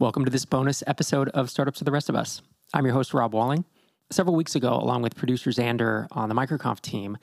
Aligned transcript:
Welcome 0.00 0.24
to 0.24 0.30
this 0.30 0.46
bonus 0.46 0.82
episode 0.86 1.28
of 1.28 1.50
Startups 1.50 1.80
for 1.80 1.84
the 1.84 1.92
Rest 1.92 2.08
of 2.08 2.16
Us. 2.16 2.40
I'm 2.72 2.86
your 2.86 2.94
host, 2.94 3.12
Rob 3.12 3.34
Walling. 3.34 3.66
Several 4.08 4.34
weeks 4.34 4.54
ago, 4.54 4.72
along 4.72 5.02
with 5.02 5.14
producer 5.14 5.50
Xander 5.50 6.06
on 6.12 6.30
the 6.30 6.34
MicroConf 6.34 6.80
team, 6.80 7.18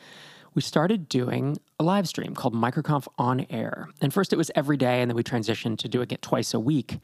we 0.53 0.61
started 0.61 1.09
doing 1.09 1.57
a 1.79 1.83
live 1.83 2.07
stream 2.07 2.35
called 2.35 2.53
MicroConf 2.53 3.07
On 3.17 3.47
Air. 3.49 3.89
And 3.99 4.13
first 4.13 4.31
it 4.31 4.35
was 4.35 4.51
every 4.53 4.77
day, 4.77 5.01
and 5.01 5.09
then 5.09 5.15
we 5.15 5.23
transitioned 5.23 5.79
to 5.79 5.87
doing 5.89 6.05
it 6.11 6.21
twice 6.21 6.53
a 6.53 6.59
week. 6.59 6.99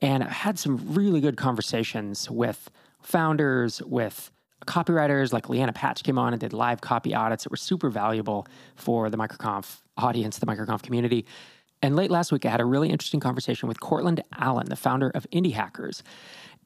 And 0.00 0.22
I 0.22 0.28
had 0.28 0.56
some 0.56 0.94
really 0.94 1.20
good 1.20 1.36
conversations 1.36 2.30
with 2.30 2.70
founders, 3.02 3.82
with 3.82 4.30
copywriters 4.68 5.32
like 5.32 5.46
Lianna 5.46 5.74
Patch 5.74 6.04
came 6.04 6.16
on 6.16 6.32
and 6.32 6.38
did 6.38 6.52
live 6.52 6.80
copy 6.80 7.12
audits 7.12 7.42
that 7.42 7.50
were 7.50 7.56
super 7.56 7.90
valuable 7.90 8.46
for 8.76 9.10
the 9.10 9.16
MicroConf 9.16 9.78
audience, 9.96 10.38
the 10.38 10.46
MicroConf 10.46 10.82
community. 10.82 11.26
And 11.82 11.94
late 11.94 12.10
last 12.10 12.32
week, 12.32 12.44
I 12.44 12.50
had 12.50 12.60
a 12.60 12.64
really 12.64 12.90
interesting 12.90 13.20
conversation 13.20 13.68
with 13.68 13.80
Courtland 13.80 14.22
Allen, 14.36 14.68
the 14.68 14.76
founder 14.76 15.10
of 15.10 15.26
Indie 15.32 15.52
Hackers. 15.52 16.02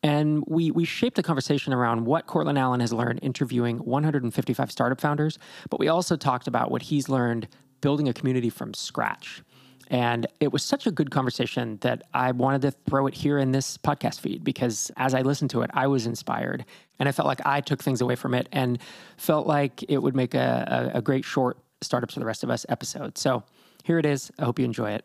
And 0.03 0.43
we, 0.47 0.71
we 0.71 0.85
shaped 0.85 1.17
the 1.17 1.23
conversation 1.23 1.73
around 1.73 2.07
what 2.07 2.27
Courtland 2.27 2.59
Allen 2.59 2.81
has 2.81 2.93
learned 2.93 3.21
interviewing 3.23 3.79
155 3.79 4.73
startup 4.73 5.01
founders, 5.01 5.39
but 5.71 5.79
we 5.79 5.89
also 5.89 6.17
talked 6.17 6.49
about 6.49 6.71
what 6.71 6.83
he's 6.83 7.09
learned 7.09 7.47
building 7.81 8.09
a 8.09 8.13
community 8.13 8.51
from 8.51 8.75
scratch. 8.75 9.43
And 9.89 10.27
it 10.41 10.53
was 10.53 10.63
such 10.65 10.87
a 10.87 10.91
good 10.91 11.11
conversation 11.11 11.77
that 11.83 12.03
I 12.15 12.33
wanted 12.33 12.63
to 12.63 12.71
throw 12.71 13.07
it 13.07 13.15
here 13.15 13.39
in 13.39 13.53
this 13.53 13.77
podcast 13.77 14.21
feed 14.21 14.43
because 14.43 14.91
as 14.97 15.13
I 15.13 15.21
listened 15.21 15.51
to 15.51 15.63
it, 15.63 15.71
I 15.75 15.87
was 15.87 16.07
inspired. 16.07 16.65
And 16.99 17.09
I 17.09 17.13
felt 17.13 17.29
like 17.29 17.45
I 17.45 17.61
took 17.61 17.83
things 17.83 18.01
away 18.01 18.17
from 18.17 18.33
it 18.33 18.49
and 18.53 18.79
felt 19.19 19.47
like 19.47 19.85
it 19.89 19.99
would 19.99 20.17
make 20.17 20.35
a, 20.35 20.91
a, 20.95 20.99
a 20.99 21.03
great 21.03 21.25
short 21.25 21.59
Startups 21.83 22.15
for 22.15 22.21
the 22.21 22.27
Rest 22.27 22.43
of 22.43 22.51
Us 22.51 22.65
episode. 22.69 23.19
So 23.19 23.43
here 23.85 23.99
it 23.99 24.07
is. 24.07 24.31
I 24.39 24.45
hope 24.45 24.59
you 24.59 24.65
enjoy 24.65 24.93
it. 24.93 25.05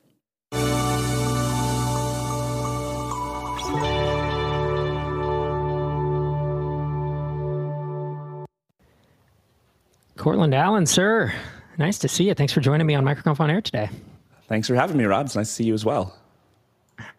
Courtland 10.17 10.53
Allen, 10.53 10.85
sir. 10.85 11.33
Nice 11.77 11.99
to 11.99 12.07
see 12.07 12.27
you. 12.27 12.33
Thanks 12.33 12.51
for 12.51 12.59
joining 12.59 12.87
me 12.87 12.95
on 12.95 13.05
MicroConf 13.05 13.39
on 13.39 13.49
Air 13.49 13.61
today. 13.61 13.89
Thanks 14.47 14.67
for 14.67 14.75
having 14.75 14.97
me, 14.97 15.05
Rob. 15.05 15.27
It's 15.27 15.35
nice 15.35 15.47
to 15.47 15.53
see 15.53 15.63
you 15.65 15.73
as 15.73 15.85
well. 15.85 16.17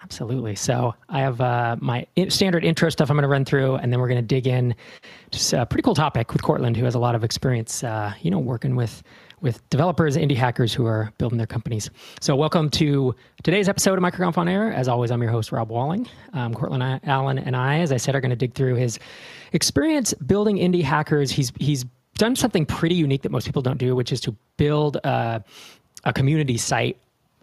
Absolutely. 0.03 0.55
So 0.55 0.95
I 1.09 1.21
have 1.21 1.41
uh, 1.41 1.77
my 1.81 2.07
standard 2.29 2.65
intro 2.65 2.89
stuff 2.89 3.11
I'm 3.11 3.17
going 3.17 3.23
to 3.23 3.29
run 3.29 3.45
through, 3.45 3.77
and 3.77 3.93
then 3.93 4.01
we're 4.01 4.09
going 4.09 4.21
to 4.21 4.27
dig 4.27 4.47
in. 4.47 4.75
Just 5.31 5.53
a 5.53 5.67
pretty 5.67 5.83
cool 5.83 5.95
topic 5.95 6.33
with 6.33 6.43
Courtland, 6.43 6.77
who 6.77 6.85
has 6.85 6.95
a 6.95 6.99
lot 6.99 7.15
of 7.15 7.25
experience, 7.25 7.85
uh, 7.85 8.13
you 8.23 8.31
know, 8.31 8.39
working 8.39 8.77
with 8.77 9.03
with 9.41 9.69
developers, 9.71 10.17
indie 10.17 10.37
hackers 10.37 10.75
who 10.75 10.85
are 10.85 11.13
building 11.19 11.39
their 11.39 11.47
companies. 11.47 11.91
So, 12.21 12.35
welcome 12.35 12.71
to 12.71 13.15
today's 13.43 13.69
episode 13.69 13.99
of 13.99 14.03
MicroConf 14.03 14.37
on 14.37 14.49
Air. 14.49 14.73
As 14.73 14.89
always, 14.89 15.11
I'm 15.11 15.23
your 15.23 15.31
host, 15.31 15.53
Rob 15.53 15.71
Walling. 15.71 16.09
Um, 16.33 16.55
Courtland 16.55 17.01
Allen 17.05 17.39
and 17.39 17.55
I, 17.55 17.79
as 17.79 17.93
I 17.93 17.99
said, 17.99 18.17
are 18.17 18.21
going 18.21 18.31
to 18.31 18.37
dig 18.37 18.55
through 18.55 18.75
his 18.75 18.99
experience 19.53 20.13
building 20.15 20.57
indie 20.57 20.83
hackers. 20.83 21.31
He's 21.31 21.53
he's 21.59 21.85
done 22.15 22.35
something 22.35 22.67
pretty 22.67 22.97
unique 22.97 23.23
that 23.23 23.31
most 23.31 23.47
people 23.47 23.63
don't 23.63 23.79
do, 23.79 23.95
which 23.95 24.13
is 24.13 24.21
to 24.23 24.35
build 24.57 24.97
a, 24.97 25.45
a 26.05 26.13
community 26.13 26.57
site 26.57 26.99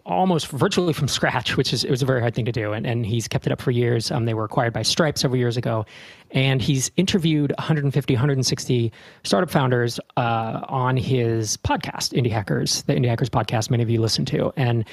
almost 0.06 0.48
virtually 0.48 0.92
from 0.92 1.08
scratch, 1.08 1.56
which 1.56 1.72
is 1.72 1.84
it 1.84 1.90
was 1.90 2.02
a 2.02 2.06
very 2.06 2.20
hard 2.20 2.34
thing 2.34 2.44
to 2.44 2.52
do. 2.52 2.72
And, 2.72 2.86
and 2.86 3.04
he's 3.04 3.28
kept 3.28 3.46
it 3.46 3.52
up 3.52 3.60
for 3.60 3.70
years. 3.70 4.10
Um, 4.10 4.24
they 4.24 4.34
were 4.34 4.44
acquired 4.44 4.72
by 4.72 4.82
Stripe 4.82 5.18
several 5.18 5.38
years 5.38 5.56
ago, 5.56 5.84
and 6.30 6.62
he's 6.62 6.90
interviewed 6.96 7.52
150, 7.58 8.14
160 8.14 8.92
startup 9.24 9.50
founders 9.50 10.00
uh, 10.16 10.60
on 10.68 10.96
his 10.96 11.56
podcast, 11.58 12.12
Indie 12.12 12.30
Hackers, 12.30 12.82
the 12.84 12.94
Indie 12.94 13.08
Hackers 13.08 13.28
podcast. 13.28 13.70
Many 13.70 13.82
of 13.82 13.90
you 13.90 14.00
listen 14.00 14.24
to, 14.26 14.52
and 14.56 14.84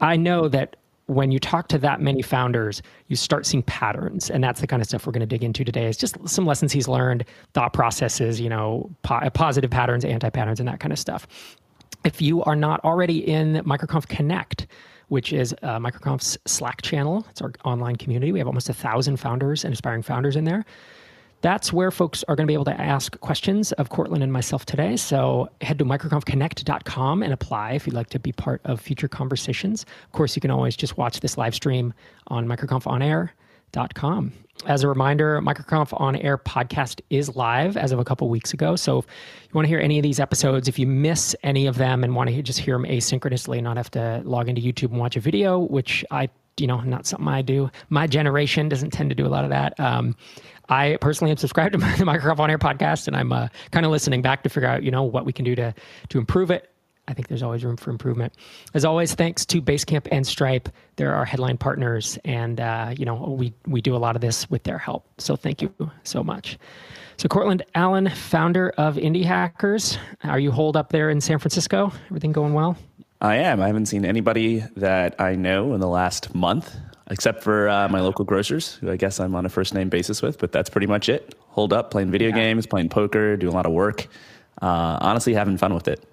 I 0.00 0.16
know 0.16 0.48
that. 0.48 0.76
When 1.06 1.32
you 1.32 1.40
talk 1.40 1.66
to 1.70 1.78
that 1.78 2.00
many 2.00 2.22
founders, 2.22 2.82
you 3.08 3.16
start 3.16 3.44
seeing 3.44 3.64
patterns, 3.64 4.30
and 4.30 4.44
that's 4.44 4.60
the 4.60 4.68
kind 4.68 4.80
of 4.80 4.86
stuff 4.86 5.06
we're 5.08 5.12
going 5.12 5.18
to 5.22 5.26
dig 5.26 5.42
into 5.42 5.64
today. 5.64 5.88
Is 5.88 5.96
just 5.96 6.16
some 6.28 6.46
lessons 6.46 6.70
he's 6.70 6.86
learned, 6.86 7.24
thought 7.52 7.72
processes, 7.72 8.40
you 8.40 8.48
know, 8.48 8.88
po- 9.02 9.28
positive 9.30 9.72
patterns, 9.72 10.04
anti 10.04 10.30
patterns, 10.30 10.60
and 10.60 10.68
that 10.68 10.78
kind 10.78 10.92
of 10.92 11.00
stuff 11.00 11.26
if 12.04 12.22
you 12.22 12.42
are 12.44 12.56
not 12.56 12.82
already 12.84 13.18
in 13.18 13.54
MicroConf 13.64 14.08
Connect, 14.08 14.59
which 15.10 15.32
is 15.32 15.54
uh, 15.62 15.78
MicroConf's 15.78 16.38
Slack 16.46 16.82
channel, 16.82 17.26
it's 17.30 17.42
our 17.42 17.52
online 17.64 17.96
community. 17.96 18.30
We 18.30 18.38
have 18.38 18.46
almost 18.46 18.68
a 18.68 18.74
thousand 18.74 19.18
founders 19.18 19.64
and 19.64 19.74
aspiring 19.74 20.02
founders 20.02 20.36
in 20.36 20.44
there. 20.44 20.64
That's 21.42 21.72
where 21.72 21.90
folks 21.90 22.22
are 22.28 22.36
going 22.36 22.46
to 22.46 22.50
be 22.50 22.54
able 22.54 22.66
to 22.66 22.80
ask 22.80 23.18
questions 23.20 23.72
of 23.72 23.88
Courtland 23.88 24.22
and 24.22 24.32
myself 24.32 24.66
today. 24.66 24.96
So 24.96 25.48
head 25.62 25.78
to 25.78 25.84
microconfconnect.com 25.84 27.22
and 27.22 27.32
apply 27.32 27.72
if 27.72 27.86
you'd 27.86 27.94
like 27.94 28.10
to 28.10 28.20
be 28.20 28.30
part 28.30 28.60
of 28.64 28.80
future 28.80 29.08
conversations. 29.08 29.84
Of 30.04 30.12
course, 30.12 30.36
you 30.36 30.40
can 30.40 30.50
always 30.50 30.76
just 30.76 30.96
watch 30.96 31.20
this 31.20 31.36
live 31.36 31.54
stream 31.54 31.92
on 32.28 32.46
MicroConf 32.46 32.86
On 32.86 33.02
Air 33.02 33.34
com. 33.94 34.32
As 34.66 34.82
a 34.82 34.88
reminder, 34.88 35.40
MicroConf 35.40 35.98
On 35.98 36.16
Air 36.16 36.36
podcast 36.36 37.00
is 37.08 37.34
live 37.34 37.78
as 37.78 37.92
of 37.92 37.98
a 37.98 38.04
couple 38.04 38.28
weeks 38.28 38.52
ago. 38.52 38.76
So 38.76 38.98
if 38.98 39.06
you 39.44 39.54
want 39.54 39.64
to 39.64 39.68
hear 39.68 39.78
any 39.78 39.98
of 39.98 40.02
these 40.02 40.20
episodes, 40.20 40.68
if 40.68 40.78
you 40.78 40.86
miss 40.86 41.34
any 41.42 41.66
of 41.66 41.78
them 41.78 42.04
and 42.04 42.14
want 42.14 42.28
to 42.28 42.42
just 42.42 42.58
hear 42.58 42.76
them 42.76 42.84
asynchronously 42.84 43.56
and 43.56 43.64
not 43.64 43.78
have 43.78 43.90
to 43.92 44.20
log 44.24 44.48
into 44.48 44.60
YouTube 44.60 44.90
and 44.90 44.98
watch 44.98 45.16
a 45.16 45.20
video, 45.20 45.58
which 45.58 46.04
I, 46.10 46.28
you 46.58 46.66
know, 46.66 46.80
not 46.80 47.06
something 47.06 47.26
I 47.26 47.40
do. 47.40 47.70
My 47.88 48.06
generation 48.06 48.68
doesn't 48.68 48.90
tend 48.90 49.08
to 49.10 49.16
do 49.16 49.26
a 49.26 49.28
lot 49.28 49.44
of 49.44 49.50
that. 49.50 49.78
Um, 49.80 50.14
I 50.68 50.98
personally 51.00 51.30
am 51.30 51.38
subscribed 51.38 51.72
to 51.72 51.78
the 51.78 51.84
MicroConf 52.04 52.38
On 52.38 52.50
Air 52.50 52.58
podcast, 52.58 53.06
and 53.06 53.16
I'm 53.16 53.32
uh, 53.32 53.48
kind 53.70 53.86
of 53.86 53.92
listening 53.92 54.20
back 54.20 54.42
to 54.42 54.50
figure 54.50 54.68
out, 54.68 54.82
you 54.82 54.90
know, 54.90 55.02
what 55.02 55.24
we 55.24 55.32
can 55.32 55.44
do 55.44 55.54
to 55.56 55.74
to 56.10 56.18
improve 56.18 56.50
it. 56.50 56.70
I 57.10 57.12
think 57.12 57.28
there's 57.28 57.42
always 57.42 57.64
room 57.64 57.76
for 57.76 57.90
improvement. 57.90 58.32
As 58.72 58.84
always, 58.84 59.14
thanks 59.14 59.44
to 59.46 59.60
Basecamp 59.60 60.06
and 60.12 60.26
Stripe. 60.26 60.68
They're 60.96 61.14
our 61.14 61.24
headline 61.24 61.58
partners, 61.58 62.18
and 62.24 62.60
uh, 62.60 62.94
you 62.96 63.04
know 63.04 63.16
we 63.38 63.52
we 63.66 63.80
do 63.80 63.96
a 63.96 63.98
lot 63.98 64.14
of 64.14 64.22
this 64.22 64.48
with 64.48 64.62
their 64.62 64.78
help. 64.78 65.04
So 65.18 65.34
thank 65.36 65.60
you 65.60 65.72
so 66.04 66.22
much. 66.22 66.58
So 67.16 67.28
Courtland 67.28 67.64
Allen, 67.74 68.08
founder 68.08 68.70
of 68.78 68.96
Indie 68.96 69.24
Hackers, 69.24 69.98
are 70.24 70.38
you 70.38 70.50
holed 70.50 70.76
up 70.76 70.90
there 70.90 71.10
in 71.10 71.20
San 71.20 71.38
Francisco? 71.38 71.92
Everything 72.06 72.32
going 72.32 72.54
well? 72.54 72.78
I 73.20 73.36
am. 73.36 73.60
I 73.60 73.66
haven't 73.66 73.86
seen 73.86 74.06
anybody 74.06 74.64
that 74.76 75.20
I 75.20 75.34
know 75.34 75.74
in 75.74 75.80
the 75.80 75.88
last 75.88 76.34
month, 76.34 76.74
except 77.10 77.42
for 77.42 77.68
uh, 77.68 77.88
my 77.88 78.00
local 78.00 78.24
grocers, 78.24 78.76
who 78.76 78.90
I 78.90 78.96
guess 78.96 79.20
I'm 79.20 79.34
on 79.34 79.44
a 79.44 79.50
first 79.50 79.74
name 79.74 79.90
basis 79.90 80.22
with. 80.22 80.38
But 80.38 80.52
that's 80.52 80.70
pretty 80.70 80.86
much 80.86 81.10
it. 81.10 81.34
Hold 81.48 81.74
up, 81.74 81.90
playing 81.90 82.10
video 82.10 82.28
yeah. 82.30 82.36
games, 82.36 82.66
playing 82.66 82.88
poker, 82.88 83.36
doing 83.36 83.52
a 83.52 83.56
lot 83.56 83.66
of 83.66 83.72
work. 83.72 84.06
Uh, 84.62 84.98
honestly, 85.00 85.34
having 85.34 85.58
fun 85.58 85.74
with 85.74 85.88
it. 85.88 86.09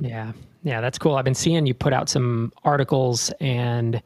Yeah. 0.00 0.32
Yeah, 0.62 0.80
that's 0.80 0.98
cool. 0.98 1.14
I've 1.14 1.24
been 1.24 1.34
seeing 1.34 1.66
you 1.66 1.74
put 1.74 1.92
out 1.92 2.08
some 2.08 2.52
articles 2.64 3.30
and 3.40 4.02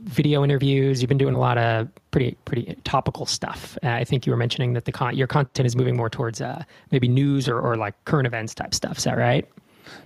video 0.00 0.44
interviews. 0.44 1.02
You've 1.02 1.08
been 1.08 1.18
doing 1.18 1.34
a 1.34 1.38
lot 1.38 1.58
of 1.58 1.88
pretty 2.10 2.36
pretty 2.44 2.76
topical 2.84 3.26
stuff. 3.26 3.76
Uh, 3.82 3.90
I 3.90 4.04
think 4.04 4.26
you 4.26 4.32
were 4.32 4.36
mentioning 4.36 4.72
that 4.74 4.84
the 4.84 4.92
con- 4.92 5.16
your 5.16 5.26
content 5.26 5.66
is 5.66 5.76
moving 5.76 5.96
more 5.96 6.08
towards 6.08 6.40
uh, 6.40 6.62
maybe 6.90 7.08
news 7.08 7.48
or, 7.48 7.60
or 7.60 7.76
like 7.76 7.94
current 8.04 8.26
events 8.26 8.54
type 8.54 8.74
stuff. 8.74 8.98
Is 8.98 9.04
that 9.04 9.18
right? 9.18 9.46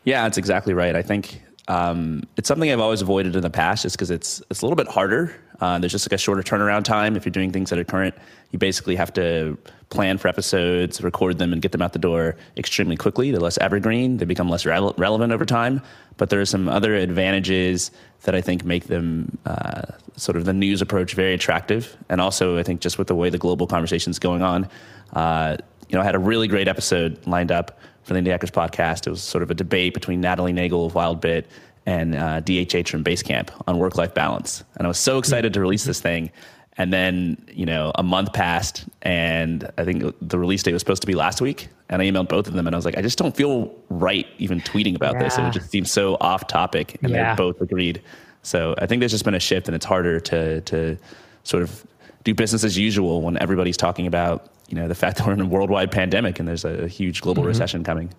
Yeah, 0.04 0.22
that's 0.22 0.38
exactly 0.38 0.74
right. 0.74 0.96
I 0.96 1.02
think 1.02 1.42
um, 1.68 2.24
it's 2.36 2.48
something 2.48 2.70
I've 2.70 2.80
always 2.80 3.02
avoided 3.02 3.36
in 3.36 3.42
the 3.42 3.50
past, 3.50 3.82
just 3.82 3.96
because 3.96 4.10
it's 4.10 4.42
it's 4.50 4.62
a 4.62 4.66
little 4.66 4.76
bit 4.76 4.88
harder. 4.88 5.34
Uh, 5.60 5.78
there's 5.78 5.92
just 5.92 6.06
like 6.10 6.14
a 6.14 6.18
shorter 6.18 6.42
turnaround 6.42 6.82
time 6.82 7.14
if 7.14 7.24
you're 7.24 7.30
doing 7.30 7.52
things 7.52 7.70
that 7.70 7.78
are 7.78 7.84
current. 7.84 8.14
You 8.50 8.58
basically 8.58 8.96
have 8.96 9.12
to 9.14 9.56
plan 9.90 10.18
for 10.18 10.26
episodes, 10.26 11.00
record 11.02 11.38
them, 11.38 11.52
and 11.52 11.62
get 11.62 11.70
them 11.70 11.80
out 11.80 11.92
the 11.92 12.00
door 12.00 12.36
extremely 12.56 12.96
quickly. 12.96 13.30
They're 13.30 13.40
less 13.40 13.58
evergreen. 13.58 14.16
They 14.16 14.24
become 14.24 14.48
less 14.48 14.66
re- 14.66 14.92
relevant 14.96 15.32
over 15.32 15.44
time. 15.44 15.80
But 16.16 16.30
there 16.30 16.40
are 16.40 16.46
some 16.46 16.68
other 16.68 16.94
advantages 16.96 17.92
that 18.22 18.34
I 18.34 18.40
think 18.40 18.64
make 18.64 18.86
them 18.86 19.38
uh, 19.46 19.82
sort 20.16 20.36
of 20.36 20.46
the 20.46 20.52
news 20.52 20.82
approach 20.82 21.14
very 21.14 21.34
attractive. 21.34 21.96
And 22.08 22.20
also, 22.20 22.58
I 22.58 22.64
think 22.64 22.80
just 22.80 22.98
with 22.98 23.06
the 23.06 23.14
way 23.14 23.30
the 23.30 23.38
global 23.38 23.68
conversation 23.68 24.10
is 24.10 24.18
going 24.18 24.42
on, 24.42 24.68
uh, 25.12 25.58
you 25.88 25.94
know, 25.94 26.00
I 26.00 26.04
had 26.04 26.14
a 26.16 26.18
really 26.18 26.48
great 26.48 26.66
episode 26.66 27.24
lined 27.26 27.52
up 27.52 27.78
for 28.04 28.14
the 28.14 28.20
Indie 28.20 28.30
Hackers 28.30 28.50
podcast. 28.50 29.06
It 29.06 29.10
was 29.10 29.22
sort 29.22 29.42
of 29.42 29.50
a 29.50 29.54
debate 29.54 29.94
between 29.94 30.20
Natalie 30.20 30.52
Nagele 30.52 30.86
of 30.86 30.92
WildBit 30.92 31.44
and 31.86 32.14
uh, 32.14 32.40
DHH 32.40 32.88
from 32.88 33.02
Basecamp 33.02 33.50
on 33.66 33.78
work 33.78 33.96
life 33.96 34.14
balance. 34.14 34.64
And 34.76 34.86
I 34.86 34.88
was 34.88 34.98
so 34.98 35.18
excited 35.18 35.52
to 35.54 35.60
release 35.60 35.84
this 35.84 36.00
thing. 36.00 36.30
And 36.78 36.92
then, 36.92 37.44
you 37.52 37.66
know, 37.66 37.92
a 37.96 38.02
month 38.02 38.32
passed, 38.32 38.86
and 39.02 39.70
I 39.76 39.84
think 39.84 40.14
the 40.22 40.38
release 40.38 40.62
date 40.62 40.72
was 40.72 40.80
supposed 40.80 41.02
to 41.02 41.06
be 41.06 41.14
last 41.14 41.42
week. 41.42 41.68
And 41.90 42.00
I 42.00 42.06
emailed 42.06 42.28
both 42.28 42.46
of 42.46 42.54
them, 42.54 42.66
and 42.66 42.74
I 42.74 42.78
was 42.78 42.86
like, 42.86 42.96
I 42.96 43.02
just 43.02 43.18
don't 43.18 43.36
feel 43.36 43.74
right 43.90 44.26
even 44.38 44.58
tweeting 44.60 44.96
about 44.96 45.14
yeah. 45.14 45.22
this. 45.24 45.36
It 45.36 45.52
just 45.52 45.70
seems 45.70 45.90
so 45.90 46.16
off 46.18 46.46
topic. 46.46 46.98
And 47.02 47.12
yeah. 47.12 47.34
they 47.34 47.36
both 47.36 47.60
agreed. 47.60 48.00
So 48.42 48.74
I 48.78 48.86
think 48.86 49.00
there's 49.00 49.12
just 49.12 49.24
been 49.24 49.34
a 49.34 49.40
shift, 49.40 49.68
and 49.68 49.74
it's 49.74 49.84
harder 49.84 50.18
to 50.20 50.62
to 50.62 50.96
sort 51.44 51.62
of 51.62 51.86
do 52.24 52.34
business 52.34 52.64
as 52.64 52.78
usual 52.78 53.20
when 53.20 53.36
everybody's 53.36 53.76
talking 53.76 54.06
about 54.06 54.48
you 54.72 54.78
know 54.78 54.88
the 54.88 54.94
fact 54.94 55.18
that 55.18 55.26
we're 55.26 55.34
in 55.34 55.40
a 55.40 55.46
worldwide 55.46 55.92
pandemic 55.92 56.38
and 56.38 56.48
there's 56.48 56.64
a, 56.64 56.88
huge 56.88 57.20
global 57.20 57.42
mm-hmm. 57.42 57.48
recession 57.48 57.84
coming. 57.84 58.10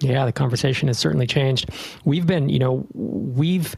Yeah, 0.00 0.26
the 0.26 0.32
conversation 0.32 0.88
has 0.88 0.98
certainly 0.98 1.26
changed. 1.26 1.70
We've 2.04 2.26
been, 2.26 2.50
you 2.50 2.58
know, 2.58 2.86
we've 2.92 3.74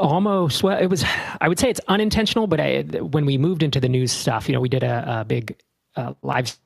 almost 0.00 0.62
well 0.62 0.78
it 0.78 0.86
was 0.86 1.04
i 1.42 1.46
would 1.46 1.58
say 1.58 1.68
it's 1.68 1.80
unintentional 1.86 2.46
but 2.46 2.58
I, 2.58 2.80
when 2.80 3.26
we 3.26 3.36
moved 3.36 3.62
into 3.62 3.78
the 3.78 3.90
news 3.90 4.10
stuff 4.10 4.48
you 4.48 4.54
know 4.54 4.60
we 4.60 4.70
did 4.70 4.82
a, 4.82 5.20
a 5.20 5.24
big 5.26 5.54
uh, 5.96 6.14
live 6.22 6.58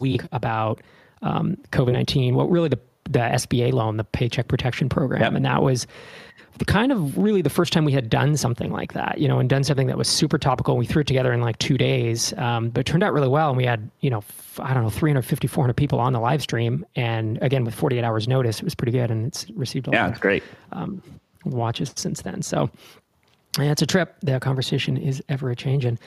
week 0.00 0.22
about 0.30 0.80
um, 1.22 1.56
covid-19 1.72 2.34
what 2.34 2.44
well, 2.44 2.46
really 2.46 2.68
the 2.68 2.78
the 3.10 3.18
sba 3.18 3.72
loan 3.72 3.96
the 3.96 4.04
paycheck 4.04 4.46
protection 4.46 4.88
program 4.88 5.22
yep. 5.22 5.32
and 5.32 5.44
that 5.44 5.60
was 5.60 5.88
kind 6.64 6.90
of 6.90 7.18
really 7.18 7.42
the 7.42 7.50
first 7.50 7.72
time 7.72 7.84
we 7.84 7.92
had 7.92 8.08
done 8.08 8.36
something 8.36 8.72
like 8.72 8.94
that, 8.94 9.18
you 9.18 9.28
know, 9.28 9.38
and 9.38 9.48
done 9.48 9.62
something 9.62 9.86
that 9.88 9.98
was 9.98 10.08
super 10.08 10.38
topical. 10.38 10.76
We 10.76 10.86
threw 10.86 11.02
it 11.02 11.06
together 11.06 11.32
in 11.32 11.40
like 11.40 11.58
two 11.58 11.76
days, 11.76 12.32
um, 12.38 12.70
but 12.70 12.80
it 12.80 12.86
turned 12.86 13.02
out 13.02 13.12
really 13.12 13.28
well. 13.28 13.48
And 13.50 13.56
we 13.56 13.64
had, 13.64 13.90
you 14.00 14.08
know, 14.08 14.18
f- 14.18 14.60
I 14.62 14.72
don't 14.72 14.82
know, 14.82 14.90
350, 14.90 15.46
400 15.46 15.74
people 15.74 16.00
on 16.00 16.12
the 16.14 16.20
live 16.20 16.40
stream. 16.40 16.86
And 16.96 17.38
again, 17.42 17.64
with 17.64 17.74
48 17.74 18.02
hours 18.02 18.26
notice, 18.26 18.58
it 18.58 18.64
was 18.64 18.74
pretty 18.74 18.92
good. 18.92 19.10
And 19.10 19.26
it's 19.26 19.48
received 19.50 19.88
a 19.88 19.90
yeah, 19.92 20.04
lot 20.04 20.10
it's 20.12 20.20
great. 20.20 20.42
Um, 20.72 21.02
watches 21.44 21.92
since 21.96 22.22
then. 22.22 22.40
So 22.42 22.70
yeah, 23.58 23.72
it's 23.72 23.82
a 23.82 23.86
trip. 23.86 24.16
The 24.22 24.40
conversation 24.40 24.96
is 24.96 25.22
ever 25.28 25.50
a 25.50 25.56
changing. 25.56 25.98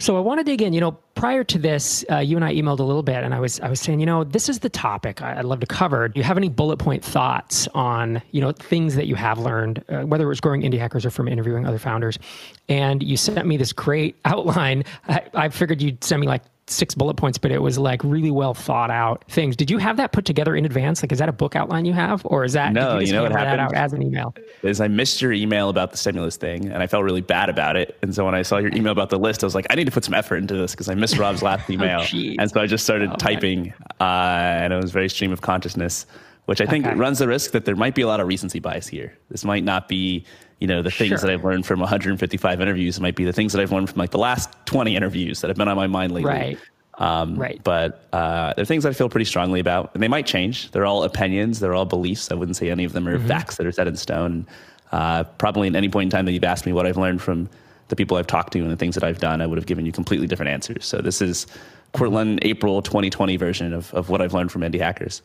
So 0.00 0.16
I 0.16 0.20
want 0.20 0.40
to 0.40 0.44
dig 0.44 0.62
in. 0.62 0.72
You 0.72 0.80
know, 0.80 0.92
prior 1.14 1.44
to 1.44 1.58
this, 1.58 2.06
uh, 2.10 2.16
you 2.18 2.34
and 2.36 2.44
I 2.44 2.54
emailed 2.54 2.80
a 2.80 2.84
little 2.84 3.02
bit, 3.02 3.22
and 3.22 3.34
I 3.34 3.38
was 3.38 3.60
I 3.60 3.68
was 3.68 3.80
saying, 3.80 4.00
you 4.00 4.06
know, 4.06 4.24
this 4.24 4.48
is 4.48 4.60
the 4.60 4.70
topic 4.70 5.20
I'd 5.20 5.44
love 5.44 5.60
to 5.60 5.66
cover. 5.66 6.08
Do 6.08 6.18
you 6.18 6.24
have 6.24 6.38
any 6.38 6.48
bullet 6.48 6.78
point 6.78 7.04
thoughts 7.04 7.68
on 7.74 8.22
you 8.30 8.40
know 8.40 8.52
things 8.52 8.94
that 8.94 9.06
you 9.06 9.14
have 9.14 9.38
learned, 9.38 9.84
uh, 9.90 10.00
whether 10.00 10.24
it 10.24 10.28
was 10.28 10.40
growing 10.40 10.62
indie 10.62 10.78
hackers 10.78 11.04
or 11.04 11.10
from 11.10 11.28
interviewing 11.28 11.66
other 11.66 11.78
founders? 11.78 12.18
And 12.66 13.02
you 13.02 13.18
sent 13.18 13.46
me 13.46 13.58
this 13.58 13.74
great 13.74 14.16
outline. 14.24 14.84
I, 15.06 15.22
I 15.34 15.48
figured 15.50 15.82
you'd 15.82 16.02
send 16.02 16.22
me 16.22 16.26
like 16.26 16.42
six 16.70 16.94
bullet 16.94 17.14
points, 17.14 17.38
but 17.38 17.50
it 17.50 17.60
was 17.60 17.78
like 17.78 18.02
really 18.04 18.30
well 18.30 18.54
thought 18.54 18.90
out 18.90 19.24
things. 19.28 19.56
Did 19.56 19.70
you 19.70 19.78
have 19.78 19.96
that 19.96 20.12
put 20.12 20.24
together 20.24 20.56
in 20.56 20.64
advance? 20.64 21.02
Like, 21.02 21.12
is 21.12 21.18
that 21.18 21.28
a 21.28 21.32
book 21.32 21.56
outline 21.56 21.84
you 21.84 21.92
have, 21.92 22.22
or 22.24 22.44
is 22.44 22.52
that 22.54 22.72
no? 22.72 22.98
you, 22.98 23.08
you 23.08 23.12
know 23.12 23.22
what 23.22 23.32
happened 23.32 23.60
out 23.60 23.74
as 23.74 23.92
an 23.92 24.02
email? 24.02 24.34
Is 24.62 24.80
I 24.80 24.88
missed 24.88 25.20
your 25.20 25.32
email 25.32 25.68
about 25.68 25.90
the 25.90 25.96
stimulus 25.96 26.36
thing, 26.36 26.68
and 26.68 26.82
I 26.82 26.86
felt 26.86 27.04
really 27.04 27.20
bad 27.20 27.48
about 27.48 27.76
it. 27.76 27.98
And 28.02 28.14
so 28.14 28.24
when 28.24 28.34
I 28.34 28.42
saw 28.42 28.58
your 28.58 28.74
email 28.74 28.92
about 28.92 29.10
the 29.10 29.18
list, 29.18 29.42
I 29.42 29.46
was 29.46 29.54
like, 29.54 29.66
I 29.70 29.74
need 29.74 29.86
to 29.86 29.92
put 29.92 30.04
some 30.04 30.14
effort 30.14 30.36
into 30.36 30.56
this 30.56 30.72
because 30.72 30.88
I 30.88 30.94
missed 30.94 31.18
Rob's 31.18 31.42
last 31.42 31.68
email, 31.70 32.00
oh, 32.00 32.34
and 32.38 32.50
so 32.50 32.60
I 32.60 32.66
just 32.66 32.84
started 32.84 33.10
oh, 33.10 33.16
typing, 33.16 33.72
uh, 34.00 34.04
and 34.04 34.72
it 34.72 34.76
was 34.76 34.90
very 34.90 35.08
stream 35.08 35.32
of 35.32 35.40
consciousness, 35.40 36.06
which 36.46 36.60
I 36.60 36.66
think 36.66 36.86
okay. 36.86 36.96
runs 36.96 37.18
the 37.18 37.28
risk 37.28 37.52
that 37.52 37.64
there 37.64 37.76
might 37.76 37.94
be 37.94 38.02
a 38.02 38.06
lot 38.06 38.20
of 38.20 38.28
recency 38.28 38.60
bias 38.60 38.86
here. 38.86 39.16
This 39.30 39.44
might 39.44 39.64
not 39.64 39.88
be 39.88 40.24
you 40.60 40.66
know 40.66 40.82
the 40.82 40.90
things 40.90 41.08
sure. 41.08 41.18
that 41.18 41.30
I've 41.30 41.44
learned 41.44 41.66
from 41.66 41.80
155 41.80 42.60
interviews 42.60 43.00
might 43.00 43.16
be 43.16 43.24
the 43.24 43.32
things 43.32 43.52
that 43.52 43.60
I've 43.60 43.72
learned 43.72 43.90
from 43.90 43.98
like 43.98 44.10
the 44.10 44.18
last 44.18 44.50
20 44.66 44.94
interviews 44.94 45.40
that 45.40 45.48
have 45.48 45.56
been 45.56 45.68
on 45.68 45.76
my 45.76 45.86
mind 45.86 46.12
lately. 46.12 46.30
Right. 46.30 46.58
Um, 46.98 47.36
right. 47.36 47.60
But 47.64 48.04
uh, 48.12 48.52
they're 48.54 48.66
things 48.66 48.84
I 48.84 48.92
feel 48.92 49.08
pretty 49.08 49.24
strongly 49.24 49.58
about, 49.58 49.90
and 49.94 50.02
they 50.02 50.08
might 50.08 50.26
change. 50.26 50.70
They're 50.70 50.84
all 50.84 51.02
opinions. 51.02 51.58
They're 51.58 51.74
all 51.74 51.86
beliefs. 51.86 52.30
I 52.30 52.34
wouldn't 52.34 52.56
say 52.56 52.70
any 52.70 52.84
of 52.84 52.92
them 52.92 53.08
are 53.08 53.16
mm-hmm. 53.16 53.26
facts 53.26 53.56
that 53.56 53.66
are 53.66 53.72
set 53.72 53.88
in 53.88 53.96
stone. 53.96 54.46
Uh, 54.92 55.24
probably 55.24 55.68
at 55.68 55.74
any 55.74 55.88
point 55.88 56.08
in 56.08 56.10
time 56.10 56.26
that 56.26 56.32
you've 56.32 56.44
asked 56.44 56.66
me 56.66 56.72
what 56.72 56.86
I've 56.86 56.98
learned 56.98 57.22
from 57.22 57.48
the 57.88 57.96
people 57.96 58.16
I've 58.16 58.26
talked 58.26 58.52
to 58.52 58.60
and 58.60 58.70
the 58.70 58.76
things 58.76 58.94
that 58.94 59.04
I've 59.04 59.18
done, 59.18 59.40
I 59.40 59.46
would 59.46 59.56
have 59.56 59.66
given 59.66 59.86
you 59.86 59.92
completely 59.92 60.26
different 60.26 60.50
answers. 60.50 60.84
So 60.84 60.98
this 60.98 61.22
is 61.22 61.46
Courtland 61.92 62.40
April 62.42 62.82
2020 62.82 63.36
version 63.36 63.72
of, 63.72 63.92
of 63.94 64.10
what 64.10 64.20
I've 64.20 64.34
learned 64.34 64.52
from 64.52 64.62
indie 64.62 64.80
hackers. 64.80 65.22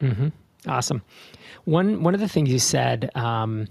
Mm-hmm. 0.00 0.28
Awesome. 0.68 1.02
One 1.64 2.02
one 2.02 2.14
of 2.14 2.20
the 2.20 2.28
things 2.28 2.48
you 2.48 2.58
said 2.58 3.10
um, 3.14 3.66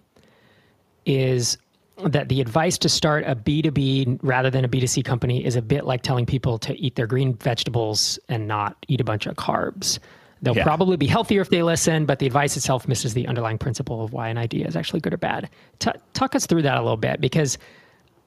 is 1.05 1.57
that 2.03 2.27
the 2.29 2.41
advice 2.41 2.77
to 2.79 2.89
start 2.89 3.23
a 3.25 3.35
B2B 3.35 4.19
rather 4.21 4.49
than 4.49 4.65
a 4.65 4.69
B2C 4.69 5.03
company 5.05 5.45
is 5.45 5.55
a 5.55 5.61
bit 5.61 5.85
like 5.85 6.01
telling 6.01 6.25
people 6.25 6.57
to 6.59 6.75
eat 6.75 6.95
their 6.95 7.07
green 7.07 7.35
vegetables 7.35 8.19
and 8.27 8.47
not 8.47 8.75
eat 8.87 8.99
a 8.99 9.03
bunch 9.03 9.25
of 9.25 9.35
carbs. 9.35 9.99
They'll 10.41 10.55
yeah. 10.55 10.63
probably 10.63 10.97
be 10.97 11.07
healthier 11.07 11.41
if 11.41 11.49
they 11.49 11.63
listen, 11.63 12.05
but 12.05 12.19
the 12.19 12.27
advice 12.27 12.57
itself 12.57 12.87
misses 12.87 13.13
the 13.13 13.25
underlying 13.27 13.57
principle 13.57 14.03
of 14.03 14.11
why 14.11 14.27
an 14.27 14.37
idea 14.37 14.67
is 14.67 14.75
actually 14.75 14.99
good 14.99 15.13
or 15.13 15.17
bad. 15.17 15.49
T- 15.79 15.91
talk 16.13 16.35
us 16.35 16.45
through 16.45 16.63
that 16.63 16.77
a 16.77 16.81
little 16.81 16.97
bit 16.97 17.21
because 17.21 17.57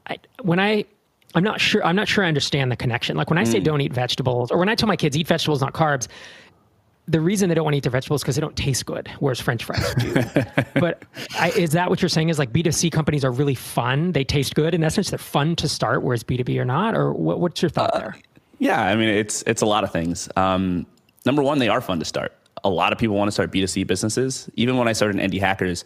I, 0.08 0.16
when 0.42 0.58
I 0.58 0.84
I'm 1.34 1.44
not 1.44 1.60
sure 1.60 1.84
I'm 1.84 1.94
not 1.94 2.08
sure 2.08 2.24
I 2.24 2.28
understand 2.28 2.72
the 2.72 2.76
connection. 2.76 3.16
Like 3.16 3.28
when 3.28 3.38
I 3.38 3.44
say 3.44 3.60
mm. 3.60 3.64
don't 3.64 3.80
eat 3.82 3.92
vegetables 3.92 4.50
or 4.50 4.58
when 4.58 4.70
I 4.70 4.74
tell 4.74 4.86
my 4.86 4.96
kids 4.96 5.16
eat 5.16 5.28
vegetables 5.28 5.60
not 5.60 5.74
carbs, 5.74 6.08
the 7.08 7.20
reason 7.20 7.48
they 7.48 7.54
don't 7.54 7.64
want 7.64 7.72
to 7.72 7.78
eat 7.78 7.82
their 7.82 7.90
vegetables 7.90 8.22
because 8.22 8.36
they 8.36 8.40
don't 8.40 8.56
taste 8.56 8.84
good, 8.86 9.10
whereas 9.18 9.40
French 9.40 9.64
fries 9.64 9.94
do. 9.94 10.14
but 10.80 11.02
I, 11.38 11.50
is 11.56 11.70
that 11.70 11.88
what 11.88 12.02
you're 12.02 12.08
saying? 12.08 12.28
Is 12.28 12.38
like 12.38 12.52
B2C 12.52 12.92
companies 12.92 13.24
are 13.24 13.32
really 13.32 13.54
fun? 13.54 14.12
They 14.12 14.24
taste 14.24 14.54
good 14.54 14.74
in 14.74 14.84
essence. 14.84 15.10
They're 15.10 15.18
fun 15.18 15.56
to 15.56 15.68
start, 15.68 16.02
whereas 16.02 16.22
B2B 16.22 16.58
are 16.60 16.64
not. 16.64 16.94
Or 16.94 17.12
what, 17.12 17.40
what's 17.40 17.62
your 17.62 17.70
thought 17.70 17.94
uh, 17.94 17.98
there? 17.98 18.16
Yeah, 18.58 18.82
I 18.82 18.96
mean 18.96 19.08
it's 19.08 19.42
it's 19.46 19.62
a 19.62 19.66
lot 19.66 19.84
of 19.84 19.92
things. 19.92 20.28
Um, 20.36 20.86
number 21.24 21.42
one, 21.42 21.58
they 21.58 21.68
are 21.68 21.80
fun 21.80 21.98
to 21.98 22.04
start. 22.04 22.34
A 22.64 22.68
lot 22.68 22.92
of 22.92 22.98
people 22.98 23.16
want 23.16 23.28
to 23.28 23.32
start 23.32 23.52
B2C 23.52 23.86
businesses. 23.86 24.50
Even 24.54 24.76
when 24.76 24.88
I 24.88 24.92
started 24.92 25.20
Indie 25.20 25.40
Hackers, 25.40 25.84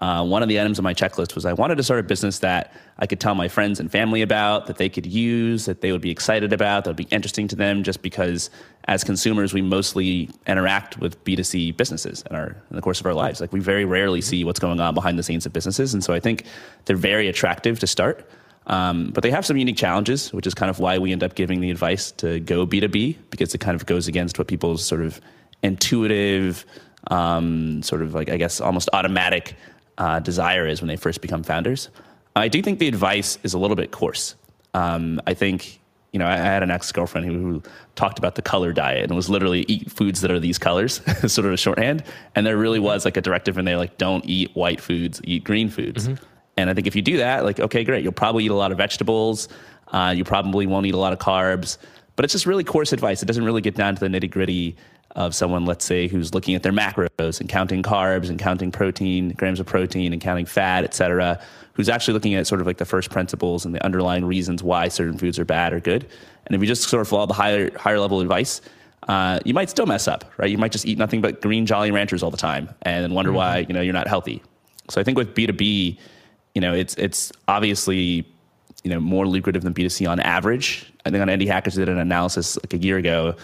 uh, 0.00 0.24
one 0.24 0.42
of 0.42 0.48
the 0.48 0.60
items 0.60 0.78
on 0.78 0.84
my 0.84 0.94
checklist 0.94 1.34
was 1.34 1.44
I 1.44 1.52
wanted 1.52 1.76
to 1.76 1.82
start 1.82 1.98
a 1.98 2.04
business 2.04 2.38
that 2.38 2.72
I 2.98 3.06
could 3.06 3.18
tell 3.18 3.34
my 3.34 3.48
friends 3.48 3.80
and 3.80 3.90
family 3.90 4.22
about, 4.22 4.66
that 4.66 4.76
they 4.76 4.88
could 4.88 5.06
use, 5.06 5.64
that 5.64 5.80
they 5.80 5.90
would 5.90 6.00
be 6.00 6.10
excited 6.10 6.52
about, 6.52 6.84
that 6.84 6.90
would 6.90 6.96
be 6.96 7.08
interesting 7.10 7.48
to 7.48 7.56
them, 7.56 7.82
just 7.82 8.00
because 8.00 8.48
as 8.84 9.02
consumers, 9.02 9.52
we 9.52 9.60
mostly 9.60 10.30
interact 10.46 10.98
with 10.98 11.22
B2C 11.24 11.76
businesses 11.76 12.22
in, 12.30 12.36
our, 12.36 12.56
in 12.70 12.76
the 12.76 12.80
course 12.80 13.00
of 13.00 13.06
our 13.06 13.14
lives. 13.14 13.40
Like 13.40 13.52
we 13.52 13.60
very 13.60 13.84
rarely 13.84 14.20
see 14.20 14.44
what's 14.44 14.60
going 14.60 14.78
on 14.80 14.94
behind 14.94 15.18
the 15.18 15.22
scenes 15.22 15.46
of 15.46 15.52
businesses. 15.52 15.94
And 15.94 16.04
so 16.04 16.14
I 16.14 16.20
think 16.20 16.44
they're 16.84 16.96
very 16.96 17.28
attractive 17.28 17.80
to 17.80 17.86
start. 17.86 18.28
Um, 18.68 19.10
but 19.10 19.22
they 19.22 19.30
have 19.30 19.44
some 19.46 19.56
unique 19.56 19.78
challenges, 19.78 20.32
which 20.32 20.46
is 20.46 20.54
kind 20.54 20.70
of 20.70 20.78
why 20.78 20.98
we 20.98 21.10
end 21.10 21.24
up 21.24 21.34
giving 21.34 21.60
the 21.60 21.70
advice 21.70 22.12
to 22.12 22.38
go 22.40 22.66
B2B, 22.66 23.16
because 23.30 23.54
it 23.54 23.58
kind 23.58 23.74
of 23.74 23.86
goes 23.86 24.06
against 24.06 24.38
what 24.38 24.46
people's 24.46 24.84
sort 24.84 25.02
of 25.02 25.20
intuitive, 25.62 26.64
um, 27.10 27.82
sort 27.82 28.02
of 28.02 28.14
like, 28.14 28.28
I 28.28 28.36
guess, 28.36 28.60
almost 28.60 28.88
automatic 28.92 29.56
uh, 29.98 30.20
desire 30.20 30.66
is 30.66 30.80
when 30.80 30.88
they 30.88 30.96
first 30.96 31.20
become 31.20 31.42
founders. 31.42 31.90
I 32.36 32.48
do 32.48 32.62
think 32.62 32.78
the 32.78 32.88
advice 32.88 33.38
is 33.42 33.52
a 33.52 33.58
little 33.58 33.76
bit 33.76 33.90
coarse. 33.90 34.36
Um, 34.74 35.20
I 35.26 35.34
think, 35.34 35.80
you 36.12 36.18
know, 36.18 36.26
I, 36.26 36.36
had 36.36 36.62
an 36.62 36.70
ex 36.70 36.90
girlfriend 36.92 37.26
who, 37.26 37.32
who, 37.32 37.62
talked 37.96 38.16
about 38.16 38.36
the 38.36 38.42
color 38.42 38.72
diet 38.72 39.04
and 39.04 39.16
was 39.16 39.28
literally 39.28 39.64
eat 39.66 39.90
foods 39.90 40.20
that 40.20 40.30
are 40.30 40.38
these 40.38 40.56
colors, 40.56 41.00
sort 41.32 41.46
of 41.46 41.52
a 41.52 41.56
shorthand. 41.56 42.04
And 42.36 42.46
there 42.46 42.56
really 42.56 42.78
was 42.78 43.04
like 43.04 43.16
a 43.16 43.20
directive 43.20 43.58
in 43.58 43.64
there, 43.64 43.76
like, 43.76 43.98
don't 43.98 44.24
eat 44.24 44.54
white 44.54 44.80
foods, 44.80 45.20
eat 45.24 45.42
green 45.42 45.68
foods. 45.68 46.06
Mm-hmm. 46.06 46.24
And 46.58 46.70
I 46.70 46.74
think 46.74 46.86
if 46.86 46.94
you 46.94 47.02
do 47.02 47.16
that, 47.16 47.44
like, 47.44 47.58
okay, 47.58 47.82
great, 47.82 48.04
you'll 48.04 48.12
probably 48.12 48.44
eat 48.44 48.52
a 48.52 48.54
lot 48.54 48.70
of 48.70 48.78
vegetables. 48.78 49.48
Uh, 49.88 50.14
you 50.16 50.22
probably 50.22 50.66
won't 50.66 50.86
eat 50.86 50.94
a 50.94 50.98
lot 50.98 51.12
of 51.12 51.18
carbs. 51.18 51.78
But 52.14 52.24
it's 52.24 52.32
just 52.32 52.46
really 52.46 52.64
coarse 52.64 52.92
advice. 52.92 53.22
It 53.22 53.26
doesn't 53.26 53.44
really 53.44 53.60
get 53.60 53.74
down 53.74 53.96
to 53.96 54.00
the 54.00 54.08
nitty 54.08 54.30
gritty 54.30 54.76
of 55.18 55.34
someone, 55.34 55.66
let's 55.66 55.84
say, 55.84 56.06
who's 56.06 56.32
looking 56.32 56.54
at 56.54 56.62
their 56.62 56.72
macros 56.72 57.40
and 57.40 57.48
counting 57.48 57.82
carbs 57.82 58.30
and 58.30 58.38
counting 58.38 58.70
protein, 58.70 59.30
grams 59.30 59.58
of 59.58 59.66
protein 59.66 60.12
and 60.12 60.22
counting 60.22 60.46
fat, 60.46 60.84
et 60.84 60.94
cetera, 60.94 61.40
who's 61.72 61.88
actually 61.88 62.14
looking 62.14 62.36
at 62.36 62.46
sort 62.46 62.60
of 62.60 62.68
like 62.68 62.76
the 62.76 62.84
first 62.84 63.10
principles 63.10 63.66
and 63.66 63.74
the 63.74 63.84
underlying 63.84 64.24
reasons 64.24 64.62
why 64.62 64.86
certain 64.86 65.18
foods 65.18 65.36
are 65.36 65.44
bad 65.44 65.72
or 65.72 65.80
good. 65.80 66.06
And 66.46 66.54
if 66.54 66.60
you 66.60 66.68
just 66.68 66.84
sort 66.84 67.00
of 67.00 67.08
follow 67.08 67.26
the 67.26 67.34
higher, 67.34 67.76
higher 67.76 67.98
level 67.98 68.20
advice, 68.20 68.60
uh, 69.08 69.40
you 69.44 69.54
might 69.54 69.68
still 69.68 69.86
mess 69.86 70.06
up, 70.06 70.24
right? 70.36 70.50
You 70.50 70.56
might 70.56 70.70
just 70.70 70.86
eat 70.86 70.98
nothing 70.98 71.20
but 71.20 71.42
green 71.42 71.66
Jolly 71.66 71.90
Ranchers 71.90 72.22
all 72.22 72.30
the 72.30 72.36
time 72.36 72.68
and 72.82 73.12
wonder 73.12 73.30
mm-hmm. 73.30 73.38
why, 73.38 73.58
you 73.68 73.74
know, 73.74 73.80
you're 73.80 73.92
not 73.92 74.06
healthy. 74.06 74.40
So 74.88 75.00
I 75.00 75.04
think 75.04 75.18
with 75.18 75.34
B2B, 75.34 75.98
you 76.54 76.60
know, 76.60 76.74
it's, 76.74 76.94
it's 76.94 77.32
obviously, 77.48 78.24
you 78.84 78.90
know, 78.90 79.00
more 79.00 79.26
lucrative 79.26 79.64
than 79.64 79.74
B2C 79.74 80.08
on 80.08 80.20
average. 80.20 80.92
I 81.04 81.10
think 81.10 81.22
on 81.22 81.28
Indie 81.28 81.48
Hackers 81.48 81.74
did 81.74 81.88
an 81.88 81.98
analysis 81.98 82.56
like 82.56 82.72
a 82.72 82.78
year 82.78 82.98
ago 82.98 83.34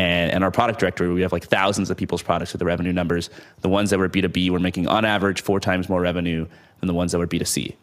and, 0.00 0.32
and 0.32 0.44
our 0.44 0.50
product 0.50 0.80
directory, 0.80 1.12
we 1.12 1.20
have 1.20 1.32
like 1.32 1.44
thousands 1.44 1.90
of 1.90 1.96
people's 1.96 2.22
products 2.22 2.52
with 2.52 2.58
the 2.58 2.64
revenue 2.64 2.92
numbers. 2.92 3.28
The 3.60 3.68
ones 3.68 3.90
that 3.90 3.98
were 3.98 4.08
B2B 4.08 4.50
were 4.50 4.58
making 4.58 4.88
on 4.88 5.04
average 5.04 5.42
four 5.42 5.60
times 5.60 5.88
more 5.88 6.00
revenue 6.00 6.46
than 6.80 6.86
the 6.86 6.94
ones 6.94 7.12
that 7.12 7.18
were 7.18 7.26
B2C. 7.26 7.74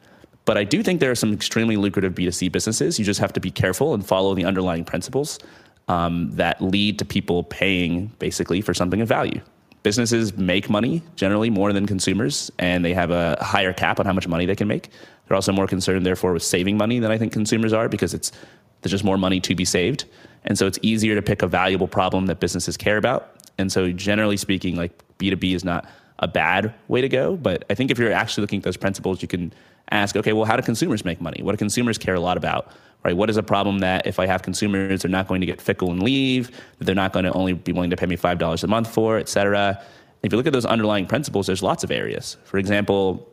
But 0.46 0.58
I 0.58 0.64
do 0.64 0.82
think 0.82 1.00
there 1.00 1.12
are 1.12 1.16
some 1.16 1.32
extremely 1.32 1.78
lucrative 1.78 2.16
B2C 2.16 2.52
businesses. 2.52 2.98
You 2.98 3.06
just 3.06 3.20
have 3.20 3.34
to 3.34 3.40
be 3.40 3.52
careful 3.52 3.94
and 3.94 4.06
follow 4.06 4.34
the 4.34 4.46
underlying 4.46 4.84
principles 4.84 5.40
um, 5.88 6.32
that 6.36 6.60
lead 6.62 6.98
to 7.00 7.06
people 7.06 7.44
paying 7.44 8.08
basically 8.18 8.62
for 8.62 8.74
something 8.74 9.02
of 9.02 9.08
value. 9.08 9.42
Businesses 9.88 10.36
make 10.36 10.70
money 10.70 11.02
generally 11.16 11.50
more 11.50 11.72
than 11.72 11.86
consumers, 11.86 12.52
and 12.60 12.84
they 12.84 12.94
have 12.94 13.10
a 13.10 13.38
higher 13.40 13.72
cap 13.72 14.02
on 14.02 14.06
how 14.06 14.12
much 14.12 14.28
money 14.28 14.46
they 14.46 14.54
can 14.54 14.68
make. 14.68 14.90
They're 15.26 15.36
also 15.36 15.54
more 15.54 15.66
concerned, 15.66 16.06
therefore, 16.06 16.34
with 16.34 16.44
saving 16.44 16.76
money 16.76 17.00
than 17.00 17.10
I 17.10 17.18
think 17.18 17.32
consumers 17.32 17.72
are 17.72 17.88
because 17.88 18.14
it's 18.14 18.34
there's 18.82 18.92
just 18.92 19.06
more 19.06 19.18
money 19.18 19.40
to 19.40 19.56
be 19.56 19.64
saved. 19.64 20.04
And 20.44 20.58
so 20.58 20.68
it's 20.68 20.78
easier 20.82 21.16
to 21.16 21.22
pick 21.22 21.42
a 21.42 21.48
valuable 21.48 21.88
problem 21.88 22.26
that 22.26 22.42
businesses 22.42 22.76
care 22.76 22.98
about. 22.98 23.40
And 23.58 23.72
so 23.72 23.90
generally 23.94 24.36
speaking, 24.36 24.76
like 24.76 24.92
B2B 25.20 25.56
is 25.56 25.64
not 25.64 25.90
a 26.20 26.28
bad 26.28 26.74
way 26.90 27.00
to 27.00 27.08
go. 27.08 27.38
But 27.38 27.64
I 27.70 27.74
think 27.74 27.90
if 27.90 27.98
you're 27.98 28.12
actually 28.12 28.42
looking 28.42 28.58
at 28.58 28.64
those 28.66 28.76
principles, 28.76 29.22
you 29.22 29.30
can 29.30 29.54
ask, 29.90 30.18
okay, 30.18 30.34
well, 30.34 30.44
how 30.44 30.58
do 30.58 30.64
consumers 30.64 31.06
make 31.06 31.22
money? 31.22 31.42
What 31.42 31.54
do 31.54 31.58
consumers 31.58 31.98
care 31.98 32.16
a 32.16 32.20
lot 32.20 32.36
about? 32.36 32.74
Right? 33.08 33.16
What 33.16 33.30
is 33.30 33.38
a 33.38 33.44
problem 33.44 33.80
that 33.80 34.06
if 34.06 34.20
I 34.20 34.26
have 34.26 34.42
consumers, 34.42 35.02
they're 35.02 35.10
not 35.10 35.30
going 35.30 35.40
to 35.40 35.48
get 35.48 35.62
fickle 35.62 35.92
and 35.92 36.04
leave, 36.04 36.52
that 36.78 36.84
they're 36.84 36.94
not 36.94 37.14
going 37.14 37.24
to 37.24 37.32
only 37.32 37.54
be 37.54 37.72
willing 37.72 37.90
to 37.90 37.96
pay 37.96 38.06
me 38.06 38.18
five 38.18 38.38
dollars 38.38 38.66
a 38.66 38.68
month 38.68 38.94
for, 38.94 39.18
et 39.18 39.30
cetera. 39.30 39.82
If 40.24 40.34
you 40.34 40.38
look 40.38 40.46
at 40.46 40.52
those 40.52 40.66
underlying 40.66 41.06
principles, 41.06 41.48
there's 41.48 41.64
lots 41.64 41.86
of 41.86 41.90
areas. 41.90 42.36
For 42.44 42.58
example, 42.58 43.26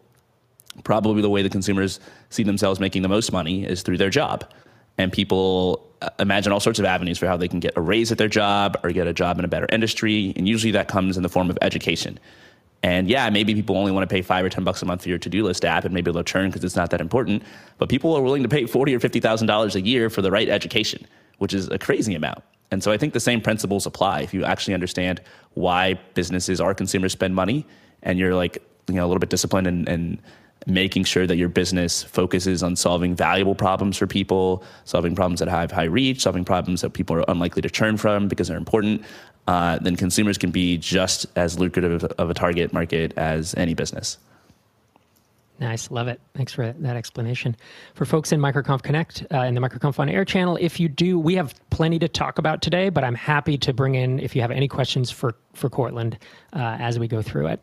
probably 0.84 1.22
the 1.22 1.28
way 1.28 1.42
the 1.42 1.50
consumers 1.50 1.98
see 2.30 2.44
themselves 2.44 2.78
making 2.78 3.02
the 3.02 3.08
most 3.08 3.32
money 3.32 3.64
is 3.64 3.82
through 3.82 3.98
their 3.98 4.10
job 4.10 4.48
and 4.96 5.12
people 5.12 5.84
uh, 6.02 6.10
imagine 6.20 6.52
all 6.52 6.60
sorts 6.60 6.78
of 6.78 6.84
avenues 6.84 7.18
for 7.18 7.26
how 7.26 7.36
they 7.36 7.48
can 7.48 7.58
get 7.58 7.72
a 7.76 7.80
raise 7.80 8.12
at 8.12 8.18
their 8.18 8.28
job 8.28 8.78
or 8.84 8.90
get 8.90 9.08
a 9.08 9.12
job 9.12 9.40
in 9.40 9.44
a 9.44 9.48
better 9.48 9.66
industry 9.72 10.32
and 10.36 10.46
usually 10.46 10.70
that 10.70 10.86
comes 10.86 11.16
in 11.16 11.22
the 11.22 11.28
form 11.28 11.50
of 11.50 11.58
education 11.62 12.18
and 12.84 13.08
yeah 13.08 13.30
maybe 13.30 13.54
people 13.54 13.76
only 13.76 13.90
want 13.90 14.08
to 14.08 14.14
pay 14.14 14.20
five 14.20 14.44
or 14.44 14.50
ten 14.50 14.62
bucks 14.62 14.82
a 14.82 14.84
month 14.84 15.02
for 15.02 15.08
your 15.08 15.18
to-do 15.18 15.42
list 15.42 15.64
app 15.64 15.84
and 15.84 15.94
maybe 15.94 16.12
they'll 16.12 16.22
churn 16.22 16.50
because 16.50 16.62
it's 16.62 16.76
not 16.76 16.90
that 16.90 17.00
important 17.00 17.42
but 17.78 17.88
people 17.88 18.14
are 18.14 18.22
willing 18.22 18.42
to 18.42 18.48
pay 18.48 18.66
forty 18.66 18.94
or 18.94 19.00
fifty 19.00 19.18
thousand 19.18 19.48
dollars 19.48 19.74
a 19.74 19.80
year 19.80 20.08
for 20.10 20.22
the 20.22 20.30
right 20.30 20.48
education 20.48 21.04
which 21.38 21.52
is 21.52 21.68
a 21.70 21.78
crazy 21.78 22.14
amount. 22.14 22.42
And 22.70 22.82
so 22.82 22.92
i 22.92 22.98
think 22.98 23.12
the 23.12 23.20
same 23.20 23.40
principles 23.40 23.86
apply. 23.86 24.20
If 24.20 24.34
you 24.34 24.44
actually 24.44 24.74
understand 24.74 25.20
why 25.54 25.94
businesses 26.14 26.60
or 26.60 26.74
consumers 26.74 27.12
spend 27.12 27.34
money 27.34 27.66
and 28.02 28.18
you're 28.18 28.34
like 28.34 28.62
you 28.88 28.94
know 28.94 29.06
a 29.06 29.08
little 29.08 29.20
bit 29.20 29.30
disciplined 29.30 29.66
and, 29.66 29.88
and 29.88 30.18
making 30.66 31.04
sure 31.04 31.26
that 31.26 31.36
your 31.36 31.48
business 31.48 32.02
focuses 32.02 32.62
on 32.62 32.74
solving 32.76 33.14
valuable 33.14 33.54
problems 33.54 33.98
for 33.98 34.06
people, 34.06 34.64
solving 34.84 35.14
problems 35.14 35.40
that 35.40 35.48
have 35.48 35.70
high 35.70 35.84
reach, 35.84 36.22
solving 36.22 36.44
problems 36.44 36.80
that 36.80 36.90
people 36.90 37.16
are 37.16 37.24
unlikely 37.28 37.60
to 37.60 37.68
churn 37.68 37.96
from 37.96 38.28
because 38.28 38.48
they're 38.48 38.56
important, 38.56 39.04
uh, 39.46 39.78
then 39.78 39.96
consumers 39.96 40.38
can 40.38 40.50
be 40.50 40.78
just 40.78 41.26
as 41.36 41.58
lucrative 41.58 42.04
of 42.04 42.30
a 42.30 42.34
target 42.34 42.72
market 42.72 43.12
as 43.16 43.54
any 43.56 43.74
business. 43.74 44.18
Nice, 45.60 45.90
love 45.90 46.08
it. 46.08 46.20
Thanks 46.34 46.52
for 46.52 46.72
that 46.72 46.96
explanation. 46.96 47.56
For 47.94 48.04
folks 48.04 48.32
in 48.32 48.40
MicroConf 48.40 48.82
Connect 48.82 49.24
uh, 49.32 49.42
in 49.42 49.54
the 49.54 49.60
MicroConf 49.60 50.00
on 50.00 50.08
Air 50.08 50.24
channel, 50.24 50.58
if 50.60 50.80
you 50.80 50.88
do, 50.88 51.16
we 51.16 51.36
have 51.36 51.54
plenty 51.70 51.98
to 52.00 52.08
talk 52.08 52.38
about 52.38 52.60
today, 52.60 52.88
but 52.88 53.04
I'm 53.04 53.14
happy 53.14 53.56
to 53.58 53.72
bring 53.72 53.94
in 53.94 54.18
if 54.18 54.34
you 54.34 54.42
have 54.42 54.50
any 54.50 54.66
questions 54.66 55.10
for 55.10 55.34
for 55.54 55.70
Courtland 55.70 56.18
uh, 56.52 56.76
as 56.80 56.98
we 56.98 57.06
go 57.06 57.22
through 57.22 57.46
it. 57.46 57.60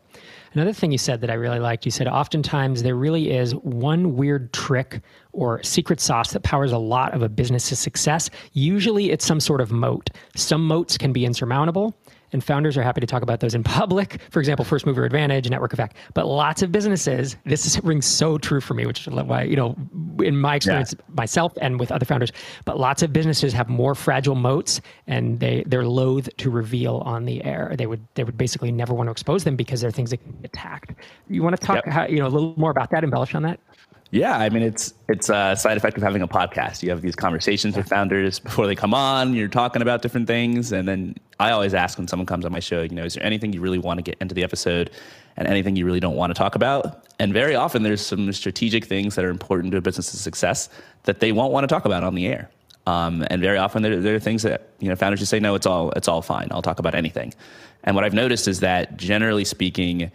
Another 0.54 0.72
thing 0.72 0.92
you 0.92 0.98
said 0.98 1.20
that 1.20 1.30
I 1.30 1.34
really 1.34 1.58
liked, 1.58 1.84
you 1.84 1.90
said 1.90 2.08
oftentimes 2.08 2.82
there 2.82 2.96
really 2.96 3.30
is 3.30 3.54
one 3.54 4.16
weird 4.16 4.52
trick 4.52 5.00
or 5.32 5.62
secret 5.62 6.00
sauce 6.00 6.32
that 6.32 6.42
powers 6.42 6.72
a 6.72 6.78
lot 6.78 7.14
of 7.14 7.22
a 7.22 7.28
business's 7.28 7.78
success. 7.78 8.30
Usually 8.52 9.10
it's 9.10 9.24
some 9.24 9.40
sort 9.40 9.60
of 9.60 9.70
moat. 9.70 10.10
Some 10.36 10.66
moats 10.66 10.96
can 10.96 11.12
be 11.12 11.24
insurmountable, 11.24 11.94
and 12.32 12.42
founders 12.42 12.76
are 12.76 12.82
happy 12.82 13.00
to 13.00 13.06
talk 13.06 13.22
about 13.22 13.40
those 13.40 13.54
in 13.54 13.62
public. 13.62 14.20
For 14.30 14.40
example, 14.40 14.64
first 14.64 14.86
mover 14.86 15.04
advantage, 15.04 15.48
network 15.48 15.72
effect. 15.72 15.96
But 16.14 16.26
lots 16.26 16.62
of 16.62 16.72
businesses, 16.72 17.36
this 17.44 17.66
is, 17.66 17.82
rings 17.84 18.06
so 18.06 18.38
true 18.38 18.60
for 18.60 18.74
me, 18.74 18.86
which 18.86 19.06
is 19.06 19.12
why 19.12 19.42
you 19.42 19.56
know, 19.56 19.76
in 20.20 20.36
my 20.36 20.56
experience 20.56 20.94
yeah. 20.96 21.14
myself 21.14 21.52
and 21.60 21.78
with 21.78 21.92
other 21.92 22.04
founders. 22.06 22.32
But 22.64 22.78
lots 22.78 23.02
of 23.02 23.12
businesses 23.12 23.52
have 23.52 23.68
more 23.68 23.94
fragile 23.94 24.34
moats, 24.34 24.80
and 25.06 25.40
they 25.40 25.64
they're 25.66 25.86
loath 25.86 26.28
to 26.38 26.50
reveal 26.50 26.98
on 27.04 27.24
the 27.24 27.42
air. 27.44 27.74
They 27.76 27.86
would 27.86 28.06
they 28.14 28.24
would 28.24 28.38
basically 28.38 28.72
never 28.72 28.94
want 28.94 29.08
to 29.08 29.12
expose 29.12 29.44
them 29.44 29.56
because 29.56 29.80
they're 29.80 29.90
things 29.90 30.10
that 30.10 30.18
can 30.18 30.32
be 30.32 30.44
attacked. 30.44 30.94
You 31.28 31.42
want 31.42 31.58
to 31.58 31.66
talk 31.66 31.84
yep. 31.84 31.86
how, 31.86 32.06
you 32.06 32.18
know 32.18 32.26
a 32.26 32.28
little 32.28 32.54
more 32.56 32.70
about 32.70 32.90
that, 32.90 33.04
embellish 33.04 33.34
on 33.34 33.42
that? 33.42 33.60
Yeah, 34.12 34.36
I 34.36 34.50
mean 34.50 34.62
it's 34.62 34.92
it's 35.08 35.30
a 35.30 35.56
side 35.56 35.78
effect 35.78 35.96
of 35.96 36.02
having 36.02 36.20
a 36.20 36.28
podcast. 36.28 36.82
You 36.82 36.90
have 36.90 37.00
these 37.00 37.16
conversations 37.16 37.74
with 37.74 37.88
founders 37.88 38.38
before 38.38 38.66
they 38.66 38.74
come 38.74 38.92
on. 38.92 39.32
You're 39.32 39.48
talking 39.48 39.80
about 39.80 40.02
different 40.02 40.26
things, 40.26 40.70
and 40.70 40.86
then 40.86 41.16
I 41.40 41.50
always 41.50 41.72
ask 41.72 41.96
when 41.96 42.06
someone 42.06 42.26
comes 42.26 42.44
on 42.44 42.52
my 42.52 42.60
show, 42.60 42.82
you 42.82 42.90
know, 42.90 43.04
is 43.04 43.14
there 43.14 43.24
anything 43.24 43.54
you 43.54 43.62
really 43.62 43.78
want 43.78 43.96
to 43.96 44.02
get 44.02 44.18
into 44.20 44.34
the 44.34 44.44
episode, 44.44 44.90
and 45.38 45.48
anything 45.48 45.76
you 45.76 45.86
really 45.86 45.98
don't 45.98 46.14
want 46.14 46.28
to 46.28 46.34
talk 46.34 46.54
about? 46.54 47.06
And 47.18 47.32
very 47.32 47.54
often 47.54 47.84
there's 47.84 48.04
some 48.04 48.30
strategic 48.34 48.84
things 48.84 49.14
that 49.14 49.24
are 49.24 49.30
important 49.30 49.72
to 49.72 49.78
a 49.78 49.80
business's 49.80 50.20
success 50.20 50.68
that 51.04 51.20
they 51.20 51.32
won't 51.32 51.50
want 51.50 51.64
to 51.64 51.74
talk 51.74 51.86
about 51.86 52.04
on 52.04 52.14
the 52.14 52.26
air. 52.26 52.50
Um, 52.86 53.24
and 53.30 53.40
very 53.40 53.56
often 53.56 53.82
there, 53.82 53.98
there, 53.98 54.14
are 54.14 54.20
things 54.20 54.42
that 54.42 54.68
you 54.78 54.90
know 54.90 54.96
founders 54.96 55.20
just 55.20 55.30
say, 55.30 55.40
no, 55.40 55.54
it's 55.54 55.64
all 55.64 55.90
it's 55.92 56.06
all 56.06 56.20
fine. 56.20 56.48
I'll 56.50 56.60
talk 56.60 56.78
about 56.78 56.94
anything. 56.94 57.32
And 57.84 57.96
what 57.96 58.04
I've 58.04 58.12
noticed 58.12 58.46
is 58.46 58.60
that 58.60 58.98
generally 58.98 59.46
speaking 59.46 60.10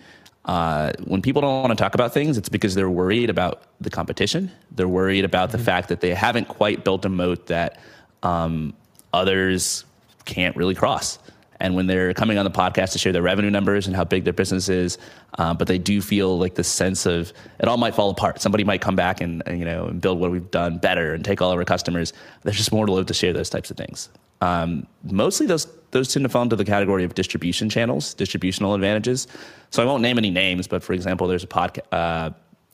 uh, 0.48 0.94
when 1.04 1.22
people 1.22 1.42
don't 1.42 1.62
want 1.62 1.78
to 1.78 1.82
talk 1.82 1.94
about 1.94 2.14
things, 2.14 2.38
it's 2.38 2.50
because 2.50 2.74
they're 2.74 2.90
worried 2.90 3.30
about 3.30 3.64
the 3.82 3.90
competition. 3.90 4.50
They're 4.72 4.88
worried 4.88 5.26
about 5.26 5.50
mm-hmm. 5.50 5.58
the 5.58 5.64
fact 5.64 5.90
that 5.90 6.00
they 6.00 6.14
haven't 6.14 6.48
quite 6.48 6.84
built 6.86 7.04
a 7.06 7.10
moat 7.10 7.48
that 7.48 7.78
um, 8.24 8.74
others 9.14 9.84
can't 10.26 10.56
really 10.56 10.76
cross. 10.76 11.20
And 11.60 11.76
when 11.76 11.88
they're 11.88 12.14
coming 12.14 12.38
on 12.38 12.46
the 12.46 12.52
podcast 12.52 12.92
to 12.94 13.00
share 13.00 13.12
their 13.12 13.22
revenue 13.22 13.50
numbers 13.50 13.88
and 13.88 13.96
how 13.96 14.04
big 14.04 14.24
their 14.24 14.34
business 14.34 14.70
is, 14.70 14.98
uh, 15.38 15.54
but 15.54 15.68
they 15.68 15.78
do 15.78 16.02
feel 16.02 16.38
like 16.38 16.56
the 16.56 16.64
sense 16.64 17.06
of 17.06 17.34
it 17.60 17.68
all 17.68 17.78
might 17.78 17.96
fall 17.96 18.10
apart. 18.10 18.42
Somebody 18.42 18.64
might 18.64 18.82
come 18.82 18.96
back 18.96 19.22
and, 19.22 19.42
you 19.48 19.66
know 19.66 19.86
and 19.88 20.02
build 20.02 20.20
what 20.20 20.32
we've 20.32 20.52
done 20.52 20.78
better 20.78 21.14
and 21.14 21.24
take 21.26 21.42
all 21.42 21.52
of 21.52 21.58
our 21.58 21.66
customers. 21.66 22.14
There's 22.44 22.58
just 22.58 22.72
more 22.72 22.86
to 22.86 22.92
live 22.92 23.08
to 23.08 23.14
share 23.14 23.34
those 23.34 23.50
types 23.50 23.72
of 23.72 23.78
things. 23.78 24.10
Um, 24.42 24.86
mostly 25.04 25.48
those 25.48 25.68
those 25.92 26.14
tend 26.14 26.24
to 26.26 26.30
fall 26.30 26.44
into 26.44 26.56
the 26.56 26.66
category 26.66 27.04
of 27.04 27.16
distribution 27.16 27.70
channels, 27.70 28.14
distributional 28.14 28.74
advantages. 28.74 29.28
So 29.72 29.82
I 29.82 29.86
won't 29.86 30.04
name 30.04 30.18
any 30.18 30.30
names, 30.30 30.68
but 30.68 30.84
for 30.84 30.94
example, 30.94 31.28
there's 31.28 31.44
a 31.44 31.48
podcast. 31.48 31.80
Uh, 31.92 32.32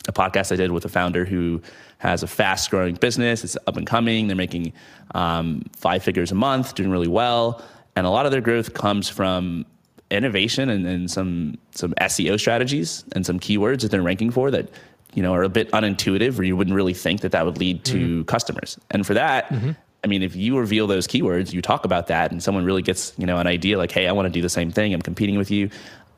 a 0.07 0.11
podcast 0.11 0.51
I 0.51 0.57
did 0.57 0.71
with 0.71 0.83
a 0.83 0.89
founder 0.89 1.23
who 1.23 1.61
has 1.99 2.23
a 2.23 2.27
fast 2.27 2.69
growing 2.69 2.95
business. 2.95 3.43
It's 3.43 3.55
up 3.67 3.77
and 3.77 3.87
coming. 3.87 4.27
They're 4.27 4.35
making 4.35 4.73
um, 5.15 5.63
five 5.77 6.03
figures 6.03 6.31
a 6.31 6.35
month, 6.35 6.75
doing 6.75 6.91
really 6.91 7.07
well. 7.07 7.63
And 7.95 8.05
a 8.05 8.09
lot 8.09 8.25
of 8.25 8.31
their 8.31 8.41
growth 8.41 8.73
comes 8.73 9.07
from 9.09 9.65
innovation 10.09 10.69
and, 10.69 10.85
and 10.85 11.09
some, 11.09 11.57
some 11.71 11.93
SEO 11.95 12.39
strategies 12.39 13.03
and 13.13 13.25
some 13.25 13.39
keywords 13.39 13.81
that 13.81 13.91
they're 13.91 14.01
ranking 14.01 14.31
for 14.31 14.51
that 14.51 14.69
you 15.15 15.21
know 15.21 15.33
are 15.33 15.43
a 15.43 15.49
bit 15.49 15.71
unintuitive 15.71 16.37
or 16.39 16.43
you 16.43 16.55
wouldn't 16.55 16.75
really 16.75 16.93
think 16.93 17.21
that 17.21 17.31
that 17.31 17.45
would 17.45 17.57
lead 17.57 17.83
to 17.85 17.97
mm-hmm. 17.97 18.21
customers. 18.23 18.77
And 18.91 19.05
for 19.05 19.13
that, 19.13 19.49
mm-hmm. 19.49 19.71
I 20.03 20.07
mean, 20.07 20.21
if 20.21 20.35
you 20.35 20.57
reveal 20.57 20.85
those 20.87 21.07
keywords, 21.07 21.53
you 21.53 21.61
talk 21.61 21.85
about 21.85 22.07
that, 22.07 22.31
and 22.31 22.43
someone 22.43 22.65
really 22.65 22.81
gets 22.81 23.13
you 23.17 23.25
know 23.25 23.37
an 23.37 23.47
idea 23.47 23.77
like, 23.77 23.91
"Hey, 23.91 24.07
I 24.07 24.11
want 24.11 24.25
to 24.25 24.31
do 24.31 24.41
the 24.41 24.49
same 24.49 24.71
thing. 24.71 24.93
I'm 24.93 25.01
competing 25.01 25.37
with 25.37 25.51
you." 25.51 25.69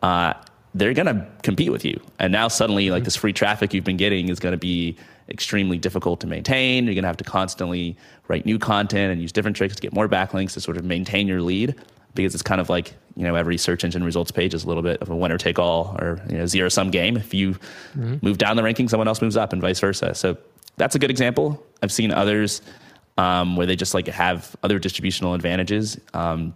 Uh, 0.01 0.33
they're 0.75 0.93
going 0.93 1.07
to 1.07 1.25
compete 1.41 1.71
with 1.71 1.85
you, 1.85 1.99
and 2.19 2.31
now 2.31 2.49
suddenly, 2.49 2.91
like 2.91 3.05
this 3.05 3.15
free 3.15 3.31
traffic 3.33 3.73
you've 3.73 3.85
been 3.85 3.97
getting 3.97 4.27
is 4.27 4.39
going 4.39 4.51
to 4.51 4.57
be 4.57 4.97
extremely 5.29 5.77
difficult 5.77 6.19
to 6.19 6.27
maintain. 6.27 6.83
You're 6.85 6.93
going 6.93 7.03
to 7.03 7.07
have 7.07 7.17
to 7.17 7.23
constantly 7.23 7.97
write 8.27 8.45
new 8.45 8.59
content 8.59 9.11
and 9.11 9.21
use 9.21 9.31
different 9.31 9.55
tricks 9.55 9.75
to 9.75 9.81
get 9.81 9.93
more 9.93 10.09
backlinks 10.09 10.51
to 10.53 10.61
sort 10.61 10.75
of 10.75 10.83
maintain 10.83 11.27
your 11.27 11.41
lead, 11.41 11.75
because 12.13 12.33
it's 12.35 12.43
kind 12.43 12.59
of 12.59 12.69
like 12.69 12.93
you 13.15 13.23
know 13.23 13.35
every 13.35 13.57
search 13.57 13.85
engine 13.85 14.03
results 14.03 14.31
page 14.31 14.53
is 14.53 14.65
a 14.65 14.67
little 14.67 14.83
bit 14.83 15.01
of 15.01 15.09
a 15.09 15.15
winner 15.15 15.37
take 15.37 15.57
all 15.57 15.95
or 15.97 16.21
you 16.29 16.37
know 16.37 16.45
zero 16.45 16.67
sum 16.67 16.91
game. 16.91 17.15
If 17.15 17.33
you 17.33 17.53
mm-hmm. 17.53 18.17
move 18.21 18.37
down 18.37 18.57
the 18.57 18.63
ranking, 18.63 18.89
someone 18.89 19.07
else 19.07 19.21
moves 19.21 19.37
up, 19.37 19.53
and 19.53 19.61
vice 19.61 19.79
versa. 19.79 20.13
So 20.13 20.37
that's 20.75 20.93
a 20.93 20.99
good 20.99 21.09
example. 21.09 21.65
I've 21.81 21.91
seen 21.91 22.11
others 22.11 22.61
um, 23.17 23.55
where 23.55 23.65
they 23.65 23.77
just 23.77 23.93
like 23.93 24.07
have 24.07 24.55
other 24.61 24.77
distributional 24.77 25.35
advantages. 25.35 25.97
Um, 26.13 26.53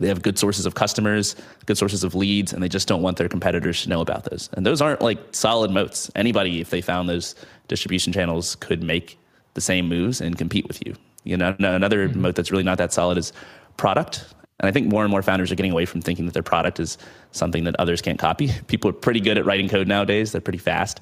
they 0.00 0.08
have 0.08 0.22
good 0.22 0.38
sources 0.38 0.66
of 0.66 0.74
customers, 0.74 1.36
good 1.66 1.78
sources 1.78 2.04
of 2.04 2.14
leads, 2.14 2.52
and 2.52 2.62
they 2.62 2.68
just 2.68 2.88
don't 2.88 3.02
want 3.02 3.16
their 3.16 3.28
competitors 3.28 3.82
to 3.82 3.88
know 3.88 4.00
about 4.00 4.24
those. 4.24 4.48
And 4.52 4.64
those 4.64 4.80
aren't 4.80 5.00
like 5.00 5.18
solid 5.32 5.70
moats. 5.70 6.10
Anybody, 6.14 6.60
if 6.60 6.70
they 6.70 6.80
found 6.80 7.08
those 7.08 7.34
distribution 7.68 8.12
channels, 8.12 8.56
could 8.56 8.82
make 8.82 9.18
the 9.54 9.60
same 9.60 9.88
moves 9.88 10.20
and 10.20 10.36
compete 10.36 10.68
with 10.68 10.84
you. 10.86 10.94
You 11.24 11.36
know, 11.36 11.56
another 11.58 12.08
mm-hmm. 12.08 12.20
moat 12.20 12.34
that's 12.36 12.50
really 12.50 12.62
not 12.62 12.78
that 12.78 12.92
solid 12.92 13.18
is 13.18 13.32
product. 13.76 14.24
And 14.60 14.68
I 14.68 14.72
think 14.72 14.86
more 14.86 15.02
and 15.02 15.10
more 15.10 15.22
founders 15.22 15.52
are 15.52 15.54
getting 15.54 15.72
away 15.72 15.84
from 15.84 16.00
thinking 16.00 16.24
that 16.26 16.32
their 16.32 16.42
product 16.42 16.80
is 16.80 16.96
something 17.32 17.64
that 17.64 17.76
others 17.78 18.00
can't 18.00 18.18
copy. 18.18 18.50
People 18.68 18.90
are 18.90 18.94
pretty 18.94 19.20
good 19.20 19.36
at 19.38 19.44
writing 19.44 19.68
code 19.68 19.88
nowadays; 19.88 20.32
they're 20.32 20.40
pretty 20.40 20.58
fast. 20.58 21.00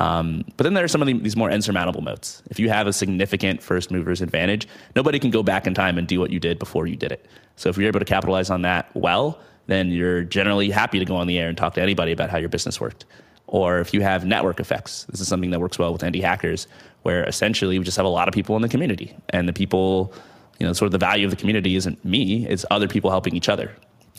Um, 0.00 0.44
but 0.56 0.64
then 0.64 0.72
there 0.72 0.82
are 0.82 0.88
some 0.88 1.02
of 1.02 1.06
the, 1.06 1.12
these 1.12 1.36
more 1.36 1.50
insurmountable 1.50 2.00
moats. 2.00 2.42
If 2.50 2.58
you 2.58 2.70
have 2.70 2.86
a 2.86 2.92
significant 2.92 3.62
first 3.62 3.90
mover's 3.90 4.22
advantage, 4.22 4.66
nobody 4.96 5.18
can 5.18 5.30
go 5.30 5.42
back 5.42 5.66
in 5.66 5.74
time 5.74 5.98
and 5.98 6.08
do 6.08 6.18
what 6.18 6.30
you 6.30 6.40
did 6.40 6.58
before 6.58 6.86
you 6.86 6.96
did 6.96 7.12
it. 7.12 7.26
So 7.56 7.68
if 7.68 7.76
you're 7.76 7.86
able 7.86 8.00
to 8.00 8.06
capitalize 8.06 8.48
on 8.48 8.62
that 8.62 8.90
well, 8.94 9.38
then 9.66 9.90
you're 9.90 10.22
generally 10.22 10.70
happy 10.70 10.98
to 10.98 11.04
go 11.04 11.16
on 11.16 11.26
the 11.26 11.38
air 11.38 11.48
and 11.48 11.56
talk 11.56 11.74
to 11.74 11.82
anybody 11.82 12.12
about 12.12 12.30
how 12.30 12.38
your 12.38 12.48
business 12.48 12.80
worked. 12.80 13.04
Or 13.46 13.78
if 13.78 13.92
you 13.92 14.00
have 14.00 14.24
network 14.24 14.58
effects, 14.58 15.04
this 15.10 15.20
is 15.20 15.28
something 15.28 15.50
that 15.50 15.60
works 15.60 15.78
well 15.78 15.92
with 15.92 16.00
indie 16.00 16.22
hackers, 16.22 16.66
where 17.02 17.24
essentially 17.24 17.78
we 17.78 17.84
just 17.84 17.98
have 17.98 18.06
a 18.06 18.10
lot 18.10 18.26
of 18.26 18.32
people 18.32 18.56
in 18.56 18.62
the 18.62 18.68
community, 18.68 19.14
and 19.30 19.48
the 19.48 19.52
people, 19.52 20.14
you 20.58 20.66
know, 20.66 20.72
sort 20.72 20.86
of 20.86 20.92
the 20.92 20.98
value 20.98 21.26
of 21.26 21.30
the 21.30 21.36
community 21.36 21.74
isn't 21.74 22.02
me; 22.04 22.46
it's 22.46 22.64
other 22.70 22.86
people 22.86 23.10
helping 23.10 23.34
each 23.34 23.48
other. 23.48 23.74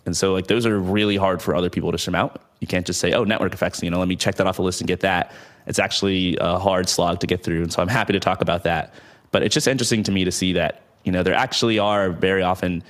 And 0.06 0.18
so, 0.18 0.34
like, 0.34 0.48
those 0.48 0.66
are 0.66 0.80
really 0.80 1.16
hard 1.16 1.42
for 1.42 1.56
other 1.56 1.70
people 1.70 1.92
to 1.92 1.98
surmount. 1.98 2.34
You 2.60 2.68
can't 2.68 2.86
just 2.86 3.00
say, 3.00 3.14
"Oh, 3.14 3.24
network 3.24 3.54
effects," 3.54 3.82
you 3.82 3.90
know, 3.90 4.00
let 4.00 4.10
me 4.10 4.18
check 4.18 4.36
that 4.36 4.48
off 4.48 4.58
the 4.58 4.64
list 4.64 4.82
and 4.82 4.88
get 4.88 5.00
that 5.00 5.32
it's 5.68 5.80
actually 5.80 6.38
a 6.40 6.58
hard 6.58 6.90
slog 6.90 7.20
to 7.20 7.28
get 7.28 7.44
through. 7.44 7.64
And 7.64 7.72
so 7.72 7.82
I'm 7.82 7.88
happy 7.88 8.14
to 8.14 8.20
talk 8.20 8.42
about 8.42 8.64
that. 8.64 8.94
But 9.32 9.44
it's 9.44 9.54
just 9.54 9.68
interesting 9.68 10.04
to 10.04 10.12
me 10.12 10.26
to 10.26 10.32
see 10.32 10.54
that, 10.54 10.82
you 11.04 11.12
know, 11.12 11.24
there 11.24 11.34
actually 11.34 11.80
are 11.80 12.12
very 12.12 12.42
often 12.42 12.84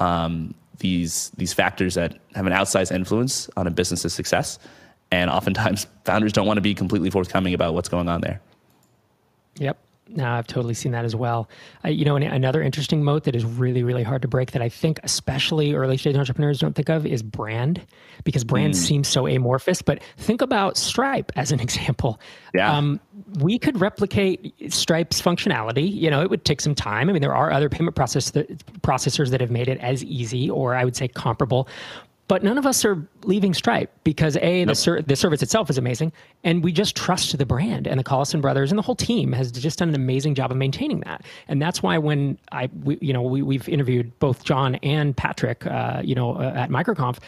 um, 0.00 0.54
these, 0.78 1.30
these 1.36 1.52
factors 1.52 1.94
that 1.94 2.18
have 2.34 2.46
an 2.46 2.52
outsized 2.52 2.94
influence 2.94 3.48
on 3.56 3.66
a 3.66 3.70
business's 3.70 4.12
success. 4.12 4.58
And 5.10 5.30
oftentimes 5.30 5.86
founders 6.04 6.32
don't 6.32 6.46
want 6.46 6.58
to 6.58 6.62
be 6.62 6.74
completely 6.74 7.10
forthcoming 7.10 7.54
about 7.54 7.74
what's 7.74 7.88
going 7.88 8.08
on 8.08 8.20
there. 8.20 8.40
Yep. 9.58 9.78
No, 10.08 10.30
I've 10.30 10.46
totally 10.46 10.74
seen 10.74 10.92
that 10.92 11.04
as 11.04 11.16
well. 11.16 11.48
Uh, 11.84 11.88
you 11.88 12.04
know, 12.04 12.14
another 12.16 12.62
interesting 12.62 13.02
moat 13.02 13.24
that 13.24 13.34
is 13.34 13.44
really, 13.44 13.82
really 13.82 14.04
hard 14.04 14.22
to 14.22 14.28
break 14.28 14.52
that 14.52 14.62
I 14.62 14.68
think 14.68 15.00
especially 15.02 15.74
early 15.74 15.96
stage 15.96 16.16
entrepreneurs 16.16 16.60
don't 16.60 16.74
think 16.74 16.88
of 16.88 17.04
is 17.04 17.22
brand 17.22 17.84
because 18.22 18.44
brand 18.44 18.74
mm. 18.74 18.76
seems 18.76 19.08
so 19.08 19.26
amorphous. 19.26 19.82
But 19.82 20.02
think 20.16 20.42
about 20.42 20.76
Stripe 20.76 21.32
as 21.34 21.50
an 21.50 21.58
example. 21.66 22.20
Yeah. 22.54 22.72
Um, 22.72 23.00
we 23.40 23.58
could 23.58 23.80
replicate 23.80 24.54
Stripe's 24.72 25.20
functionality. 25.20 25.92
You 25.92 26.10
know, 26.10 26.22
it 26.22 26.30
would 26.30 26.44
take 26.44 26.60
some 26.60 26.74
time. 26.74 27.10
I 27.10 27.12
mean, 27.12 27.22
there 27.22 27.34
are 27.34 27.50
other 27.50 27.68
payment 27.68 27.96
process 27.96 28.30
processors 28.30 29.30
that 29.30 29.40
have 29.40 29.50
made 29.50 29.66
it 29.68 29.78
as 29.80 30.04
easy 30.04 30.48
or 30.48 30.74
I 30.74 30.84
would 30.84 30.94
say 30.94 31.08
comparable. 31.08 31.68
But 32.28 32.42
none 32.42 32.58
of 32.58 32.66
us 32.66 32.84
are 32.84 33.06
leaving 33.22 33.54
Stripe 33.54 33.92
because 34.02 34.36
a 34.38 34.64
nope. 34.64 34.68
the, 34.68 34.74
ser- 34.74 35.02
the 35.02 35.14
service 35.14 35.42
itself 35.42 35.70
is 35.70 35.78
amazing, 35.78 36.12
and 36.42 36.64
we 36.64 36.72
just 36.72 36.96
trust 36.96 37.36
the 37.38 37.46
brand. 37.46 37.86
And 37.86 38.00
the 38.00 38.04
Collison 38.04 38.40
brothers 38.40 38.72
and 38.72 38.78
the 38.78 38.82
whole 38.82 38.96
team 38.96 39.32
has 39.32 39.52
just 39.52 39.78
done 39.78 39.90
an 39.90 39.94
amazing 39.94 40.34
job 40.34 40.50
of 40.50 40.56
maintaining 40.56 41.00
that. 41.00 41.24
And 41.46 41.62
that's 41.62 41.84
why 41.84 41.98
when 41.98 42.36
I, 42.50 42.68
we, 42.82 42.98
you 43.00 43.12
know, 43.12 43.22
we, 43.22 43.42
we've 43.42 43.68
interviewed 43.68 44.18
both 44.18 44.42
John 44.42 44.74
and 44.76 45.16
Patrick, 45.16 45.66
uh, 45.66 46.00
you 46.02 46.16
know, 46.16 46.36
uh, 46.36 46.52
at 46.56 46.70
MicroConf, 46.70 47.18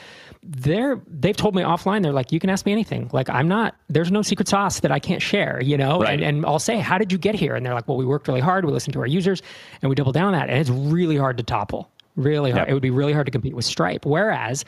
they're 0.43 1.01
they've 1.07 1.37
told 1.37 1.55
me 1.55 1.63
offline. 1.63 2.03
They're 2.03 2.13
like, 2.13 2.33
you 2.33 2.41
can 2.41 2.51
ask 2.51 2.67
me 2.67 2.73
anything. 2.73 3.09
Like 3.13 3.31
I'm 3.31 3.47
not. 3.47 3.77
There's 3.89 4.11
no 4.11 4.23
secret 4.23 4.49
sauce 4.49 4.81
that 4.81 4.91
I 4.91 4.99
can't 4.99 5.23
share. 5.23 5.63
You 5.63 5.77
know, 5.77 6.01
right. 6.01 6.15
and, 6.15 6.23
and 6.25 6.47
I'll 6.47 6.59
say, 6.59 6.79
how 6.79 6.99
did 6.99 7.13
you 7.13 7.19
get 7.19 7.37
here? 7.37 7.55
And 7.55 7.65
they're 7.65 7.75
like, 7.75 7.87
well, 7.87 7.97
we 7.97 8.05
worked 8.05 8.27
really 8.27 8.41
hard. 8.41 8.65
We 8.65 8.73
listened 8.73 8.95
to 8.95 9.01
our 9.01 9.07
users, 9.07 9.43
and 9.81 9.89
we 9.89 9.95
double 9.95 10.13
down 10.13 10.27
on 10.27 10.33
that. 10.33 10.51
And 10.51 10.59
it's 10.59 10.71
really 10.71 11.17
hard 11.17 11.37
to 11.37 11.45
topple 11.45 11.89
really 12.19 12.51
hard. 12.51 12.63
Yep. 12.63 12.71
It 12.71 12.75
would 12.75 12.83
be 12.83 12.91
really 12.91 13.13
hard 13.13 13.27
to 13.27 13.33
compete 13.33 13.55
with 13.55 13.65
Stripe. 13.65 14.05
Whereas 14.05 14.65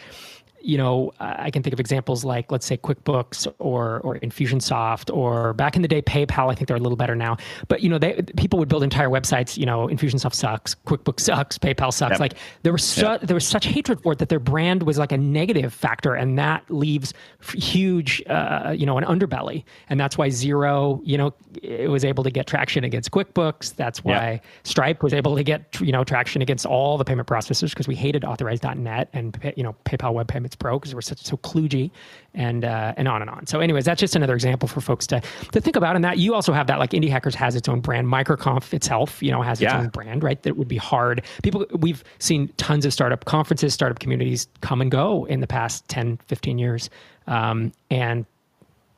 you 0.62 0.78
know, 0.78 1.12
I 1.20 1.50
can 1.50 1.62
think 1.62 1.72
of 1.72 1.80
examples 1.80 2.24
like, 2.24 2.50
let's 2.52 2.66
say, 2.66 2.76
QuickBooks 2.76 3.52
or 3.58 4.00
or 4.00 4.18
Infusionsoft, 4.18 5.14
or 5.14 5.52
back 5.54 5.76
in 5.76 5.82
the 5.82 5.88
day, 5.88 6.02
PayPal. 6.02 6.50
I 6.50 6.54
think 6.54 6.68
they're 6.68 6.76
a 6.76 6.80
little 6.80 6.96
better 6.96 7.16
now. 7.16 7.36
But 7.68 7.82
you 7.82 7.88
know, 7.88 7.98
they, 7.98 8.22
people 8.36 8.58
would 8.58 8.68
build 8.68 8.82
entire 8.82 9.08
websites. 9.08 9.56
You 9.56 9.66
know, 9.66 9.88
Infusionsoft 9.88 10.34
sucks, 10.34 10.74
QuickBooks 10.86 11.20
sucks, 11.20 11.58
PayPal 11.58 11.92
sucks. 11.92 12.12
Yep. 12.12 12.20
Like 12.20 12.34
there 12.62 12.72
was 12.72 12.84
su- 12.84 13.02
yep. 13.02 13.22
there 13.22 13.34
was 13.34 13.46
such 13.46 13.66
hatred 13.66 14.02
for 14.02 14.12
it 14.12 14.18
that 14.18 14.28
their 14.28 14.40
brand 14.40 14.82
was 14.82 14.98
like 14.98 15.12
a 15.12 15.18
negative 15.18 15.72
factor, 15.72 16.14
and 16.14 16.38
that 16.38 16.64
leaves 16.70 17.14
huge, 17.54 18.22
uh, 18.28 18.74
you 18.76 18.86
know, 18.86 18.98
an 18.98 19.04
underbelly. 19.04 19.64
And 19.88 19.98
that's 19.98 20.18
why 20.18 20.28
Xero, 20.28 21.00
you 21.04 21.18
know, 21.18 21.34
it 21.62 21.90
was 21.90 22.04
able 22.04 22.24
to 22.24 22.30
get 22.30 22.46
traction 22.46 22.84
against 22.84 23.10
QuickBooks. 23.10 23.74
That's 23.76 24.04
why 24.04 24.32
yep. 24.32 24.44
Stripe 24.64 25.02
was 25.02 25.12
able 25.12 25.36
to 25.36 25.42
get 25.42 25.80
you 25.80 25.92
know 25.92 26.04
traction 26.04 26.42
against 26.42 26.66
all 26.66 26.98
the 26.98 27.04
payment 27.04 27.28
processors 27.28 27.70
because 27.70 27.88
we 27.88 27.94
hated 27.94 28.24
Authorize.net 28.24 29.08
and 29.12 29.52
you 29.56 29.62
know 29.62 29.74
PayPal 29.84 30.12
Web 30.12 30.28
Payments 30.28 30.49
Pro 30.56 30.78
because 30.78 30.94
we're 30.94 31.00
such 31.00 31.22
so 31.22 31.36
kludgy 31.36 31.90
and 32.34 32.64
uh, 32.64 32.94
and 32.96 33.08
on 33.08 33.20
and 33.22 33.30
on. 33.30 33.46
So, 33.46 33.60
anyways, 33.60 33.84
that's 33.84 34.00
just 34.00 34.16
another 34.16 34.34
example 34.34 34.68
for 34.68 34.80
folks 34.80 35.06
to 35.08 35.20
to 35.52 35.60
think 35.60 35.76
about. 35.76 35.96
And 35.96 36.04
that 36.04 36.18
you 36.18 36.34
also 36.34 36.52
have 36.52 36.66
that 36.68 36.78
like 36.78 36.90
Indie 36.90 37.10
Hackers 37.10 37.34
has 37.34 37.56
its 37.56 37.68
own 37.68 37.80
brand, 37.80 38.06
MicroConf 38.06 38.72
itself, 38.72 39.22
you 39.22 39.30
know, 39.30 39.42
has 39.42 39.60
its 39.60 39.72
yeah. 39.72 39.78
own 39.80 39.88
brand, 39.88 40.22
right? 40.22 40.42
That 40.42 40.56
would 40.56 40.68
be 40.68 40.76
hard. 40.76 41.22
People, 41.42 41.66
we've 41.78 42.04
seen 42.18 42.48
tons 42.56 42.84
of 42.84 42.92
startup 42.92 43.24
conferences, 43.24 43.74
startup 43.74 43.98
communities 43.98 44.48
come 44.60 44.80
and 44.80 44.90
go 44.90 45.24
in 45.26 45.40
the 45.40 45.46
past 45.46 45.86
10, 45.88 46.18
15 46.26 46.58
years, 46.58 46.90
um, 47.26 47.72
and 47.90 48.26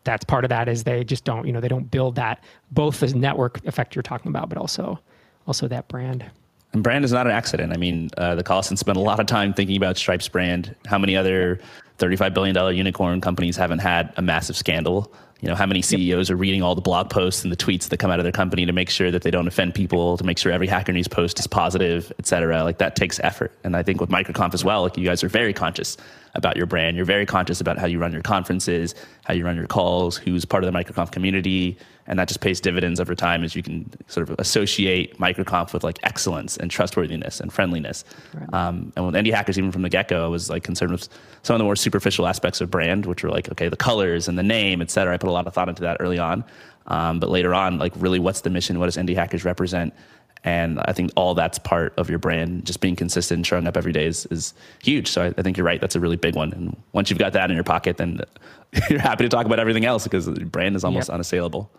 that's 0.05 0.25
part 0.25 0.45
of 0.45 0.49
that 0.49 0.69
is 0.69 0.85
they 0.85 1.05
just 1.05 1.25
don't 1.25 1.47
you 1.47 1.53
know 1.53 1.61
they 1.61 1.69
don't 1.69 1.91
build 1.91 2.17
that 2.17 2.43
both 2.71 3.01
the 3.01 3.15
network 3.15 3.65
effect 3.67 3.95
you're 3.95 4.03
talking 4.03 4.29
about 4.29 4.49
but 4.49 4.59
also 4.59 4.99
also 5.47 5.69
that 5.69 5.87
brand 5.89 6.25
and 6.73 6.83
brand 6.83 7.05
is 7.05 7.13
not 7.13 7.27
an 7.27 7.33
accident. 7.33 7.73
I 7.73 7.77
mean, 7.77 8.11
uh, 8.17 8.35
the 8.35 8.45
Collison 8.45 8.79
spent 8.79 8.97
a 8.97 9.01
lot 9.01 9.21
of 9.21 9.27
time 9.27 9.53
thinking 9.53 9.77
about 9.77 9.97
Stripe's 9.97 10.29
brand. 10.29 10.75
How 10.87 10.99
many 10.99 11.17
other 11.17 11.61
$35 11.99 12.33
billion 12.35 12.77
unicorn 12.77 13.21
companies 13.21 13.57
haven't 13.57 13.81
had 13.81 14.13
a 14.17 14.23
massive 14.23 14.57
scandal? 14.57 15.13
You 15.41 15.49
know, 15.49 15.55
how 15.55 15.67
many 15.67 15.83
CEOs 15.83 16.31
are 16.31 16.37
reading 16.37 16.63
all 16.63 16.75
the 16.75 16.81
blog 16.81 17.11
posts 17.11 17.43
and 17.43 17.53
the 17.53 17.57
tweets 17.57 17.89
that 17.89 17.99
come 17.99 18.11
out 18.11 18.21
of 18.21 18.25
their 18.25 18.33
company 18.33 18.65
to 18.65 18.73
make 18.73 18.89
sure 18.89 19.11
that 19.11 19.23
they 19.23 19.31
don't 19.31 19.49
offend 19.49 19.75
people, 19.75 20.17
to 20.17 20.25
make 20.25 20.39
sure 20.39 20.53
every 20.53 20.69
Hacker 20.69 20.93
News 20.93 21.09
post 21.09 21.41
is 21.41 21.49
positive, 21.49 22.13
et 22.19 22.27
cetera? 22.27 22.63
Like 22.63 22.79
that 22.79 22.95
takes 22.95 23.19
effort. 23.21 23.53
And 23.65 23.77
I 23.77 23.83
think 23.83 24.01
with 24.01 24.09
MicroConf 24.09 24.55
as 24.55 24.65
well, 24.65 24.83
like 24.83 24.97
you 24.97 25.05
guys 25.05 25.25
are 25.25 25.29
very 25.29 25.53
conscious 25.53 25.97
about 26.35 26.57
your 26.57 26.67
brand. 26.67 26.97
You're 26.97 27.05
very 27.05 27.27
conscious 27.27 27.61
about 27.61 27.79
how 27.79 27.87
you 27.87 27.99
run 27.99 28.13
your 28.13 28.23
conferences, 28.23 28.95
how 29.25 29.35
you 29.35 29.45
run 29.45 29.57
your 29.57 29.67
calls, 29.67 30.17
who's 30.17 30.45
part 30.45 30.65
of 30.65 30.73
the 30.73 30.79
MicroConf 30.79 31.13
community, 31.13 31.77
and 32.07 32.19
that 32.19 32.27
just 32.27 32.41
pays 32.41 32.61
dividends 32.61 32.99
over 32.99 33.15
time 33.15 33.45
as 33.45 33.55
you 33.55 33.63
can 33.63 33.89
sort 34.09 34.29
of 34.29 34.39
associate 34.39 35.19
MicroConf 35.19 35.73
with 35.73 35.85
like 35.85 35.99
excellence 36.03 36.57
and 36.57 36.71
trustworthiness 36.71 37.39
and 37.39 37.53
friendliness. 37.53 38.05
Right. 38.35 38.55
Um, 38.55 38.93
and 38.97 39.07
with 39.07 39.15
Indie 39.15 39.33
Hackers, 39.33 39.59
even 39.59 39.71
from 39.71 39.83
the 39.83 39.89
get 39.89 40.09
go, 40.09 40.25
I 40.25 40.29
was 40.29 40.49
like 40.49 40.65
concerned 40.65 40.93
with 40.93 41.09
some 41.43 41.55
of 41.55 41.59
the 41.59 41.65
more 41.65 41.77
superficial 41.77 42.27
aspects 42.27 42.61
of 42.61 42.71
brand, 42.71 43.07
which 43.07 43.23
were 43.23 43.31
like 43.31 43.51
okay, 43.51 43.69
the 43.69 43.77
colors 43.77 44.27
and 44.27 44.39
the 44.39 44.43
name, 44.43 44.81
et 44.81 44.91
cetera. 44.91 45.15
I 45.15 45.19
put 45.19 45.29
a 45.29 45.33
lot 45.33 45.47
of 45.47 45.55
thought 45.55 45.69
into 45.69 45.83
that 45.83 45.99
early 46.01 46.19
on. 46.19 46.45
Um, 46.89 47.21
but 47.21 47.31
later 47.31 47.55
on, 47.55 47.79
like 47.79 47.93
really, 47.97 48.19
what's 48.19 48.41
the 48.41 48.51
mission? 48.51 48.81
What 48.81 48.87
does 48.87 48.97
Indie 48.97 49.15
Hackers 49.15 49.45
represent? 49.45 49.95
And 50.45 50.81
I 50.81 50.93
think 50.93 51.13
all 51.15 51.35
that's 51.35 51.59
part 51.59 51.95
of 51.97 52.11
your 52.11 52.19
brand. 52.19 52.67
Just 52.67 52.81
being 52.81 52.97
consistent 52.97 53.39
and 53.39 53.47
showing 53.47 53.67
up 53.67 53.77
every 53.77 53.93
day 53.93 54.07
is, 54.07 54.27
is 54.27 54.55
huge. 54.83 55.09
So 55.09 55.23
I, 55.23 55.27
I, 55.39 55.43
think 55.43 55.57
you're 55.57 55.67
right. 55.67 55.81
That's 55.81 55.95
a 55.95 56.01
really 56.01 56.17
big 56.17 56.35
one. 56.35 56.53
And 56.53 56.77
once 56.93 57.11
you've 57.11 57.19
got 57.19 57.33
that 57.35 57.51
in 57.51 57.55
your 57.55 57.65
pocket, 57.65 57.97
then 57.97 58.21
you're 58.91 58.99
happy 58.99 59.25
to 59.25 59.29
talk 59.29 59.47
about 59.47 59.61
everything 59.61 59.85
else 59.85 60.05
because 60.05 60.27
the 60.27 60.45
brand 60.45 60.75
is 60.75 60.83
almost 60.83 61.09
yep. 61.09 61.15
unassailable. 61.15 61.71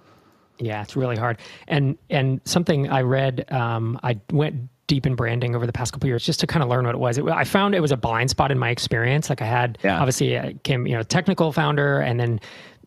Yeah, 0.60 0.82
it's 0.82 0.96
really 0.96 1.18
hard. 1.18 1.40
And 1.68 1.98
and 2.10 2.40
something 2.46 2.90
I 2.90 3.02
read, 3.02 3.52
um, 3.52 4.00
I 4.04 4.20
went 4.32 4.70
deep 4.88 5.06
in 5.06 5.16
branding 5.16 5.56
over 5.56 5.66
the 5.66 5.74
past 5.74 5.94
couple 5.94 6.08
years 6.08 6.26
just 6.26 6.40
to 6.42 6.48
kind 6.48 6.62
of 6.62 6.70
learn 6.70 6.86
what 6.86 6.94
it 6.94 7.00
was. 7.00 7.18
It, 7.18 7.26
I 7.28 7.44
found 7.46 7.74
it 7.74 7.80
was 7.80 7.92
a 7.92 7.98
blind 7.98 8.30
spot 8.30 8.52
in 8.52 8.60
my 8.60 8.70
experience. 8.70 9.30
Like 9.30 9.42
I 9.42 9.46
had 9.46 9.78
yeah. 9.84 10.00
obviously 10.00 10.38
I 10.38 10.54
came 10.64 10.86
you 10.86 10.96
know 10.96 11.04
technical 11.04 11.52
founder 11.52 12.00
and 12.00 12.20
then 12.20 12.40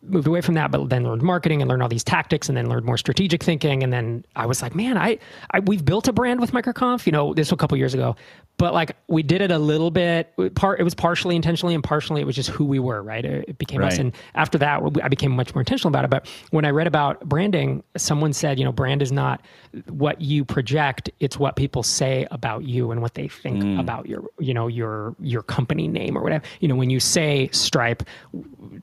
moved 0.08 0.26
away 0.26 0.40
from 0.40 0.54
that, 0.54 0.70
but 0.70 0.88
then 0.88 1.04
learned 1.04 1.22
marketing 1.22 1.60
and 1.62 1.68
learned 1.68 1.82
all 1.82 1.88
these 1.88 2.04
tactics 2.04 2.48
and 2.48 2.56
then 2.56 2.68
learned 2.68 2.84
more 2.84 2.96
strategic 2.96 3.42
thinking. 3.42 3.82
And 3.82 3.92
then 3.92 4.24
I 4.34 4.46
was 4.46 4.62
like, 4.62 4.74
man, 4.74 4.96
I, 4.96 5.18
I 5.50 5.60
we've 5.60 5.84
built 5.84 6.08
a 6.08 6.12
brand 6.12 6.40
with 6.40 6.52
MicroConf, 6.52 7.06
you 7.06 7.12
know, 7.12 7.34
this 7.34 7.48
was 7.48 7.52
a 7.52 7.56
couple 7.56 7.76
years 7.76 7.94
ago, 7.94 8.16
but 8.58 8.72
like 8.72 8.96
we 9.08 9.22
did 9.22 9.40
it 9.40 9.50
a 9.50 9.58
little 9.58 9.90
bit 9.90 10.32
part, 10.54 10.80
it 10.80 10.82
was 10.82 10.94
partially 10.94 11.36
intentionally 11.36 11.74
and 11.74 11.84
partially 11.84 12.20
it 12.20 12.24
was 12.24 12.36
just 12.36 12.48
who 12.48 12.64
we 12.64 12.78
were, 12.78 13.02
right? 13.02 13.24
It 13.24 13.58
became 13.58 13.80
right. 13.80 13.92
us. 13.92 13.98
And 13.98 14.14
after 14.34 14.58
that, 14.58 14.80
I 15.02 15.08
became 15.08 15.32
much 15.32 15.54
more 15.54 15.60
intentional 15.60 15.88
about 15.88 16.04
it. 16.04 16.10
But 16.10 16.28
when 16.50 16.64
I 16.64 16.70
read 16.70 16.86
about 16.86 17.20
branding, 17.28 17.82
someone 17.96 18.32
said, 18.32 18.58
you 18.58 18.64
know, 18.64 18.72
brand 18.72 19.02
is 19.02 19.12
not 19.12 19.42
what 19.88 20.20
you 20.20 20.44
project, 20.44 21.10
it's 21.20 21.38
what 21.38 21.56
people 21.56 21.82
say 21.82 22.26
about 22.30 22.64
you 22.64 22.90
and 22.90 23.02
what 23.02 23.14
they 23.14 23.28
think 23.28 23.62
mm. 23.62 23.80
about 23.80 24.06
your, 24.06 24.24
you 24.38 24.54
know, 24.54 24.68
your, 24.68 25.14
your 25.20 25.42
company 25.42 25.88
name 25.88 26.16
or 26.16 26.22
whatever. 26.22 26.44
You 26.60 26.68
know, 26.68 26.76
when 26.76 26.90
you 26.90 27.00
say 27.00 27.50
Stripe 27.52 28.02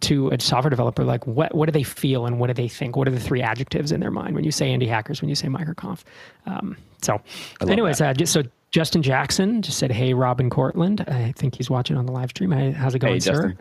to 0.01 0.29
a 0.29 0.39
software 0.39 0.69
developer, 0.69 1.03
like 1.13 1.27
what 1.27 1.53
what 1.53 1.67
do 1.67 1.71
they 1.71 1.83
feel 1.83 2.25
and 2.25 2.39
what 2.39 2.47
do 2.47 2.53
they 2.53 2.67
think? 2.67 2.95
What 2.95 3.07
are 3.07 3.11
the 3.11 3.19
three 3.19 3.41
adjectives 3.41 3.91
in 3.91 3.99
their 3.99 4.09
mind 4.09 4.33
when 4.33 4.43
you 4.43 4.51
say 4.51 4.75
indie 4.75 4.87
hackers? 4.87 5.21
When 5.21 5.29
you 5.29 5.35
say 5.35 5.47
MicroConf? 5.47 6.03
Um, 6.47 6.75
so, 7.03 7.21
anyways, 7.61 8.01
uh, 8.01 8.13
just, 8.13 8.33
so 8.33 8.41
Justin 8.71 9.03
Jackson 9.03 9.61
just 9.61 9.77
said, 9.77 9.91
"Hey, 9.91 10.15
Robin 10.15 10.49
Courtland. 10.49 11.01
I 11.01 11.31
think 11.33 11.53
he's 11.55 11.69
watching 11.69 11.97
on 11.97 12.07
the 12.07 12.11
live 12.11 12.31
stream. 12.31 12.49
How's 12.49 12.95
it 12.95 12.99
going, 12.99 13.13
hey, 13.13 13.19
sir?" 13.19 13.33
Justin. 13.33 13.59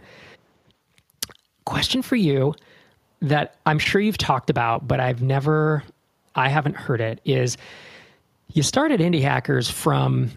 Question 1.67 2.03
for 2.03 2.17
you 2.17 2.55
that 3.21 3.57
I'm 3.67 3.79
sure 3.79 4.01
you've 4.01 4.19
talked 4.19 4.49
about, 4.49 4.89
but 4.89 4.99
I've 4.99 5.23
never, 5.23 5.85
I 6.35 6.49
haven't 6.49 6.77
heard 6.77 7.03
it. 7.03 7.21
Is 7.27 7.59
you 8.55 8.63
started 8.63 9.01
Indie 9.01 9.23
Hackers 9.23 9.71
from 9.71 10.31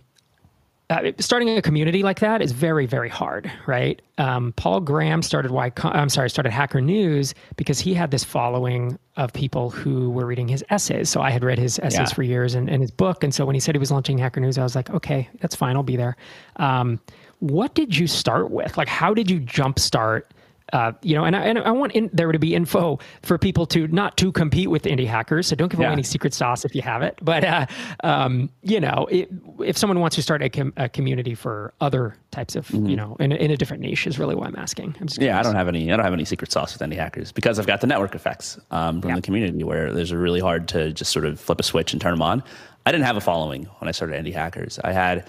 uh, 0.90 1.12
starting 1.20 1.50
a 1.50 1.62
community 1.62 2.04
like 2.04 2.20
that 2.20 2.42
is 2.42 2.52
very 2.52 2.86
very 2.86 3.10
hard 3.10 3.52
right? 3.66 4.02
Um, 4.18 4.54
paul 4.54 4.80
graham 4.80 5.22
started 5.22 5.52
why 5.52 5.72
i'm 5.84 6.10
sorry 6.10 6.30
started 6.30 6.52
hacker 6.52 6.82
news 6.82 7.34
because 7.58 7.80
he 7.80 7.94
had 7.94 8.12
this 8.12 8.24
following 8.24 8.98
of 9.18 9.34
people 9.34 9.70
who 9.70 10.10
were 10.10 10.26
reading 10.26 10.48
his 10.48 10.64
essays. 10.70 11.10
So 11.10 11.22
i 11.22 11.30
had 11.30 11.44
read 11.44 11.58
his 11.58 11.80
essays 11.80 12.10
yeah. 12.10 12.14
for 12.14 12.24
years 12.24 12.54
and, 12.56 12.70
and, 12.70 12.82
his 12.82 12.92
book. 12.92 13.24
And 13.24 13.34
so 13.34 13.46
when 13.46 13.56
he 13.56 13.60
said 13.60 13.76
he 13.76 13.80
was 13.80 13.92
launching 13.92 14.18
hacker 14.18 14.40
news 14.40 14.58
i 14.58 14.64
was 14.64 14.76
like 14.76 14.90
okay 14.90 15.30
that's 15.40 15.56
fine. 15.56 15.76
I'll 15.76 15.84
be 15.84 15.96
there. 15.96 16.16
Um, 16.58 17.00
what 17.40 17.76
did 17.76 17.96
you 17.98 18.08
start 18.08 18.52
with? 18.52 18.78
Like 18.78 18.88
how 18.88 19.14
did 19.14 19.30
you 19.30 19.40
jumpstart 19.40 20.24
uh, 20.74 20.92
you 21.02 21.16
know, 21.16 21.24
and 21.24 21.36
I, 21.36 21.42
and 21.46 21.60
I 21.60 21.72
want 21.72 21.92
in, 21.94 22.10
there 22.12 22.32
to 22.32 22.40
be 22.40 22.56
info 22.56 23.00
for 23.22 23.38
people 23.38 23.66
to 23.68 23.88
not 23.88 24.18
to 24.18 24.32
compete 24.32 24.70
with 24.70 24.84
indie 24.84 25.06
hackers. 25.08 25.48
So 25.48 25.56
don't 25.56 25.70
give 25.70 25.80
yeah. 25.80 25.88
away 25.88 25.94
any 25.94 26.04
secret 26.04 26.34
sauce 26.34 26.66
if 26.66 26.74
you 26.74 26.82
have 26.82 27.02
it. 27.02 27.18
But 27.22 27.44
uh, 27.44 27.66
um, 28.04 28.50
you 28.64 28.80
know, 28.80 29.08
it, 29.12 29.30
if 29.60 29.78
someone 29.78 30.00
wants 30.00 30.16
to 30.16 30.24
start 30.24 30.42
a, 30.42 30.50
com- 30.50 30.74
a 30.78 30.90
community 30.90 31.36
for 31.36 31.74
other 31.82 32.18
types 32.32 32.56
of, 32.56 32.68
mm-hmm. 32.68 32.88
you 32.88 32.96
know, 32.96 33.16
in, 33.20 33.32
in 33.32 33.52
a 33.52 33.58
different 33.58 33.82
niche, 33.82 34.08
is 34.08 34.18
really 34.18 34.36
why 34.36 34.48
I'm 34.48 34.56
asking. 34.56 34.96
I'm 35.00 35.08
yeah, 35.20 35.40
I 35.40 35.44
don't 35.44 35.56
have 35.56 35.68
any. 35.68 35.92
I 35.92 35.96
don't 35.96 36.04
have 36.06 36.14
any 36.14 36.26
secret 36.26 36.52
sauce 36.52 36.78
with 36.78 36.88
indie 36.88 36.98
hackers 36.98 37.32
because 37.32 37.60
I've 37.60 37.68
got 37.68 37.82
the 37.82 37.88
network 37.88 38.16
effects 38.16 38.60
um, 38.72 39.02
from 39.02 39.10
yeah. 39.10 39.16
the 39.18 39.22
community 39.22 39.64
where 39.64 39.94
there's 39.94 40.12
a 40.12 40.18
really 40.18 40.40
hard 40.40 40.68
to 40.70 40.92
just 40.94 41.12
sort 41.12 41.26
of 41.26 41.40
flip 41.40 41.60
a 41.60 41.64
switch 41.64 41.94
and 41.94 42.02
turn 42.02 42.14
them 42.14 42.22
on. 42.22 42.44
I 42.88 42.92
didn't 42.92 43.06
have 43.06 43.18
a 43.18 43.22
following 43.22 43.66
when 43.80 43.88
I 43.88 43.92
started 43.92 44.24
indie 44.24 44.34
hackers. 44.34 44.80
I 44.84 44.92
had 44.92 45.28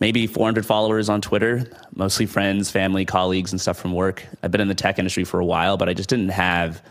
maybe 0.00 0.26
400 0.26 0.66
followers 0.66 1.08
on 1.08 1.20
Twitter, 1.20 1.66
mostly 1.94 2.26
friends, 2.26 2.70
family, 2.70 3.04
colleagues, 3.04 3.52
and 3.52 3.60
stuff 3.60 3.78
from 3.78 3.92
work. 3.92 4.24
I've 4.42 4.50
been 4.50 4.60
in 4.60 4.68
the 4.68 4.74
tech 4.74 4.98
industry 4.98 5.24
for 5.24 5.40
a 5.40 5.44
while, 5.44 5.76
but 5.76 5.88
I 5.88 5.94
just 5.94 6.08
didn't 6.08 6.30
have 6.30 6.82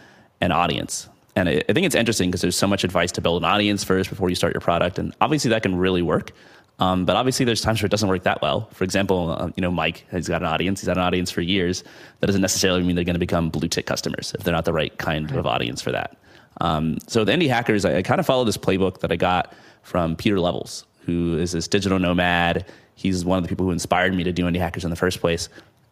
an 0.41 0.51
audience. 0.51 1.07
And 1.35 1.49
I, 1.49 1.61
think 1.61 1.85
it's 1.85 1.95
interesting 1.95 2.29
because 2.31 2.41
there's 2.41 2.57
so 2.57 2.67
much 2.67 2.83
advice 2.83 3.11
to 3.13 3.21
build 3.21 3.43
an 3.43 3.45
audience 3.45 3.83
first 3.83 4.09
before 4.09 4.29
you 4.29 4.35
start 4.35 4.53
your 4.53 4.61
product. 4.61 4.97
And 4.97 5.13
obviously 5.19 5.49
that 5.49 5.63
can 5.63 5.75
really 5.75 6.01
work. 6.01 6.31
Um, 6.79 7.05
but 7.05 7.15
obviously 7.15 7.45
there's 7.45 7.61
times 7.61 7.81
where 7.81 7.87
it 7.87 7.91
doesn't 7.91 8.07
work 8.07 8.23
that 8.23 8.41
well. 8.41 8.69
For 8.73 8.83
example, 8.83 9.31
uh, 9.31 9.49
you 9.55 9.61
know, 9.61 9.71
Mike 9.71 10.05
has 10.11 10.27
got 10.27 10.41
an 10.41 10.47
audience. 10.47 10.81
He's 10.81 10.87
had 10.87 10.97
an 10.97 11.03
audience 11.03 11.31
for 11.31 11.41
years. 11.41 11.83
That 12.19 12.27
doesn't 12.27 12.41
necessarily 12.41 12.83
mean 12.83 12.95
they're 12.95 13.05
going 13.05 13.15
to 13.15 13.19
become 13.19 13.49
blue 13.49 13.67
tick 13.67 13.85
customers 13.85 14.33
if 14.37 14.43
they're 14.43 14.53
not 14.53 14.65
the 14.65 14.73
right 14.73 14.97
kind 14.97 15.29
right. 15.29 15.39
of 15.39 15.45
audience 15.45 15.81
for 15.81 15.91
that. 15.91 16.17
Um, 16.61 16.99
so 17.07 17.23
the 17.25 17.31
indie 17.33 17.49
hackers, 17.49 17.85
I, 17.85 17.97
I 17.97 18.01
kind 18.01 18.19
of 18.19 18.25
follow 18.25 18.45
this 18.45 18.57
playbook 18.57 18.99
that 18.99 19.11
I 19.11 19.15
got 19.17 19.53
from 19.83 20.15
Pieter 20.15 20.39
Levels, 20.39 20.85
who 21.05 21.37
is 21.37 21.51
this 21.51 21.67
digital 21.67 21.99
nomad 21.99 22.65
He's 22.95 23.23
one 23.23 23.38
of 23.38 23.43
the 23.43 23.49
people 23.49 23.65
who 23.65 23.71
inspired 23.71 24.13
me 24.13 24.23
to 24.23 24.31
do 24.31 24.45
Indie 24.45 24.60
Hackers 24.60 24.84
in 24.84 24.89
the 24.89 24.95
first 24.95 25.19
place. 25.19 25.49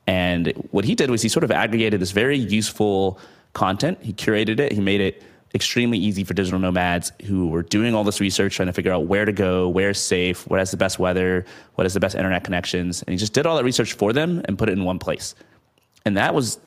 And 0.07 0.47
what 0.71 0.85
he 0.85 0.95
did 0.95 1.09
was 1.09 1.21
he 1.21 1.29
sort 1.29 1.43
of 1.43 1.51
aggregated 1.51 2.01
this 2.01 2.11
very 2.11 2.37
useful 2.37 3.19
content. 3.53 3.99
He 4.01 4.13
curated 4.13 4.59
it. 4.59 4.71
He 4.71 4.81
made 4.81 5.01
it 5.01 5.23
extremely 5.55 5.97
easy 5.97 6.23
for 6.23 6.33
digital 6.33 6.59
nomads 6.59 7.11
who 7.25 7.47
were 7.47 7.61
doing 7.61 7.93
all 7.93 8.03
this 8.03 8.19
research, 8.19 8.55
trying 8.55 8.67
to 8.67 8.73
figure 8.73 8.91
out 8.91 9.05
where 9.05 9.23
to 9.23 9.31
go, 9.31 9.69
where's 9.69 9.99
safe, 9.99 10.47
what 10.49 10.59
has 10.59 10.71
the 10.71 10.77
best 10.77 10.97
weather, 10.97 11.45
what 11.75 11.85
has 11.85 11.93
the 11.93 11.99
best 11.99 12.15
internet 12.15 12.43
connections. 12.43 13.03
And 13.03 13.13
he 13.13 13.17
just 13.17 13.33
did 13.33 13.45
all 13.45 13.55
that 13.57 13.63
research 13.63 13.93
for 13.93 14.13
them 14.13 14.41
and 14.45 14.57
put 14.57 14.67
it 14.69 14.71
in 14.73 14.83
one 14.83 14.97
place. 14.97 15.35
And 16.05 16.17
that 16.17 16.33
was 16.33 16.59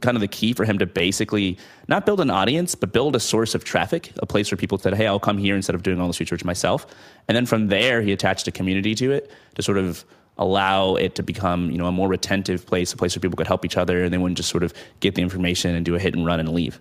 kind 0.00 0.16
of 0.16 0.20
the 0.20 0.28
key 0.28 0.52
for 0.52 0.64
him 0.64 0.78
to 0.78 0.86
basically 0.86 1.58
not 1.88 2.06
build 2.06 2.20
an 2.20 2.30
audience, 2.30 2.74
but 2.74 2.92
build 2.92 3.16
a 3.16 3.20
source 3.20 3.54
of 3.54 3.64
traffic, 3.64 4.12
a 4.18 4.26
place 4.26 4.50
where 4.50 4.56
people 4.56 4.78
said, 4.78 4.94
hey, 4.94 5.06
I'll 5.06 5.20
come 5.20 5.38
here 5.38 5.56
instead 5.56 5.74
of 5.74 5.82
doing 5.82 6.00
all 6.00 6.06
this 6.06 6.20
research 6.20 6.44
myself. 6.44 6.86
And 7.28 7.36
then 7.36 7.46
from 7.46 7.68
there, 7.68 8.02
he 8.02 8.12
attached 8.12 8.46
a 8.48 8.52
community 8.52 8.94
to 8.96 9.12
it 9.12 9.30
to 9.54 9.62
sort 9.62 9.78
of 9.78 10.04
allow 10.38 10.94
it 10.94 11.14
to 11.14 11.22
become 11.22 11.70
you 11.70 11.76
know 11.78 11.86
a 11.86 11.92
more 11.92 12.08
retentive 12.08 12.66
place, 12.66 12.92
a 12.92 12.96
place 12.96 13.14
where 13.14 13.20
people 13.20 13.36
could 13.36 13.46
help 13.46 13.64
each 13.64 13.76
other 13.76 14.04
and 14.04 14.12
they 14.12 14.18
wouldn't 14.18 14.38
just 14.38 14.48
sort 14.48 14.62
of 14.62 14.72
get 15.00 15.14
the 15.14 15.22
information 15.22 15.74
and 15.74 15.84
do 15.84 15.94
a 15.94 15.98
hit 15.98 16.14
and 16.14 16.24
run 16.24 16.40
and 16.40 16.48
leave. 16.48 16.80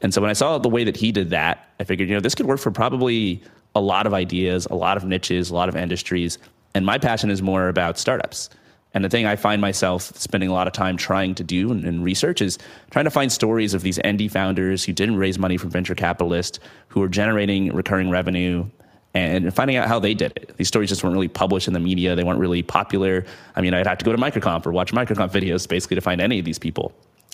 And 0.00 0.14
so 0.14 0.20
when 0.20 0.30
I 0.30 0.34
saw 0.34 0.58
the 0.58 0.68
way 0.68 0.84
that 0.84 0.96
he 0.96 1.12
did 1.12 1.30
that, 1.30 1.68
I 1.78 1.84
figured, 1.84 2.08
you 2.08 2.14
know, 2.14 2.20
this 2.20 2.34
could 2.34 2.46
work 2.46 2.60
for 2.60 2.70
probably 2.70 3.42
a 3.74 3.80
lot 3.80 4.06
of 4.06 4.14
ideas, 4.14 4.66
a 4.70 4.74
lot 4.74 4.96
of 4.96 5.04
niches, 5.04 5.50
a 5.50 5.54
lot 5.54 5.68
of 5.68 5.76
industries. 5.76 6.38
And 6.74 6.86
my 6.86 6.98
passion 6.98 7.30
is 7.30 7.42
more 7.42 7.68
about 7.68 7.98
startups. 7.98 8.48
And 8.92 9.04
the 9.04 9.08
thing 9.08 9.24
I 9.26 9.36
find 9.36 9.60
myself 9.60 10.02
spending 10.16 10.48
a 10.48 10.52
lot 10.52 10.66
of 10.66 10.72
time 10.72 10.96
trying 10.96 11.34
to 11.36 11.44
do 11.44 11.70
and, 11.70 12.04
research 12.04 12.42
is 12.42 12.58
trying 12.90 13.04
to 13.04 13.10
find 13.10 13.30
stories 13.30 13.74
of 13.74 13.82
these 13.82 13.98
indie 13.98 14.30
founders 14.30 14.84
who 14.84 14.92
didn't 14.92 15.16
raise 15.16 15.38
money 15.38 15.56
from 15.56 15.70
venture 15.70 15.94
capitalists, 15.94 16.58
who 16.88 17.02
are 17.02 17.08
generating 17.08 17.72
recurring 17.72 18.10
revenue, 18.10 18.66
and 19.14 19.52
finding 19.54 19.76
out 19.76 19.88
how 19.88 19.98
they 19.98 20.14
did 20.14 20.32
it. 20.36 20.56
These 20.56 20.68
stories 20.68 20.88
just 20.88 21.02
weren't 21.02 21.14
really 21.14 21.28
published 21.28 21.68
in 21.68 21.74
the 21.74 21.80
media. 21.80 22.14
They 22.14 22.24
weren't 22.24 22.38
really 22.38 22.62
popular. 22.62 23.24
I 23.56 23.60
mean, 23.60 23.74
I'd 23.74 23.86
have 23.86 23.98
to 23.98 24.04
go 24.04 24.12
to 24.12 24.18
MicroConf 24.18 24.66
or 24.66 24.72
watch 24.72 24.92
MicroConf 24.92 25.30
videos 25.30 25.68
basically 25.68 25.96
to 25.96 26.00
find 26.00 26.20
any 26.20 26.38
of 26.38 26.44
these 26.44 26.58
people. 26.58 26.92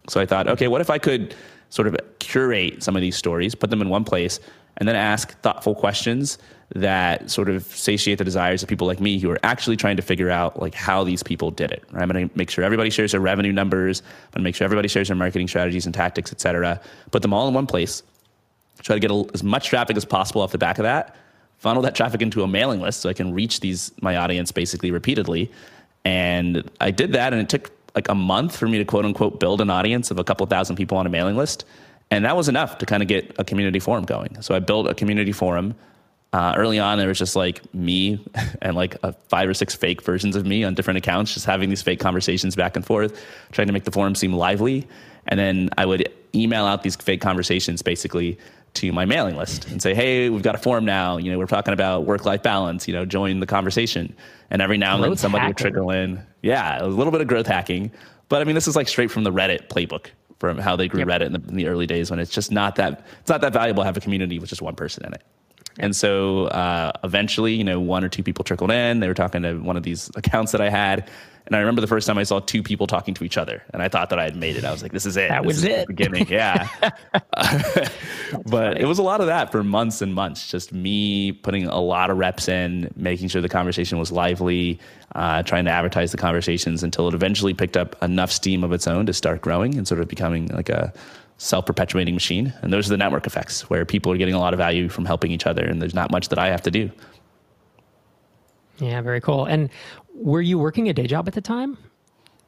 So 0.09 0.21
I 0.21 0.27
thought, 0.27 0.49
okay, 0.49 0.69
what 0.69 0.81
if 0.81 0.91
I 0.91 0.99
could 0.99 1.35
sort 1.71 1.89
of 1.89 1.97
curate 2.19 2.83
some 2.83 2.97
of 2.97 3.03
these 3.03 3.17
stories, 3.17 3.55
put 3.55 3.71
them 3.71 3.83
in 3.83 3.89
one 3.89 4.05
place, 4.05 4.41
and 4.79 4.89
then 4.89 4.97
ask 4.97 5.39
thoughtful 5.41 5.75
questions 5.75 6.39
that 6.75 7.31
sort 7.31 7.49
of 7.49 7.63
satiate 7.65 8.19
the 8.19 8.25
desires 8.25 8.63
of 8.63 8.69
people 8.69 8.87
like 8.87 9.01
me 9.01 9.19
who 9.19 9.31
are 9.31 9.39
actually 9.45 9.77
trying 9.77 9.97
to 9.97 10.03
figure 10.03 10.31
out 10.31 10.61
like 10.61 10.75
how 10.75 11.05
these 11.05 11.23
people 11.23 11.51
did 11.51 11.71
it. 11.71 11.85
Right? 11.93 12.03
I'm 12.03 12.09
going 12.09 12.29
to 12.29 12.39
make 12.39 12.51
sure 12.51 12.65
everybody 12.65 12.91
shares 12.91 13.13
their 13.13 13.21
revenue 13.21 13.53
numbers. 13.53 14.01
I'm 14.01 14.33
going 14.33 14.41
to 14.41 14.45
make 14.45 14.57
sure 14.57 14.65
everybody 14.65 14.89
shares 14.89 15.09
their 15.09 15.17
marketing 15.17 15.49
strategies 15.49 15.87
and 15.87 15.95
tactics, 15.95 16.33
et 16.33 16.41
cetera. 16.41 16.81
Put 17.13 17.23
them 17.23 17.33
all 17.33 17.47
in 17.47 17.55
one 17.55 17.67
place. 17.67 18.03
Try 18.83 18.97
to 18.97 19.01
get 19.01 19.11
a, 19.11 19.25
as 19.33 19.43
much 19.43 19.69
traffic 19.69 19.97
as 19.97 20.05
possible 20.05 20.43
off 20.43 20.53
the 20.53 20.59
back 20.59 20.79
of 20.79 20.83
that. 20.83 21.17
Funnel 21.59 21.83
that 21.83 21.95
traffic 21.95 22.21
into 22.21 22.43
a 22.43 22.49
mailing 22.49 22.81
list 22.81 23.01
so 23.01 23.09
I 23.09 23.15
can 23.15 23.33
reach 23.33 23.61
these 23.61 23.93
my 24.03 24.17
audience 24.17 24.53
basically 24.53 24.91
repeatedly. 24.91 25.51
And 26.05 26.69
I 26.81 26.91
did 26.91 27.13
that, 27.15 27.33
and 27.33 27.41
it 27.41 27.49
took 27.49 27.71
like 27.95 28.09
a 28.09 28.15
month 28.15 28.57
for 28.57 28.69
me 28.69 28.79
to 28.79 28.85
quote 28.85 29.05
unquote 29.05 29.41
build 29.41 29.61
an 29.61 29.71
audience 29.71 30.11
of 30.11 30.19
a 30.19 30.25
couple 30.25 30.45
thousand 30.47 30.77
people 30.77 30.99
on 30.99 31.07
a 31.07 31.11
mailing 31.11 31.37
list. 31.37 31.65
And 32.11 32.25
that 32.25 32.37
was 32.37 32.49
enough 32.49 32.79
to 32.79 32.87
kind 32.87 33.03
of 33.03 33.09
get 33.09 33.35
a 33.39 33.45
community 33.45 33.81
forum 33.81 34.05
going. 34.05 34.41
So 34.43 34.55
I 34.55 34.59
built 34.59 34.87
a 34.87 34.95
community 34.95 35.33
forum. 35.33 35.75
Uh, 36.37 36.53
early 36.59 36.79
on, 36.79 36.99
there 36.99 37.09
was 37.09 37.19
just 37.19 37.35
like 37.35 37.63
me 37.75 38.23
and 38.61 38.77
like 38.77 38.95
five 39.29 39.49
or 39.49 39.55
six 39.55 39.75
fake 39.75 40.03
versions 40.03 40.37
of 40.37 40.45
me 40.45 40.65
on 40.65 40.75
different 40.75 40.99
accounts, 40.99 41.33
just 41.33 41.47
having 41.47 41.71
these 41.71 41.81
fake 41.81 41.99
conversations 41.99 42.55
back 42.55 42.77
and 42.77 42.85
forth, 42.85 43.25
trying 43.53 43.67
to 43.69 43.73
make 43.73 43.85
the 43.85 43.91
forum 43.91 44.15
seem 44.15 44.35
lively. 44.35 44.87
And 45.29 45.41
then 45.41 45.71
I 45.79 45.87
would 45.87 46.13
email 46.35 46.67
out 46.67 46.83
these 46.83 46.95
fake 46.95 47.23
conversations 47.23 47.81
basically 47.81 48.39
to 48.75 48.93
my 48.93 49.07
mailing 49.07 49.37
list 49.37 49.67
and 49.69 49.81
say, 49.81 49.95
"Hey, 49.95 50.29
we've 50.29 50.43
got 50.43 50.55
a 50.55 50.59
forum 50.59 50.85
now. 50.85 51.17
You 51.17 51.33
know, 51.33 51.39
we're 51.39 51.47
talking 51.47 51.73
about 51.73 52.05
work-life 52.05 52.43
balance. 52.43 52.87
You 52.87 52.93
know, 52.93 53.07
join 53.07 53.41
the 53.41 53.47
conversation." 53.47 54.15
And 54.51 54.61
every 54.61 54.77
now 54.77 54.97
and 54.97 55.05
then, 55.05 55.17
somebody 55.17 55.41
hacking. 55.41 55.49
would 55.49 55.57
trickle 55.57 55.91
in. 55.91 56.23
Yeah, 56.43 56.85
a 56.85 56.87
little 56.87 57.13
bit 57.13 57.23
of 57.23 57.29
growth 57.29 57.47
hacking, 57.47 57.91
but 58.29 58.43
I 58.43 58.45
mean, 58.45 58.55
this 58.55 58.69
is 58.69 58.77
like 58.77 58.89
straight 58.89 59.11
from 59.11 59.25
the 59.25 59.33
Reddit 59.33 59.69
playbook 59.69 60.09
from 60.39 60.59
how 60.59 60.77
they 60.77 60.87
grew 60.87 61.01
yep. 61.01 61.09
Reddit 61.09 61.27
in 61.29 61.33
the, 61.33 61.43
in 61.49 61.57
the, 61.57 61.67
early 61.67 61.87
days 61.87 62.11
when 62.11 62.21
it's 62.21 62.31
just 62.31 62.53
not 62.53 62.77
that 62.77 63.07
it's 63.23 63.31
not 63.31 63.41
that 63.41 63.55
valuable 63.55 63.83
to 63.83 63.87
have 63.87 63.97
a 63.97 64.01
community 64.01 64.39
with 64.39 64.51
just 64.51 64.61
one 64.61 64.75
person 64.75 65.07
in 65.07 65.15
it. 65.15 65.23
And 65.79 65.95
so 65.95 66.47
uh, 66.47 66.93
eventually, 67.05 67.55
you 67.55 67.65
know, 67.65 67.81
one 67.81 68.05
or 68.05 68.09
two 68.09 68.23
people 68.23 68.45
trickled 68.45 68.71
in. 68.71 69.01
They 69.01 69.09
were 69.09 69.15
talking 69.15 69.43
to 69.43 69.55
one 69.59 69.77
of 69.77 69.83
these 69.83 70.11
accounts 70.17 70.53
that 70.53 70.61
I 70.61 70.71
had, 70.71 71.09
and 71.47 71.55
I 71.55 71.61
remember 71.61 71.81
the 71.81 71.87
first 71.87 72.09
time 72.09 72.19
I 72.19 72.25
saw 72.25 72.41
two 72.41 72.63
people 72.63 72.89
talking 72.89 73.15
to 73.15 73.25
each 73.25 73.39
other, 73.39 73.63
and 73.73 73.81
I 73.81 73.89
thought 73.89 74.11
that 74.11 74.19
I 74.19 74.25
had 74.25 74.35
made 74.35 74.57
it. 74.57 74.65
I 74.65 74.73
was 74.73 74.83
like, 74.83 74.91
"This 74.91 75.07
is 75.07 75.17
it. 75.17 75.29
That 75.29 75.45
this 75.45 75.57
was 75.57 75.65
it." 75.65 75.87
beginning, 75.87 76.27
yeah. 76.29 76.69
but 77.31 78.51
funny. 78.51 78.81
it 78.81 78.87
was 78.87 78.99
a 78.99 79.03
lot 79.03 79.21
of 79.21 79.29
that 79.29 79.53
for 79.53 79.63
months 79.63 80.03
and 80.03 80.13
months. 80.13 80.51
Just 80.51 80.73
me 80.73 81.31
putting 81.31 81.67
a 81.67 81.81
lot 81.81 82.11
of 82.11 82.19
reps 82.19 82.49
in, 82.49 82.93
making 82.97 83.29
sure 83.29 83.41
the 83.41 83.49
conversation 83.49 83.99
was 83.99 84.11
lively, 84.11 84.81
uh, 85.15 85.45
trying 85.45 85.67
to 85.67 85.71
advertise 85.71 86.11
the 86.11 86.19
conversations 86.19 86.83
until 86.83 87.07
it 87.07 87.15
eventually 87.15 87.55
picked 87.55 87.77
up 87.77 88.01
enough 88.03 88.33
steam 88.33 88.65
of 88.65 88.73
its 88.73 88.89
own 88.89 89.07
to 89.07 89.13
start 89.13 89.41
growing 89.41 89.79
and 89.79 89.87
sort 89.87 90.01
of 90.01 90.09
becoming 90.09 90.49
like 90.49 90.69
a 90.69 90.93
self-perpetuating 91.39 92.15
machine. 92.15 92.53
And 92.63 92.73
those 92.73 92.87
are 92.87 92.91
the 92.91 92.97
network 92.97 93.27
effects 93.27 93.69
where 93.69 93.85
people 93.85 94.13
are 94.13 94.17
getting 94.17 94.35
a 94.35 94.39
lot 94.39 94.55
of 94.55 94.59
value 94.59 94.89
from 94.89 95.05
helping 95.05 95.31
each 95.31 95.47
other, 95.47 95.65
and 95.65 95.81
there's 95.81 95.95
not 95.95 96.11
much 96.11 96.29
that 96.29 96.39
I 96.39 96.49
have 96.49 96.63
to 96.63 96.71
do. 96.71 96.91
Yeah, 98.79 99.01
very 99.01 99.21
cool. 99.21 99.47
And 99.47 99.71
were 100.15 100.43
you 100.43 100.59
working 100.59 100.89
a 100.89 100.93
day 100.93 101.07
job 101.07 101.29
at 101.29 101.35
the 101.35 101.41
time? 101.41 101.79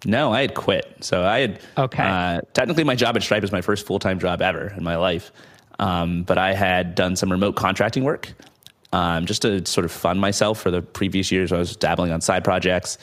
No, 0.04 0.32
I 0.32 0.42
had 0.42 0.54
quit. 0.54 0.96
So 1.00 1.24
I 1.24 1.40
had 1.40 1.60
okay. 1.76 2.02
Uh, 2.02 2.40
technically, 2.52 2.84
my 2.84 2.94
job 2.94 3.16
at 3.16 3.22
Stripe 3.22 3.42
is 3.42 3.50
my 3.50 3.60
first 3.60 3.86
full 3.86 3.98
time 3.98 4.18
job 4.18 4.42
ever 4.42 4.72
in 4.76 4.84
my 4.84 4.96
life. 4.96 5.32
Um, 5.78 6.22
but 6.22 6.38
I 6.38 6.54
had 6.54 6.94
done 6.94 7.16
some 7.16 7.30
remote 7.30 7.56
contracting 7.56 8.04
work 8.04 8.32
um, 8.92 9.26
just 9.26 9.42
to 9.42 9.64
sort 9.66 9.84
of 9.84 9.92
fund 9.92 10.20
myself 10.20 10.60
for 10.60 10.70
the 10.70 10.82
previous 10.82 11.30
years. 11.30 11.52
I 11.52 11.58
was 11.58 11.76
dabbling 11.76 12.12
on 12.12 12.20
side 12.20 12.44
projects, 12.44 12.98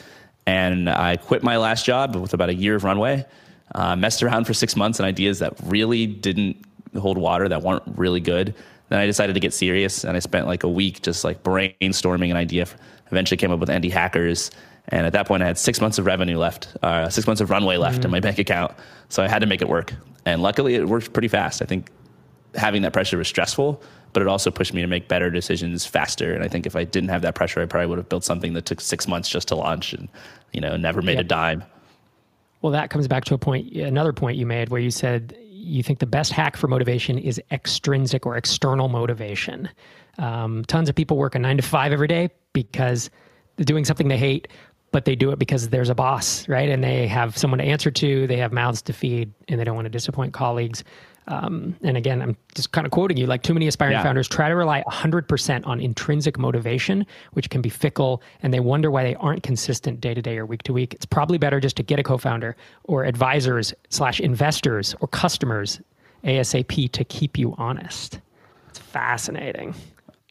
and 0.46 0.90
I 0.90 1.18
quit 1.18 1.44
my 1.44 1.58
last 1.58 1.86
job 1.86 2.16
with 2.16 2.34
about 2.34 2.50
a 2.50 2.56
year 2.56 2.76
of 2.76 2.84
runway. 2.84 3.26
Uh, 3.74 3.96
messed 3.96 4.22
around 4.22 4.46
for 4.46 4.54
six 4.54 4.76
months 4.76 5.00
on 5.00 5.06
ideas 5.06 5.40
that 5.40 5.54
really 5.64 6.06
didn't 6.06 6.56
hold 7.00 7.18
water, 7.18 7.50
that 7.50 7.64
weren't 7.64 7.84
really 7.96 8.20
good. 8.20 8.54
Then 8.90 9.00
I 9.00 9.06
decided 9.06 9.34
to 9.34 9.40
get 9.40 9.54
serious, 9.54 10.04
and 10.04 10.16
I 10.16 10.20
spent 10.20 10.46
like 10.46 10.64
a 10.64 10.70
week 10.70 11.02
just 11.02 11.24
like 11.24 11.42
brainstorming 11.44 12.30
an 12.30 12.38
idea. 12.38 12.68
Eventually, 13.12 13.38
came 13.38 13.52
up 13.52 13.60
with 13.60 13.70
Indie 13.70 13.92
Hackers, 13.92 14.52
and 14.90 15.08
at 15.08 15.14
that 15.14 15.28
point, 15.28 15.42
I 15.42 15.48
had 15.48 15.58
six 15.58 15.82
months 15.82 15.98
of 15.98 16.06
revenue 16.06 16.38
left, 16.38 16.76
uh, 16.84 17.10
six 17.10 17.26
months 17.26 17.42
of 17.42 17.50
runway 17.50 17.78
left 17.78 17.98
mm-hmm. 17.98 18.06
in 18.06 18.12
my 18.12 18.20
bank 18.20 18.38
account. 18.38 18.74
So 19.10 19.24
I 19.24 19.28
had 19.28 19.40
to 19.40 19.48
make 19.48 19.62
it 19.62 19.68
work, 19.68 19.94
and 20.26 20.42
luckily, 20.42 20.76
it 20.76 20.88
worked 20.88 21.12
pretty 21.14 21.28
fast. 21.28 21.62
I 21.62 21.66
think 21.66 21.90
having 22.54 22.84
that 22.84 22.94
pressure 22.94 23.18
was 23.18 23.28
stressful, 23.28 23.82
but 24.14 24.22
it 24.22 24.28
also 24.28 24.52
pushed 24.52 24.74
me 24.74 24.82
to 24.82 24.88
make 24.88 25.08
better 25.08 25.30
decisions 25.30 25.86
faster. 25.86 26.34
And 26.34 26.44
I 26.44 26.48
think 26.48 26.66
if 26.66 26.76
I 26.76 26.84
didn't 26.84 27.10
have 27.10 27.24
that 27.24 27.36
pressure, 27.36 27.62
I 27.62 27.66
probably 27.66 27.88
would 27.88 27.98
have 27.98 28.10
built 28.10 28.24
something 28.24 28.54
that 28.54 28.66
took 28.66 28.80
six 28.80 29.08
months 29.08 29.28
just 29.28 29.48
to 29.50 29.56
launch, 29.56 29.94
and 29.94 30.08
you 30.54 30.62
know, 30.62 30.78
never 30.78 31.02
made 31.02 31.18
yep. 31.18 31.26
a 31.26 31.28
dime. 31.28 31.64
Well, 32.66 32.72
that 32.72 32.90
comes 32.90 33.08
back 33.08 33.26
to 33.26 33.36
a 33.36 33.38
point, 33.38 33.76
another 33.76 34.12
point 34.12 34.38
you 34.38 34.48
made 34.48 34.70
where 34.70 34.82
you 34.82 34.90
said 34.90 35.38
you 35.40 35.84
think 35.84 36.00
the 36.00 36.08
best 36.08 36.32
hack 36.32 36.58
for 36.58 36.68
motivation 36.68 37.20
is 37.20 37.40
extrinsic 37.52 38.26
or 38.26 38.38
external 38.38 38.88
motivation. 38.88 39.70
Um, 40.18 40.66
tons 40.66 40.90
of 40.90 40.96
people 40.96 41.16
work 41.16 41.36
a 41.36 41.40
nine 41.40 41.58
to 41.58 41.62
five 41.62 41.92
every 41.92 42.08
day 42.08 42.32
because 42.54 43.12
they're 43.56 43.66
doing 43.66 43.86
something 43.86 44.08
they 44.08 44.18
hate, 44.18 44.48
but 44.92 45.06
they 45.06 45.16
do 45.16 45.30
it 45.30 45.38
because 45.38 45.70
there's 45.70 45.90
a 45.90 45.94
boss, 45.94 46.48
right? 46.48 46.68
And 46.68 46.84
they 46.84 47.06
have 47.06 47.38
someone 47.38 47.60
to 47.60 47.66
answer 47.66 47.92
to, 47.92 48.26
they 48.26 48.38
have 48.38 48.52
mouths 48.52 48.82
to 48.82 48.94
feed, 48.94 49.32
and 49.48 49.60
they 49.60 49.64
don't 49.64 49.76
want 49.76 49.86
to 49.86 49.92
disappoint 49.92 50.34
colleagues. 50.34 50.84
Um, 51.28 51.76
and 51.82 51.98
again, 51.98 52.22
I'm 52.22 52.38
just 52.54 52.72
kind 52.72 52.86
of 52.86 52.92
quoting 52.92 53.18
you 53.18 53.26
like 53.26 53.42
too 53.42 53.54
many 53.54 53.68
aspiring 53.68 53.94
yeah. 53.94 54.04
founders 54.04 54.28
try 54.28 54.48
to 54.48 54.56
rely 54.56 54.84
100% 54.88 55.66
on 55.66 55.80
intrinsic 55.80 56.38
motivation, 56.38 57.06
which 57.34 57.50
can 57.50 57.62
be 57.62 57.70
fickle, 57.70 58.22
and 58.44 58.54
they 58.54 58.60
wonder 58.60 58.92
why 58.92 59.04
they 59.04 59.16
aren't 59.16 59.44
consistent 59.44 60.02
day 60.02 60.14
to 60.14 60.22
day 60.22 60.38
or 60.38 60.46
week 60.46 60.64
to 60.64 60.74
week. 60.74 60.94
It's 60.94 61.06
probably 61.06 61.38
better 61.38 61.60
just 61.60 61.78
to 61.78 61.84
get 61.84 62.00
a 62.00 62.04
co 62.04 62.18
founder 62.18 62.56
or 62.84 63.06
advisors 63.06 63.74
slash 63.90 64.20
investors 64.20 64.96
or 65.00 65.08
customers 65.08 65.82
ASAP 66.24 66.92
to 66.92 67.04
keep 67.04 67.38
you 67.38 67.56
honest. 67.58 68.20
It's 68.70 68.80
fascinating. 68.80 69.74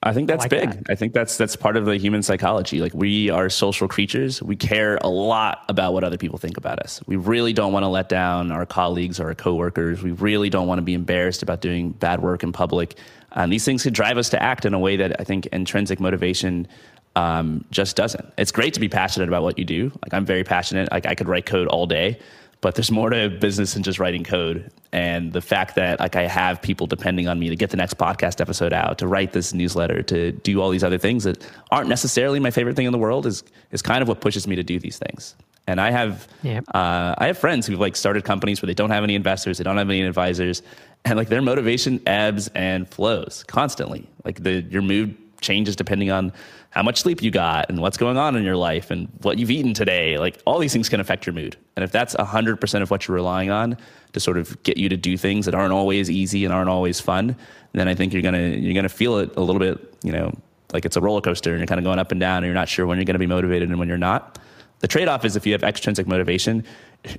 I 0.05 0.13
think 0.13 0.29
that's 0.29 0.43
I 0.43 0.45
like 0.45 0.51
big. 0.51 0.71
That. 0.71 0.91
I 0.91 0.95
think 0.95 1.15
that's 1.15 1.39
that's 1.39 1.57
part 1.57 1.79
of 1.79 1.87
the 1.87 1.97
human 1.97 2.23
psychology. 2.23 2.81
Like 2.81 2.93
we 2.93 3.31
are 3.31 3.49
social 3.49 3.89
creatures. 3.89 4.43
We 4.43 4.55
care 4.55 4.99
a 5.01 5.09
lot 5.09 5.65
about 5.69 5.95
what 5.95 6.05
other 6.05 6.19
people 6.19 6.39
think 6.39 6.59
about 6.59 6.79
us. 6.79 7.01
We 7.07 7.17
really 7.17 7.55
don't 7.55 7.73
want 7.73 7.85
to 7.85 7.89
let 7.89 8.11
down 8.11 8.53
our 8.53 8.67
colleagues 8.67 9.19
or 9.19 9.29
our 9.29 9.35
coworkers. 9.35 10.03
We 10.03 10.13
really 10.13 10.51
don't 10.51 10.67
want 10.67 10.79
to 10.79 10.83
be 10.83 10.93
embarrassed 10.93 11.43
about 11.43 11.63
doing 11.63 11.93
bad 11.93 12.21
work 12.21 12.43
in 12.43 12.53
public. 12.53 12.99
And 13.33 13.51
these 13.51 13.65
things 13.65 13.83
could 13.83 13.95
drive 13.95 14.19
us 14.19 14.29
to 14.29 14.43
act 14.43 14.67
in 14.67 14.75
a 14.75 14.79
way 14.79 14.97
that 14.97 15.19
I 15.19 15.25
think 15.25 15.47
intrinsic 15.47 15.99
motivation 15.99 16.69
um, 17.17 17.65
just 17.71 17.97
doesn't. 17.97 18.31
It's 18.37 18.53
great 18.53 18.75
to 18.75 18.81
be 18.81 18.91
passionate 18.91 19.29
about 19.29 19.43
what 19.43 19.59
you 19.59 19.65
do. 19.65 19.91
Like 20.03 20.13
I'm 20.13 20.27
very 20.27 20.45
passionate. 20.45 20.91
Like 20.93 21.07
I 21.07 21.15
could 21.15 21.29
write 21.29 21.47
code 21.47 21.67
all 21.69 21.87
day 21.87 22.21
but 22.65 22.77
there's 22.77 22.91
more 22.91 23.11
to 23.11 23.29
business 23.29 23.75
than 23.75 23.83
just 23.83 23.99
writing 23.99 24.25
code. 24.25 24.71
And 24.91 25.35
the 25.35 25.43
fact 25.43 25.75
that 25.75 26.01
like 26.01 26.17
I 26.17 26.27
have 26.27 26.63
people 26.63 26.87
depending 26.87 27.29
on 27.29 27.39
me 27.39 27.51
to 27.51 27.57
get 27.57 27.69
the 27.69 27.77
next 27.77 27.99
podcast 27.99 28.41
episode 28.41 28.73
out, 28.73 28.97
to 29.01 29.07
write 29.07 29.33
this 29.35 29.53
newsletter, 29.53 30.03
to 30.05 30.33
do 30.33 30.63
all 30.63 30.71
these 30.71 30.83
other 30.83 30.97
things 30.97 31.25
that 31.25 31.47
aren't 31.71 31.91
necessarily 31.91 32.41
my 32.41 32.51
favorite 32.51 32.75
thing 32.75 32.87
in 32.87 32.93
the 32.93 32.99
world 32.99 33.27
is 33.27 33.45
is 33.71 33.83
kind 33.83 34.01
of 34.01 34.09
what 34.09 34.23
pushes 34.23 34.47
me 34.47 34.57
to 34.57 34.63
do 34.63 34.79
these 34.79 34.97
things. 34.97 35.35
And 35.67 35.79
I 35.79 35.91
have 35.91 36.27
yep. 36.43 36.65
uh, 36.73 37.15
I 37.19 37.27
have 37.27 37.37
friends 37.37 37.67
who've 37.67 37.79
like 37.79 37.97
started 37.97 38.25
companies 38.25 38.63
where 38.63 38.67
they 38.67 38.73
don't 38.73 38.89
have 38.89 39.05
any 39.05 39.15
investors, 39.15 39.59
they 39.59 39.65
don't 39.65 39.77
have 39.77 39.91
any 39.91 40.01
advisors, 40.01 40.63
and 41.05 41.19
like 41.19 41.29
their 41.29 41.43
motivation 41.43 42.01
ebbs 42.07 42.49
and 42.55 42.89
flows 42.89 43.45
constantly. 43.47 44.09
Like 44.25 44.43
the 44.43 44.63
your 44.63 44.81
mood 44.81 45.19
changes 45.45 45.77
depending 45.77 46.11
on 46.11 46.33
how 46.71 46.83
much 46.83 47.01
sleep 47.01 47.23
you 47.23 47.31
got 47.31 47.69
and 47.69 47.81
what's 47.81 47.97
going 47.97 48.17
on 48.17 48.35
in 48.35 48.43
your 48.43 48.57
life 48.57 48.91
and 48.91 49.09
what 49.23 49.39
you've 49.39 49.51
eaten 49.51 49.75
today. 49.75 50.19
Like 50.19 50.41
all 50.45 50.59
these 50.59 50.73
things 50.73 50.89
can 50.89 50.99
affect 50.99 51.27
your 51.27 51.35
mood. 51.35 51.57
And 51.77 51.85
if 51.85 51.93
that's 51.93 52.17
100% 52.17 52.83
of 52.83 52.91
what 52.91 53.07
you're 53.07 53.15
relying 53.15 53.51
on 53.51 53.77
to 54.13 54.21
sort 54.21 54.39
of 54.39 54.61
get 54.65 54.77
you 54.77 54.89
to 54.89 54.97
do 54.97 55.17
things 55.17 55.47
that 55.47 55.55
aren't 55.55 55.73
always 55.73 56.11
easy 56.11 56.45
and 56.45 56.53
aren't 56.53 56.69
always 56.69 56.99
fun, 57.01 57.37
then 57.73 57.87
I 57.87 57.95
think 57.95 58.13
you're 58.13 58.23
going 58.23 58.35
to 58.35 58.59
you're 58.59 58.75
going 58.75 58.85
to 58.85 58.89
feel 58.89 59.19
it 59.19 59.37
a 59.37 59.41
little 59.41 59.61
bit, 59.61 59.95
you 60.03 60.13
know, 60.13 60.37
like 60.73 60.85
it's 60.85 60.97
a 60.97 61.01
roller 61.01 61.21
coaster 61.21 61.51
and 61.51 61.61
you're 61.61 61.67
kind 61.67 61.79
of 61.79 61.85
going 61.85 61.99
up 61.99 62.11
and 62.11 62.21
down 62.21 62.39
and 62.39 62.47
you're 62.47 62.55
not 62.55 62.69
sure 62.69 62.87
when 62.87 62.99
you're 62.99 63.05
going 63.05 63.15
to 63.15 63.21
be 63.21 63.27
motivated 63.27 63.69
and 63.69 63.79
when 63.79 63.89
you're 63.89 63.99
not. 63.99 64.39
The 64.81 64.89
trade-off 64.89 65.25
is 65.25 65.37
if 65.37 65.47
you 65.47 65.53
have 65.53 65.63
extrinsic 65.63 66.07
motivation, 66.07 66.65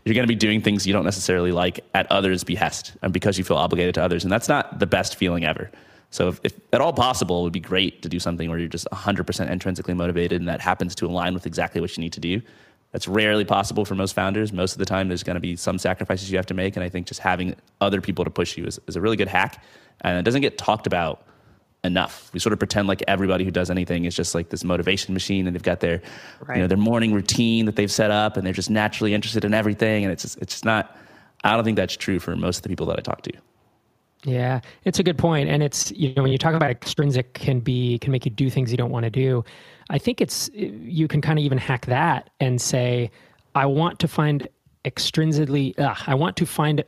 you're 0.03 0.13
going 0.13 0.27
to 0.27 0.31
be 0.31 0.35
doing 0.35 0.61
things 0.61 0.85
you 0.85 0.93
don't 0.93 1.05
necessarily 1.05 1.51
like 1.51 1.79
at 1.93 2.11
others' 2.11 2.43
behest 2.43 2.93
and 3.01 3.13
because 3.13 3.37
you 3.37 3.43
feel 3.43 3.57
obligated 3.57 3.95
to 3.95 4.03
others 4.03 4.23
and 4.23 4.31
that's 4.31 4.49
not 4.49 4.79
the 4.79 4.85
best 4.85 5.15
feeling 5.15 5.45
ever. 5.45 5.71
So, 6.11 6.29
if, 6.29 6.39
if, 6.43 6.53
at 6.71 6.81
all 6.81 6.93
possible, 6.93 7.41
it 7.41 7.43
would 7.43 7.53
be 7.53 7.59
great 7.59 8.01
to 8.03 8.09
do 8.09 8.19
something 8.19 8.49
where 8.49 8.57
you're 8.57 8.67
just 8.67 8.87
100% 8.91 9.49
intrinsically 9.49 9.93
motivated 9.93 10.41
and 10.41 10.47
that 10.47 10.61
happens 10.61 10.95
to 10.95 11.05
align 11.07 11.33
with 11.33 11.45
exactly 11.45 11.81
what 11.81 11.95
you 11.97 12.01
need 12.01 12.13
to 12.13 12.19
do. 12.19 12.41
That's 12.91 13.07
rarely 13.09 13.43
possible 13.43 13.83
for 13.83 13.95
most 13.95 14.13
founders. 14.13 14.53
Most 14.53 14.71
of 14.71 14.79
the 14.79 14.85
time, 14.85 15.09
there's 15.09 15.23
going 15.23 15.33
to 15.35 15.41
be 15.41 15.57
some 15.57 15.77
sacrifices 15.77 16.31
you 16.31 16.37
have 16.37 16.45
to 16.45 16.53
make. 16.53 16.77
And 16.77 16.83
I 16.83 16.87
think 16.87 17.07
just 17.07 17.19
having 17.19 17.55
other 17.81 17.99
people 17.99 18.23
to 18.23 18.31
push 18.31 18.57
you 18.57 18.65
is, 18.65 18.79
is 18.87 18.95
a 18.95 19.01
really 19.01 19.17
good 19.17 19.27
hack. 19.27 19.61
And 20.01 20.17
it 20.17 20.23
doesn't 20.23 20.41
get 20.41 20.57
talked 20.57 20.87
about 20.87 21.25
enough. 21.85 22.29
We 22.33 22.39
sort 22.39 22.53
of 22.53 22.59
pretend 22.59 22.87
like 22.87 23.03
everybody 23.07 23.45
who 23.45 23.51
does 23.51 23.69
anything 23.69 24.05
is 24.05 24.15
just 24.15 24.35
like 24.35 24.49
this 24.49 24.63
motivation 24.63 25.13
machine, 25.13 25.47
and 25.47 25.55
they've 25.55 25.63
got 25.63 25.79
their 25.79 26.01
right. 26.41 26.55
you 26.55 26.61
know 26.61 26.67
their 26.67 26.77
morning 26.77 27.13
routine 27.13 27.65
that 27.65 27.75
they've 27.75 27.91
set 27.91 28.11
up, 28.11 28.37
and 28.37 28.45
they're 28.45 28.53
just 28.53 28.69
naturally 28.69 29.13
interested 29.13 29.45
in 29.45 29.53
everything. 29.53 30.03
And 30.03 30.11
it's 30.11 30.23
just, 30.23 30.37
it's 30.41 30.53
just 30.53 30.65
not. 30.65 30.97
I 31.43 31.51
don't 31.51 31.63
think 31.63 31.77
that's 31.77 31.95
true 31.95 32.19
for 32.19 32.35
most 32.35 32.57
of 32.57 32.63
the 32.63 32.69
people 32.69 32.87
that 32.87 32.97
I 32.97 33.01
talk 33.01 33.21
to. 33.23 33.33
Yeah, 34.25 34.61
it's 34.83 34.97
a 34.97 35.03
good 35.03 35.19
point, 35.19 35.49
and 35.49 35.61
it's 35.61 35.91
you 35.91 36.13
know 36.15 36.23
when 36.23 36.31
you 36.31 36.39
talk 36.39 36.55
about 36.55 36.71
extrinsic 36.71 37.33
can 37.35 37.59
be 37.59 37.99
can 37.99 38.11
make 38.11 38.25
you 38.25 38.31
do 38.31 38.49
things 38.49 38.71
you 38.71 38.77
don't 38.77 38.89
want 38.89 39.03
to 39.03 39.11
do. 39.11 39.43
I 39.91 39.99
think 39.99 40.19
it's 40.19 40.49
you 40.53 41.07
can 41.07 41.21
kind 41.21 41.37
of 41.37 41.45
even 41.45 41.59
hack 41.59 41.85
that 41.85 42.31
and 42.39 42.59
say, 42.59 43.11
I 43.53 43.67
want 43.67 43.99
to 43.99 44.07
find 44.07 44.47
extrinsically, 44.83 45.77
uh, 45.79 45.93
I 46.07 46.15
want 46.15 46.37
to 46.37 46.45
find 46.45 46.83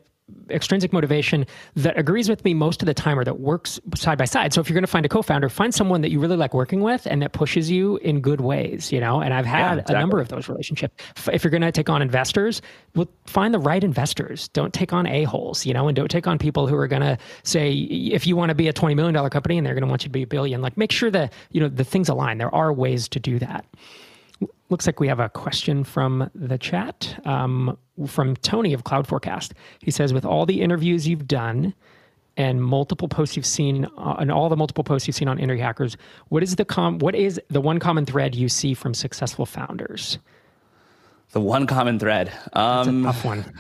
extrinsic 0.50 0.92
motivation 0.92 1.46
that 1.76 1.98
agrees 1.98 2.28
with 2.28 2.44
me 2.44 2.54
most 2.54 2.82
of 2.82 2.86
the 2.86 2.94
time 2.94 3.18
or 3.18 3.24
that 3.24 3.40
works 3.40 3.80
side 3.96 4.18
by 4.18 4.26
side. 4.26 4.54
So 4.54 4.60
if 4.60 4.70
you're 4.70 4.74
going 4.74 4.84
to 4.84 4.88
find 4.92 5.06
a 5.06 5.10
co-founder, 5.10 5.48
find 5.50 5.74
someone 5.74 6.02
that 6.02 6.12
you 6.12 6.20
really 6.20 6.36
like 6.36 6.54
working 6.54 6.82
with 6.82 7.06
and 7.06 7.22
that 7.22 7.32
pushes 7.32 7.72
you 7.72 7.98
in 7.98 8.20
good 8.20 8.42
ways, 8.42 8.92
you 8.92 9.00
know? 9.00 9.22
And 9.22 9.34
I've 9.34 9.46
had 9.46 9.60
yeah, 9.60 9.72
exactly. 9.74 9.96
a 9.96 10.00
number 10.00 10.20
of 10.20 10.28
those 10.28 10.50
relationships. 10.50 10.96
If 11.32 11.44
you're 11.44 11.52
going 11.52 11.62
to 11.62 11.72
take 11.72 11.90
on 11.90 12.02
investors, 12.02 12.62
well, 12.96 13.08
find 13.26 13.54
the 13.54 13.60
right 13.60 13.84
investors. 13.84 14.50
Don't 14.50 14.74
take 14.74 14.92
on 14.92 15.08
a-holes, 15.08 15.66
you 15.66 15.74
know, 15.74 15.88
and 15.88 15.96
don't 15.96 16.12
take 16.12 16.28
on 16.28 16.38
people 16.38 16.68
who 16.68 16.76
are 16.76 16.88
going 16.88 17.04
to 17.04 17.18
say 17.44 17.72
if 17.72 18.28
you 18.28 18.36
want 18.36 18.50
to 18.50 18.56
be 18.56 18.68
a 18.68 18.74
20 18.74 18.96
million 18.96 19.14
dollar 19.14 19.30
company 19.30 19.58
and 19.58 19.66
they're 19.66 19.76
going 19.76 19.84
to 19.84 19.90
want 19.90 20.04
you 20.04 20.10
to 20.10 20.14
be 20.14 20.24
a 20.24 20.28
billion, 20.28 20.62
like 20.62 20.78
make 20.78 20.92
sure 20.92 21.12
that, 21.12 21.32
you 21.52 21.62
know, 21.62 21.70
the 21.70 21.86
things 21.86 22.10
align. 22.10 22.38
There 22.38 22.54
are 22.54 22.74
ways 22.74 23.08
to 23.10 23.20
do 23.20 23.40
that 23.40 23.66
looks 24.70 24.86
like 24.86 25.00
we 25.00 25.08
have 25.08 25.20
a 25.20 25.30
question 25.30 25.84
from 25.84 26.30
the 26.36 26.58
chat 26.58 27.20
um, 27.26 27.78
from 28.06 28.36
Tony 28.38 28.74
of 28.74 28.84
Cloud 28.84 29.08
Forecast. 29.08 29.54
He 29.80 29.92
says, 29.92 30.14
with 30.14 30.26
all 30.26 30.46
the 30.46 30.62
interviews 30.62 31.08
you've 31.08 31.28
done 31.28 31.74
and 32.36 32.62
multiple 32.62 33.08
posts 33.08 33.36
you've 33.36 33.46
seen, 33.46 33.86
uh, 33.98 34.16
and 34.20 34.32
all 34.32 34.50
the 34.50 34.58
multiple 34.58 34.84
posts 34.84 35.08
you've 35.08 35.16
seen 35.16 35.28
on 35.28 35.38
Indie 35.38 35.60
Hackers, 35.60 35.98
what 36.30 36.44
is 36.44 36.56
the 36.56 36.66
com- 36.66 37.00
What 37.00 37.16
is 37.16 37.42
the 37.50 37.62
one 37.62 37.80
common 37.80 38.06
thread 38.06 38.36
you 38.36 38.50
see 38.50 38.74
from 38.74 38.94
successful 38.94 39.46
founders? 39.46 40.20
The 41.32 41.42
one 41.42 41.68
common 41.68 42.00
thread. 42.00 42.32
Um, 42.54 43.04
That's 43.04 43.18
a 43.18 43.20
tough 43.20 43.26
one. 43.26 43.54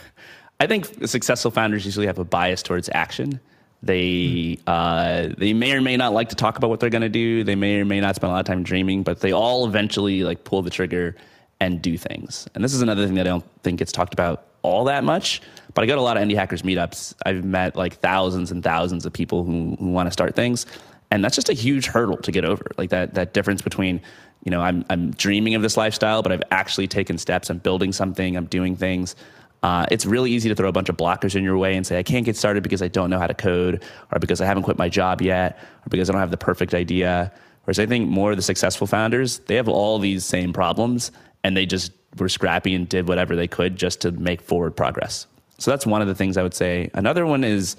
I 0.60 0.66
think 0.66 1.08
successful 1.08 1.50
founders 1.50 1.84
usually 1.84 2.06
have 2.06 2.18
a 2.18 2.24
bias 2.24 2.62
towards 2.62 2.88
action. 2.94 3.40
They 3.82 4.58
uh, 4.66 5.28
they 5.36 5.52
may 5.52 5.72
or 5.72 5.80
may 5.80 5.96
not 5.96 6.12
like 6.12 6.28
to 6.28 6.36
talk 6.36 6.56
about 6.56 6.70
what 6.70 6.78
they're 6.78 6.90
going 6.90 7.02
to 7.02 7.08
do. 7.08 7.42
They 7.42 7.56
may 7.56 7.80
or 7.80 7.84
may 7.84 8.00
not 8.00 8.14
spend 8.14 8.30
a 8.30 8.34
lot 8.34 8.40
of 8.40 8.46
time 8.46 8.62
dreaming, 8.62 9.02
but 9.02 9.20
they 9.20 9.32
all 9.32 9.66
eventually 9.66 10.22
like 10.22 10.44
pull 10.44 10.62
the 10.62 10.70
trigger 10.70 11.16
and 11.60 11.82
do 11.82 11.96
things. 11.98 12.48
And 12.54 12.62
this 12.62 12.74
is 12.74 12.82
another 12.82 13.06
thing 13.06 13.14
that 13.16 13.26
I 13.26 13.30
don't 13.30 13.44
think 13.62 13.80
gets 13.80 13.92
talked 13.92 14.14
about 14.14 14.44
all 14.62 14.84
that 14.84 15.04
much. 15.04 15.42
But 15.74 15.82
I 15.82 15.86
go 15.86 15.94
to 15.94 16.00
a 16.00 16.02
lot 16.02 16.16
of 16.16 16.22
indie 16.22 16.34
hackers 16.36 16.62
meetups. 16.62 17.14
I've 17.26 17.44
met 17.44 17.76
like 17.76 17.94
thousands 17.94 18.52
and 18.52 18.62
thousands 18.62 19.04
of 19.04 19.12
people 19.12 19.44
who, 19.44 19.76
who 19.78 19.90
want 19.90 20.06
to 20.06 20.12
start 20.12 20.36
things, 20.36 20.66
and 21.10 21.24
that's 21.24 21.34
just 21.34 21.48
a 21.48 21.54
huge 21.54 21.86
hurdle 21.86 22.18
to 22.18 22.32
get 22.32 22.44
over. 22.44 22.64
Like 22.78 22.90
that 22.90 23.14
that 23.14 23.32
difference 23.34 23.62
between 23.62 24.00
you 24.44 24.50
know 24.50 24.60
I'm 24.60 24.84
I'm 24.90 25.10
dreaming 25.12 25.54
of 25.54 25.62
this 25.62 25.76
lifestyle, 25.76 26.22
but 26.22 26.30
I've 26.30 26.42
actually 26.50 26.88
taken 26.88 27.18
steps. 27.18 27.50
I'm 27.50 27.58
building 27.58 27.92
something. 27.92 28.36
I'm 28.36 28.46
doing 28.46 28.76
things. 28.76 29.16
Uh, 29.62 29.86
it's 29.90 30.04
really 30.04 30.30
easy 30.30 30.48
to 30.48 30.54
throw 30.54 30.68
a 30.68 30.72
bunch 30.72 30.88
of 30.88 30.96
blockers 30.96 31.36
in 31.36 31.44
your 31.44 31.56
way 31.56 31.76
and 31.76 31.86
say, 31.86 31.98
I 31.98 32.02
can't 32.02 32.24
get 32.24 32.36
started 32.36 32.62
because 32.62 32.82
I 32.82 32.88
don't 32.88 33.10
know 33.10 33.18
how 33.18 33.28
to 33.28 33.34
code, 33.34 33.84
or 34.10 34.18
because 34.18 34.40
I 34.40 34.46
haven't 34.46 34.64
quit 34.64 34.76
my 34.76 34.88
job 34.88 35.22
yet, 35.22 35.58
or 35.58 35.88
because 35.88 36.10
I 36.10 36.12
don't 36.12 36.20
have 36.20 36.32
the 36.32 36.36
perfect 36.36 36.74
idea. 36.74 37.32
Whereas 37.64 37.78
I 37.78 37.86
think 37.86 38.08
more 38.08 38.32
of 38.32 38.36
the 38.36 38.42
successful 38.42 38.86
founders, 38.86 39.38
they 39.40 39.54
have 39.54 39.68
all 39.68 39.98
these 39.98 40.24
same 40.24 40.52
problems 40.52 41.12
and 41.44 41.56
they 41.56 41.66
just 41.66 41.92
were 42.18 42.28
scrappy 42.28 42.74
and 42.74 42.88
did 42.88 43.08
whatever 43.08 43.36
they 43.36 43.46
could 43.46 43.76
just 43.76 44.00
to 44.00 44.12
make 44.12 44.40
forward 44.40 44.76
progress. 44.76 45.26
So 45.58 45.70
that's 45.70 45.86
one 45.86 46.02
of 46.02 46.08
the 46.08 46.14
things 46.14 46.36
I 46.36 46.42
would 46.42 46.54
say. 46.54 46.90
Another 46.94 47.24
one 47.24 47.44
is 47.44 47.76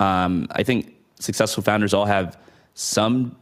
um, 0.00 0.46
I 0.50 0.62
think 0.62 0.94
successful 1.18 1.62
founders 1.62 1.94
all 1.94 2.04
have 2.04 2.36
some 2.74 3.36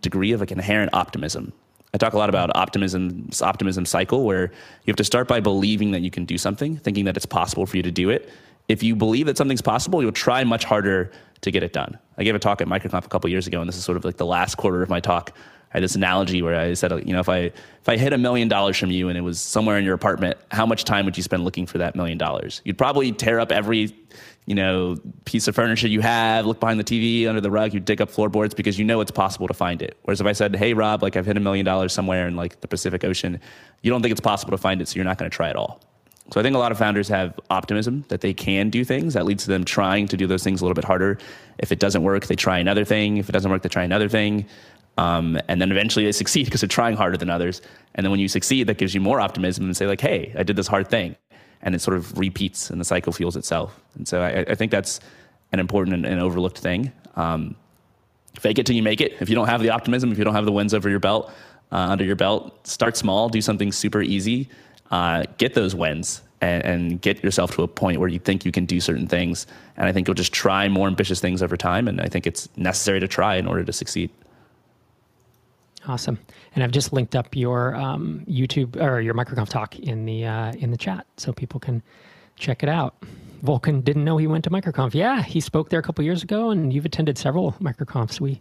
degree 0.00 0.32
of 0.32 0.40
like 0.40 0.52
inherent 0.52 0.94
optimism. 0.94 1.52
I 1.94 1.96
talk 1.96 2.12
a 2.12 2.18
lot 2.18 2.28
about 2.28 2.54
optimism, 2.56 3.30
optimism 3.40 3.86
cycle, 3.86 4.24
where 4.24 4.50
you 4.84 4.90
have 4.90 4.96
to 4.96 5.04
start 5.04 5.28
by 5.28 5.38
believing 5.38 5.92
that 5.92 6.00
you 6.00 6.10
can 6.10 6.24
do 6.24 6.36
something, 6.36 6.76
thinking 6.76 7.04
that 7.04 7.16
it's 7.16 7.24
possible 7.24 7.66
for 7.66 7.76
you 7.76 7.84
to 7.84 7.92
do 7.92 8.10
it. 8.10 8.28
If 8.66 8.82
you 8.82 8.96
believe 8.96 9.26
that 9.26 9.38
something's 9.38 9.62
possible, 9.62 10.02
you'll 10.02 10.10
try 10.10 10.42
much 10.42 10.64
harder 10.64 11.12
to 11.42 11.50
get 11.52 11.62
it 11.62 11.72
done. 11.72 11.96
I 12.18 12.24
gave 12.24 12.34
a 12.34 12.40
talk 12.40 12.60
at 12.60 12.66
MicroConf 12.66 13.04
a 13.04 13.08
couple 13.08 13.30
years 13.30 13.46
ago, 13.46 13.60
and 13.60 13.68
this 13.68 13.76
is 13.76 13.84
sort 13.84 13.96
of 13.96 14.04
like 14.04 14.16
the 14.16 14.26
last 14.26 14.56
quarter 14.56 14.82
of 14.82 14.88
my 14.88 14.98
talk. 14.98 15.36
I 15.72 15.78
had 15.78 15.84
this 15.84 15.94
analogy 15.94 16.42
where 16.42 16.58
I 16.58 16.74
said, 16.74 16.90
you 17.06 17.12
know, 17.12 17.20
if 17.20 17.28
I 17.28 17.38
if 17.38 17.88
I 17.88 17.96
hit 17.96 18.12
a 18.12 18.18
million 18.18 18.48
dollars 18.48 18.76
from 18.76 18.90
you 18.90 19.08
and 19.08 19.16
it 19.16 19.22
was 19.22 19.40
somewhere 19.40 19.78
in 19.78 19.84
your 19.84 19.94
apartment, 19.94 20.36
how 20.50 20.66
much 20.66 20.84
time 20.84 21.04
would 21.04 21.16
you 21.16 21.22
spend 21.22 21.44
looking 21.44 21.66
for 21.66 21.78
that 21.78 21.94
million 21.94 22.18
dollars? 22.18 22.60
You'd 22.64 22.78
probably 22.78 23.12
tear 23.12 23.38
up 23.38 23.52
every 23.52 23.94
you 24.46 24.54
know, 24.54 24.96
piece 25.24 25.48
of 25.48 25.54
furniture 25.54 25.88
you 25.88 26.00
have, 26.00 26.44
look 26.44 26.60
behind 26.60 26.78
the 26.78 26.84
TV, 26.84 27.26
under 27.26 27.40
the 27.40 27.50
rug, 27.50 27.72
you 27.72 27.80
dig 27.80 28.02
up 28.02 28.10
floorboards 28.10 28.54
because 28.54 28.78
you 28.78 28.84
know 28.84 29.00
it's 29.00 29.10
possible 29.10 29.48
to 29.48 29.54
find 29.54 29.80
it. 29.80 29.96
Whereas 30.02 30.20
if 30.20 30.26
I 30.26 30.32
said, 30.32 30.54
hey, 30.54 30.74
Rob, 30.74 31.02
like 31.02 31.16
I've 31.16 31.24
hit 31.24 31.36
a 31.36 31.40
million 31.40 31.64
dollars 31.64 31.92
somewhere 31.92 32.28
in 32.28 32.36
like 32.36 32.60
the 32.60 32.68
Pacific 32.68 33.04
Ocean, 33.04 33.40
you 33.82 33.90
don't 33.90 34.02
think 34.02 34.12
it's 34.12 34.20
possible 34.20 34.50
to 34.50 34.58
find 34.58 34.82
it, 34.82 34.88
so 34.88 34.96
you're 34.96 35.04
not 35.04 35.16
going 35.16 35.30
to 35.30 35.34
try 35.34 35.48
at 35.48 35.56
all. 35.56 35.80
So 36.32 36.40
I 36.40 36.42
think 36.42 36.56
a 36.56 36.58
lot 36.58 36.72
of 36.72 36.78
founders 36.78 37.08
have 37.08 37.38
optimism 37.50 38.04
that 38.08 38.20
they 38.20 38.32
can 38.32 38.70
do 38.70 38.84
things. 38.84 39.14
That 39.14 39.24
leads 39.24 39.44
to 39.44 39.50
them 39.50 39.64
trying 39.64 40.08
to 40.08 40.16
do 40.16 40.26
those 40.26 40.42
things 40.42 40.60
a 40.60 40.64
little 40.64 40.74
bit 40.74 40.84
harder. 40.84 41.18
If 41.58 41.70
it 41.70 41.78
doesn't 41.78 42.02
work, 42.02 42.26
they 42.26 42.36
try 42.36 42.58
another 42.58 42.84
thing. 42.84 43.18
If 43.18 43.28
it 43.28 43.32
doesn't 43.32 43.50
work, 43.50 43.62
they 43.62 43.68
try 43.68 43.82
another 43.82 44.08
thing. 44.08 44.46
Um, 44.96 45.38
and 45.48 45.60
then 45.60 45.70
eventually 45.70 46.04
they 46.04 46.12
succeed 46.24 46.44
because 46.46 46.60
they're 46.60 46.68
trying 46.68 46.96
harder 46.96 47.16
than 47.16 47.30
others. 47.30 47.60
And 47.94 48.04
then 48.04 48.10
when 48.10 48.20
you 48.20 48.28
succeed, 48.28 48.66
that 48.68 48.78
gives 48.78 48.94
you 48.94 49.00
more 49.00 49.20
optimism 49.20 49.64
and 49.64 49.76
say 49.76 49.86
like, 49.86 50.00
hey, 50.00 50.34
I 50.36 50.42
did 50.42 50.56
this 50.56 50.66
hard 50.66 50.88
thing 50.88 51.16
and 51.64 51.74
it 51.74 51.80
sort 51.80 51.96
of 51.96 52.16
repeats 52.16 52.70
and 52.70 52.80
the 52.80 52.84
cycle 52.84 53.12
fuels 53.12 53.36
itself. 53.36 53.80
And 53.96 54.06
so 54.06 54.22
I, 54.22 54.44
I 54.48 54.54
think 54.54 54.70
that's 54.70 55.00
an 55.50 55.58
important 55.58 55.94
and, 55.94 56.06
and 56.06 56.20
overlooked 56.20 56.58
thing. 56.58 56.92
Um, 57.16 57.56
fake 58.38 58.58
it 58.58 58.66
till 58.66 58.76
you 58.76 58.82
make 58.82 59.00
it. 59.00 59.14
If 59.20 59.28
you 59.28 59.34
don't 59.34 59.48
have 59.48 59.62
the 59.62 59.70
optimism, 59.70 60.12
if 60.12 60.18
you 60.18 60.24
don't 60.24 60.34
have 60.34 60.44
the 60.44 60.52
wins 60.52 60.74
over 60.74 60.88
your 60.88 61.00
belt, 61.00 61.32
uh, 61.72 61.76
under 61.76 62.04
your 62.04 62.16
belt, 62.16 62.66
start 62.66 62.96
small, 62.96 63.28
do 63.28 63.40
something 63.40 63.72
super 63.72 64.02
easy, 64.02 64.48
uh, 64.90 65.24
get 65.38 65.54
those 65.54 65.74
wins, 65.74 66.20
and, 66.40 66.64
and, 66.64 67.00
get 67.00 67.24
yourself 67.24 67.54
to 67.54 67.62
a 67.62 67.68
point 67.68 67.98
where 67.98 68.08
you 68.08 68.18
think 68.18 68.44
you 68.44 68.52
can 68.52 68.66
do 68.66 68.78
certain 68.78 69.06
things. 69.06 69.46
And 69.78 69.88
I 69.88 69.92
think 69.92 70.06
you'll 70.06 70.14
just 70.14 70.32
try 70.32 70.68
more 70.68 70.86
ambitious 70.86 71.18
things 71.18 71.42
over 71.42 71.56
time. 71.56 71.88
And 71.88 72.02
I 72.02 72.08
think 72.08 72.26
it's 72.26 72.48
necessary 72.58 73.00
to 73.00 73.08
try 73.08 73.36
in 73.36 73.46
order 73.46 73.64
to 73.64 73.72
succeed. 73.72 74.10
Awesome. 75.86 76.18
And 76.54 76.64
I've 76.64 76.70
just 76.70 76.92
linked 76.92 77.14
up 77.14 77.36
your 77.36 77.74
um, 77.74 78.24
YouTube 78.28 78.80
or 78.80 79.00
your 79.00 79.14
MicroConf 79.14 79.48
talk 79.48 79.78
in 79.78 80.06
the 80.06 80.26
uh, 80.26 80.52
in 80.52 80.70
the 80.70 80.76
chat, 80.76 81.06
so 81.16 81.32
people 81.32 81.60
can 81.60 81.82
check 82.36 82.62
it 82.62 82.68
out. 82.68 82.96
Vulcan 83.42 83.82
didn't 83.82 84.04
know 84.04 84.16
he 84.16 84.26
went 84.26 84.44
to 84.44 84.50
MicroConf. 84.50 84.94
Yeah, 84.94 85.22
he 85.22 85.40
spoke 85.40 85.68
there 85.68 85.80
a 85.80 85.82
couple 85.82 86.02
years 86.04 86.22
ago, 86.22 86.50
and 86.50 86.72
you've 86.72 86.86
attended 86.86 87.18
several 87.18 87.52
MicroConfs. 87.60 88.20
We 88.20 88.40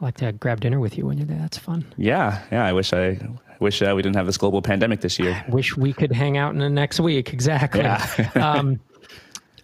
I 0.00 0.04
like 0.04 0.16
to 0.16 0.32
grab 0.32 0.60
dinner 0.60 0.80
with 0.80 0.98
you 0.98 1.06
when 1.06 1.18
you're 1.18 1.26
there. 1.26 1.38
That's 1.38 1.58
fun. 1.58 1.86
Yeah, 1.96 2.42
yeah. 2.50 2.66
I 2.66 2.72
wish 2.72 2.92
I 2.92 3.18
wish 3.60 3.80
uh, 3.80 3.92
we 3.94 4.02
didn't 4.02 4.16
have 4.16 4.26
this 4.26 4.36
global 4.36 4.60
pandemic 4.60 5.00
this 5.00 5.18
year. 5.18 5.44
I 5.46 5.50
wish 5.50 5.76
we 5.76 5.92
could 5.92 6.10
hang 6.10 6.36
out 6.36 6.52
in 6.52 6.58
the 6.58 6.68
next 6.68 6.98
week. 6.98 7.32
Exactly. 7.32 7.82
Yeah. 7.82 8.30
um, 8.34 8.80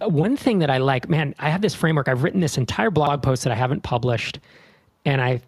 one 0.01 0.37
thing 0.37 0.61
that 0.61 0.71
I 0.71 0.79
like, 0.79 1.09
man, 1.09 1.35
I 1.39 1.51
have 1.51 1.61
this 1.61 1.75
framework. 1.75 2.09
I've 2.09 2.23
written 2.23 2.41
this 2.41 2.57
entire 2.57 2.91
blog 2.91 3.23
post 3.23 3.43
that 3.45 3.53
I 3.53 3.57
haven't 3.57 3.83
published, 3.83 4.39
and 5.05 5.21
I 5.21 5.41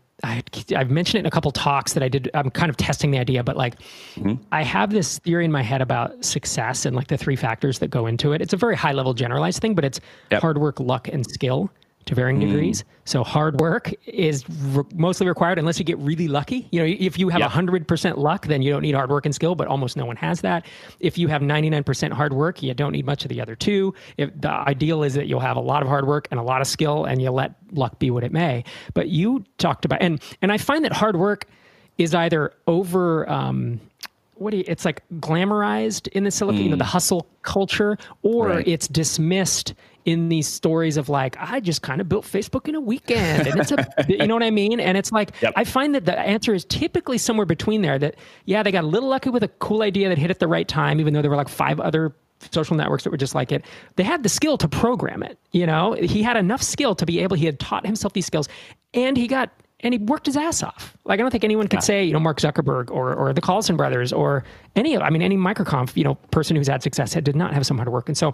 I, 0.75 0.79
have 0.79 0.91
mentioned 0.91 1.17
it 1.17 1.21
in 1.21 1.27
a 1.27 1.31
couple 1.31 1.51
talks 1.51 1.95
that 1.95 2.03
I 2.03 2.09
did. 2.09 2.31
I'm 2.35 2.51
kind 2.51 2.71
of 2.71 2.77
testing 2.77 3.11
the 3.11 3.19
idea, 3.19 3.43
but 3.43 3.57
like, 3.57 3.79
mm-hmm. 4.15 4.35
I 4.53 4.63
have 4.63 4.91
this 4.91 5.19
theory 5.19 5.45
in 5.45 5.53
my 5.53 5.63
head 5.63 5.83
about 5.83 6.25
success 6.25 6.85
and 6.85 6.95
like 6.95 7.09
the 7.09 7.19
three 7.19 7.37
factors 7.37 7.79
that 7.81 7.89
go 7.89 8.07
into 8.07 8.33
it. 8.33 8.41
It's 8.41 8.53
a 8.53 8.57
very 8.57 8.77
high 8.77 8.93
level 8.93 9.15
generalized 9.15 9.61
thing, 9.61 9.75
but 9.75 9.85
it's 9.85 10.01
yep. 10.31 10.41
hard 10.41 10.59
work, 10.59 10.81
luck, 10.81 11.09
and 11.09 11.27
skill 11.27 11.71
to 12.07 12.15
varying 12.15 12.39
mm. 12.39 12.47
degrees. 12.47 12.85
So 13.05 13.25
hard 13.25 13.61
work 13.61 13.93
is 14.07 14.45
re- 14.49 14.85
mostly 14.95 15.27
required 15.27 15.59
unless 15.59 15.79
you 15.79 15.85
get 15.85 15.99
really 15.99 16.29
lucky. 16.29 16.69
You 16.71 16.81
know, 16.81 16.97
if 16.99 17.19
you 17.19 17.29
have 17.29 17.41
yep. 17.41 17.51
100% 17.51 18.17
luck, 18.17 18.47
then 18.47 18.63
you 18.63 18.73
don't 18.73 18.83
need 18.83 18.95
hard 18.95 19.11
work 19.11 19.27
and 19.27 19.35
skill, 19.35 19.55
but 19.55 19.69
almost 19.69 19.97
no 19.97 20.07
one 20.07 20.17
has 20.17 20.41
that. 20.43 20.67
If 21.01 21.19
you 21.19 21.29
have 21.29 21.43
99% 21.43 22.13
hard 22.13 22.33
work, 22.33 22.63
you 22.63 22.73
don't 22.75 22.93
need 22.93 23.07
much 23.07 23.25
of 23.25 23.29
the 23.29 23.41
other 23.41 23.57
two. 23.57 23.95
If 24.17 24.31
the 24.41 24.51
ideal 24.51 25.03
is 25.03 25.15
that 25.15 25.27
you'll 25.27 25.41
have 25.41 25.57
a 25.57 25.61
lot 25.61 25.83
of 25.83 25.89
hard 25.89 26.07
work 26.07 26.29
and 26.31 26.39
a 26.39 26.43
lot 26.43 26.61
of 26.61 26.67
skill 26.67 27.05
and 27.05 27.21
you 27.21 27.31
let 27.31 27.55
luck 27.73 27.99
be 27.99 28.11
what 28.11 28.25
it 28.25 28.33
may. 28.33 28.65
But 28.95 29.09
you 29.09 29.45
talked 29.59 29.85
about 29.85 30.03
and 30.03 30.21
and 30.41 30.53
I 30.53 30.59
find 30.59 30.85
that 30.85 30.93
hard 30.93 31.17
work 31.17 31.47
is 31.99 32.15
either 32.15 32.53
over 32.67 33.29
um, 33.31 33.81
what 34.43 34.51
do 34.51 34.59
you, 34.59 34.65
it's 34.67 34.85
like 34.85 35.03
glamorized 35.15 36.09
in 36.09 36.25
the 36.25 36.31
Silicon, 36.31 36.61
mm. 36.61 36.65
you 36.65 36.71
know, 36.71 36.77
the 36.77 36.85
mm. 36.85 36.89
hustle 36.89 37.27
culture, 37.43 37.97
or 38.23 38.49
right. 38.49 38.69
it's 38.69 38.89
dismissed 38.89 39.75
in 40.05 40.29
these 40.29 40.49
stories 40.49 40.97
of 40.97 41.09
like, 41.09 41.37
I 41.39 41.61
just 41.61 41.83
kind 41.83 42.01
of 42.01 42.09
built 42.09 42.25
Facebook 42.25 42.69
in 42.69 42.75
a 42.75 42.81
weekend. 42.81 43.47
And 43.47 43.61
it's 43.61 43.73
a, 43.73 43.87
you 44.09 44.27
know 44.27 44.35
what 44.35 44.43
I 44.43 44.51
mean? 44.51 44.81
And 44.81 44.97
it's 44.97 45.13
like, 45.13 45.31
yep. 45.41 45.53
I 45.57 45.65
find 45.65 45.95
that 45.95 46.05
the 46.05 46.19
answer 46.19 46.55
is 46.55 46.65
typically 46.65 47.19
somewhere 47.19 47.47
between 47.47 47.83
there 47.83 47.99
that, 47.99 48.17
yeah, 48.45 48.63
they 48.63 48.73
got 48.73 48.85
a 48.85 48.87
little 48.87 49.09
lucky 49.09 49.31
with 49.31 49.43
a 49.43 49.49
cool 49.49 49.83
idea 49.83 50.09
that 50.09 50.19
hit 50.19 50.31
at 50.31 50.39
the 50.39 50.49
right 50.49 50.67
time, 50.67 51.01
even 51.01 51.15
though 51.15 51.23
there 51.23 51.31
were 51.31 51.37
like 51.37 51.49
five 51.49 51.81
other 51.81 52.13
social 52.51 52.77
networks 52.77 53.05
that 53.05 53.11
were 53.11 53.17
just 53.17 53.35
like 53.35 53.53
it. 53.53 53.65
They 53.97 54.03
had 54.03 54.23
the 54.23 54.29
skill 54.29 54.59
to 54.59 54.69
program 54.69 55.23
it. 55.23 55.39
You 55.53 55.67
know, 55.67 55.93
he 55.93 56.23
had 56.23 56.37
enough 56.37 56.63
skill 56.63 56.95
to 56.97 57.07
be 57.07 57.21
able, 57.21 57.37
he 57.37 57.47
had 57.47 57.61
taught 57.61 57.87
himself 57.87 58.13
these 58.13 58.27
skills 58.27 58.49
and 58.95 59.17
he 59.17 59.29
got 59.29 59.51
and 59.83 59.95
he 59.95 59.99
worked 59.99 60.27
his 60.27 60.37
ass 60.37 60.63
off. 60.63 60.97
Like 61.05 61.19
I 61.19 61.23
don't 61.23 61.31
think 61.31 61.45
anyone 61.45 61.67
could 61.67 61.79
yeah. 61.79 61.81
say, 61.81 62.05
you 62.05 62.13
know, 62.13 62.21
Mark 62.21 62.39
Zuckerberg 62.39 62.91
or 62.91 63.15
or 63.15 63.33
the 63.33 63.41
Collison 63.41 63.77
brothers 63.77 64.13
or 64.13 64.45
any 64.77 64.95
of 64.95 65.03
I 65.03 65.11
mean 65.11 65.23
any 65.23 65.37
microconf, 65.37 65.97
you 65.97 66.05
know, 66.05 66.15
person 66.31 66.57
who's 66.57 66.69
had 66.69 66.83
success 66.83 67.13
had 67.13 67.25
did 67.25 67.37
not 67.37 67.53
have 67.53 67.67
some 67.67 67.77
hard 67.77 67.89
work. 67.89 68.09
And 68.09 68.17
so 68.17 68.33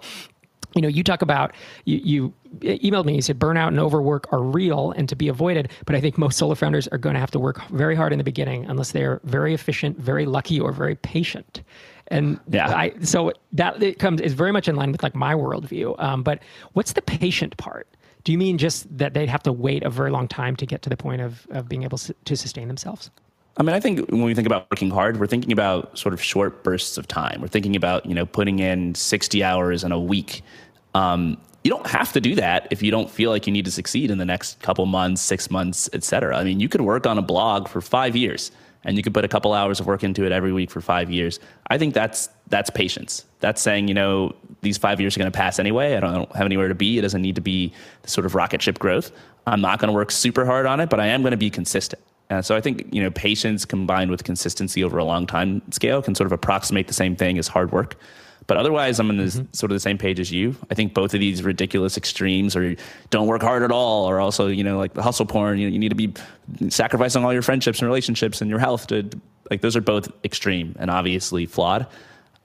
you 0.75 0.81
know, 0.81 0.87
you 0.87 1.03
talk 1.03 1.21
about 1.21 1.53
you, 1.85 1.97
you 2.03 2.33
emailed 2.59 3.05
me. 3.05 3.15
You 3.15 3.21
said 3.21 3.39
burnout 3.39 3.69
and 3.69 3.79
overwork 3.79 4.31
are 4.31 4.41
real 4.41 4.91
and 4.91 5.09
to 5.09 5.15
be 5.15 5.27
avoided. 5.27 5.71
But 5.85 5.95
I 5.95 6.01
think 6.01 6.17
most 6.17 6.37
solo 6.37 6.55
founders 6.55 6.87
are 6.89 6.97
going 6.97 7.15
to 7.15 7.19
have 7.19 7.31
to 7.31 7.39
work 7.39 7.61
very 7.69 7.95
hard 7.95 8.11
in 8.11 8.17
the 8.17 8.23
beginning 8.23 8.65
unless 8.65 8.91
they're 8.91 9.19
very 9.23 9.53
efficient, 9.53 9.97
very 9.97 10.25
lucky, 10.25 10.59
or 10.59 10.71
very 10.71 10.95
patient. 10.95 11.63
And 12.07 12.39
yeah, 12.49 12.69
I, 12.75 12.93
so 13.01 13.31
that 13.53 13.81
it 13.81 13.99
comes 13.99 14.21
is 14.21 14.33
very 14.33 14.51
much 14.51 14.67
in 14.67 14.75
line 14.75 14.91
with 14.91 15.03
like 15.03 15.15
my 15.15 15.33
worldview. 15.33 16.01
Um, 16.01 16.23
but 16.23 16.39
what's 16.73 16.93
the 16.93 17.01
patient 17.01 17.57
part? 17.57 17.87
Do 18.23 18.31
you 18.31 18.37
mean 18.37 18.57
just 18.57 18.85
that 18.97 19.13
they'd 19.13 19.29
have 19.29 19.43
to 19.43 19.51
wait 19.51 19.83
a 19.83 19.89
very 19.89 20.11
long 20.11 20.27
time 20.27 20.55
to 20.57 20.65
get 20.65 20.81
to 20.83 20.89
the 20.89 20.97
point 20.97 21.21
of, 21.21 21.47
of 21.51 21.69
being 21.69 21.83
able 21.83 21.97
to 21.97 22.35
sustain 22.35 22.67
themselves? 22.67 23.11
I 23.59 23.63
mean, 23.63 23.75
I 23.75 23.81
think 23.81 24.09
when 24.09 24.23
we 24.23 24.33
think 24.33 24.47
about 24.47 24.71
working 24.71 24.89
hard, 24.89 25.19
we're 25.19 25.27
thinking 25.27 25.51
about 25.51 25.97
sort 25.97 26.13
of 26.13 26.23
short 26.23 26.63
bursts 26.63 26.97
of 26.97 27.07
time. 27.07 27.41
We're 27.41 27.49
thinking 27.49 27.75
about, 27.75 28.05
you 28.05 28.15
know, 28.15 28.25
putting 28.25 28.59
in 28.59 28.95
60 28.95 29.43
hours 29.43 29.83
in 29.83 29.91
a 29.91 29.99
week. 29.99 30.43
Um, 30.95 31.37
you 31.65 31.69
don't 31.69 31.87
have 31.87 32.13
to 32.13 32.21
do 32.21 32.35
that 32.35 32.69
if 32.71 32.81
you 32.81 32.89
don't 32.89 33.09
feel 33.09 33.31
like 33.31 33.47
you 33.47 33.51
need 33.51 33.65
to 33.65 33.71
succeed 33.71 34.11
in 34.11 34.17
the 34.17 34.25
next 34.25 34.61
couple 34.61 34.85
months, 34.85 35.21
six 35.21 35.51
months, 35.51 35.89
et 35.91 36.05
cetera. 36.05 36.37
I 36.37 36.45
mean, 36.45 36.61
you 36.61 36.69
could 36.69 36.79
work 36.79 37.05
on 37.05 37.17
a 37.17 37.21
blog 37.21 37.67
for 37.67 37.81
five 37.81 38.15
years 38.15 38.49
and 38.85 38.95
you 38.95 39.03
could 39.03 39.13
put 39.13 39.25
a 39.25 39.27
couple 39.27 39.53
hours 39.53 39.81
of 39.81 39.87
work 39.87 40.05
into 40.05 40.25
it 40.25 40.31
every 40.31 40.53
week 40.53 40.71
for 40.71 40.79
five 40.79 41.11
years. 41.11 41.41
I 41.67 41.77
think 41.77 41.93
that's 41.93 42.29
that's 42.47 42.69
patience. 42.69 43.25
That's 43.41 43.61
saying, 43.61 43.89
you 43.89 43.93
know, 43.93 44.33
these 44.61 44.77
five 44.77 45.01
years 45.01 45.17
are 45.17 45.19
going 45.19 45.31
to 45.31 45.37
pass 45.37 45.59
anyway. 45.59 45.95
I 45.95 45.99
don't, 45.99 46.11
I 46.11 46.15
don't, 46.15 46.35
have 46.35 46.45
anywhere 46.45 46.69
to 46.69 46.75
be. 46.75 46.97
It 46.97 47.01
doesn't 47.01 47.21
need 47.21 47.35
to 47.35 47.41
be 47.41 47.73
the 48.03 48.09
sort 48.09 48.25
of 48.25 48.35
rocket 48.35 48.61
ship 48.61 48.79
growth. 48.79 49.11
I'm 49.45 49.59
not 49.59 49.79
going 49.79 49.89
to 49.89 49.93
work 49.93 50.11
super 50.11 50.45
hard 50.45 50.65
on 50.65 50.79
it, 50.79 50.89
but 50.89 51.01
I 51.01 51.07
am 51.07 51.21
going 51.21 51.31
to 51.31 51.37
be 51.37 51.49
consistent. 51.49 52.01
Uh, 52.29 52.41
so 52.41 52.55
I 52.55 52.61
think 52.61 52.87
you 52.93 53.01
know 53.01 53.09
patience 53.11 53.65
combined 53.65 54.11
with 54.11 54.23
consistency 54.23 54.83
over 54.83 54.97
a 54.97 55.03
long 55.03 55.25
time 55.25 55.61
scale 55.71 56.01
can 56.01 56.15
sort 56.15 56.27
of 56.27 56.31
approximate 56.31 56.87
the 56.87 56.93
same 56.93 57.15
thing 57.15 57.37
as 57.37 57.47
hard 57.47 57.71
work. 57.71 57.95
But 58.47 58.57
otherwise, 58.57 58.99
I'm 58.99 59.09
on 59.11 59.17
this, 59.17 59.35
mm-hmm. 59.35 59.53
sort 59.53 59.71
of 59.71 59.75
the 59.75 59.79
same 59.79 59.99
page 59.99 60.19
as 60.19 60.31
you. 60.31 60.55
I 60.71 60.73
think 60.73 60.95
both 60.95 61.13
of 61.13 61.19
these 61.19 61.43
ridiculous 61.43 61.97
extremes, 61.97 62.55
or 62.55 62.75
don't 63.11 63.27
work 63.27 63.43
hard 63.43 63.61
at 63.61 63.71
all, 63.71 64.09
or 64.09 64.19
also 64.19 64.47
you 64.47 64.63
know 64.63 64.77
like 64.77 64.93
the 64.93 65.03
hustle 65.03 65.25
porn. 65.25 65.59
You 65.59 65.67
know, 65.67 65.73
you 65.73 65.79
need 65.79 65.89
to 65.89 65.95
be 65.95 66.13
sacrificing 66.69 67.23
all 67.23 67.33
your 67.33 67.43
friendships 67.43 67.79
and 67.79 67.87
relationships 67.87 68.41
and 68.41 68.49
your 68.49 68.59
health 68.59 68.87
to 68.87 69.09
like 69.49 69.61
those 69.61 69.75
are 69.75 69.81
both 69.81 70.11
extreme 70.23 70.75
and 70.79 70.89
obviously 70.89 71.45
flawed. 71.45 71.87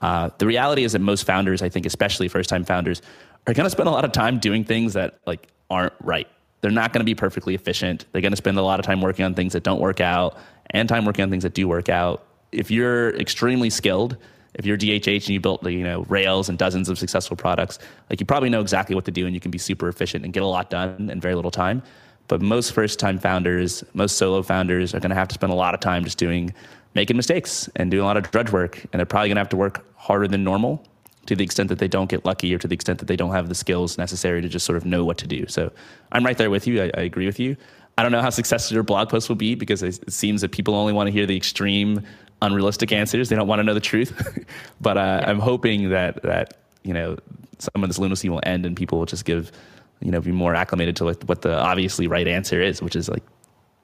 Uh, 0.00 0.28
the 0.38 0.46
reality 0.46 0.84
is 0.84 0.92
that 0.92 0.98
most 0.98 1.24
founders, 1.24 1.62
I 1.62 1.70
think, 1.70 1.86
especially 1.86 2.28
first 2.28 2.50
time 2.50 2.64
founders, 2.64 3.00
are 3.46 3.54
going 3.54 3.64
to 3.64 3.70
spend 3.70 3.88
a 3.88 3.92
lot 3.92 4.04
of 4.04 4.12
time 4.12 4.38
doing 4.38 4.64
things 4.64 4.92
that 4.94 5.18
like 5.26 5.48
aren't 5.70 5.94
right 6.02 6.28
they're 6.64 6.70
not 6.70 6.94
going 6.94 7.00
to 7.00 7.04
be 7.04 7.14
perfectly 7.14 7.54
efficient. 7.54 8.06
They're 8.10 8.22
going 8.22 8.32
to 8.32 8.38
spend 8.38 8.56
a 8.56 8.62
lot 8.62 8.80
of 8.80 8.86
time 8.86 9.02
working 9.02 9.22
on 9.26 9.34
things 9.34 9.52
that 9.52 9.64
don't 9.64 9.80
work 9.80 10.00
out 10.00 10.38
and 10.70 10.88
time 10.88 11.04
working 11.04 11.22
on 11.22 11.28
things 11.28 11.42
that 11.42 11.52
do 11.52 11.68
work 11.68 11.90
out. 11.90 12.24
If 12.52 12.70
you're 12.70 13.14
extremely 13.16 13.68
skilled, 13.68 14.16
if 14.54 14.64
you're 14.64 14.78
DHH 14.78 15.26
and 15.26 15.28
you 15.28 15.40
built 15.40 15.62
you 15.68 15.84
know 15.84 16.04
Rails 16.08 16.48
and 16.48 16.56
dozens 16.56 16.88
of 16.88 16.98
successful 16.98 17.36
products, 17.36 17.78
like 18.08 18.18
you 18.18 18.24
probably 18.24 18.48
know 18.48 18.62
exactly 18.62 18.94
what 18.94 19.04
to 19.04 19.10
do 19.10 19.26
and 19.26 19.34
you 19.34 19.40
can 19.40 19.50
be 19.50 19.58
super 19.58 19.88
efficient 19.88 20.24
and 20.24 20.32
get 20.32 20.42
a 20.42 20.46
lot 20.46 20.70
done 20.70 21.10
in 21.10 21.20
very 21.20 21.34
little 21.34 21.50
time. 21.50 21.82
But 22.28 22.40
most 22.40 22.72
first 22.72 22.98
time 22.98 23.18
founders, 23.18 23.84
most 23.92 24.16
solo 24.16 24.40
founders 24.40 24.94
are 24.94 25.00
going 25.00 25.10
to 25.10 25.16
have 25.16 25.28
to 25.28 25.34
spend 25.34 25.52
a 25.52 25.56
lot 25.56 25.74
of 25.74 25.80
time 25.80 26.02
just 26.02 26.16
doing 26.16 26.54
making 26.94 27.18
mistakes 27.18 27.68
and 27.76 27.90
doing 27.90 28.04
a 28.04 28.06
lot 28.06 28.16
of 28.16 28.30
drudge 28.30 28.50
work 28.50 28.82
and 28.90 28.98
they're 28.98 29.04
probably 29.04 29.28
going 29.28 29.36
to 29.36 29.40
have 29.40 29.50
to 29.50 29.56
work 29.56 29.84
harder 29.96 30.28
than 30.28 30.42
normal 30.42 30.82
to 31.26 31.36
the 31.36 31.44
extent 31.44 31.68
that 31.68 31.78
they 31.78 31.88
don't 31.88 32.10
get 32.10 32.24
lucky 32.24 32.54
or 32.54 32.58
to 32.58 32.68
the 32.68 32.74
extent 32.74 32.98
that 32.98 33.06
they 33.06 33.16
don't 33.16 33.32
have 33.32 33.48
the 33.48 33.54
skills 33.54 33.98
necessary 33.98 34.42
to 34.42 34.48
just 34.48 34.66
sort 34.66 34.76
of 34.76 34.84
know 34.84 35.04
what 35.04 35.18
to 35.18 35.26
do. 35.26 35.46
So 35.48 35.72
I'm 36.12 36.24
right 36.24 36.36
there 36.36 36.50
with 36.50 36.66
you. 36.66 36.82
I, 36.82 36.90
I 36.94 37.00
agree 37.02 37.26
with 37.26 37.40
you. 37.40 37.56
I 37.96 38.02
don't 38.02 38.12
know 38.12 38.20
how 38.20 38.30
successful 38.30 38.74
your 38.74 38.82
blog 38.82 39.08
post 39.08 39.28
will 39.28 39.36
be 39.36 39.54
because 39.54 39.82
it 39.82 40.12
seems 40.12 40.40
that 40.40 40.52
people 40.52 40.74
only 40.74 40.92
want 40.92 41.06
to 41.06 41.12
hear 41.12 41.26
the 41.26 41.36
extreme, 41.36 42.02
unrealistic 42.42 42.92
answers. 42.92 43.28
They 43.28 43.36
don't 43.36 43.46
want 43.46 43.60
to 43.60 43.64
know 43.64 43.74
the 43.74 43.80
truth. 43.80 44.44
but 44.80 44.96
uh, 44.96 45.20
yeah. 45.22 45.30
I'm 45.30 45.38
hoping 45.38 45.90
that 45.90 46.22
that 46.22 46.58
you 46.82 46.92
know 46.92 47.16
some 47.58 47.82
of 47.82 47.88
this 47.88 47.98
lunacy 47.98 48.28
will 48.28 48.40
end 48.44 48.66
and 48.66 48.76
people 48.76 48.98
will 48.98 49.06
just 49.06 49.24
give 49.24 49.52
you 50.00 50.10
know 50.10 50.20
be 50.20 50.32
more 50.32 50.54
acclimated 50.54 50.96
to 50.96 51.04
what 51.04 51.42
the 51.42 51.56
obviously 51.56 52.06
right 52.08 52.26
answer 52.26 52.60
is, 52.60 52.82
which 52.82 52.96
is 52.96 53.08
like 53.08 53.22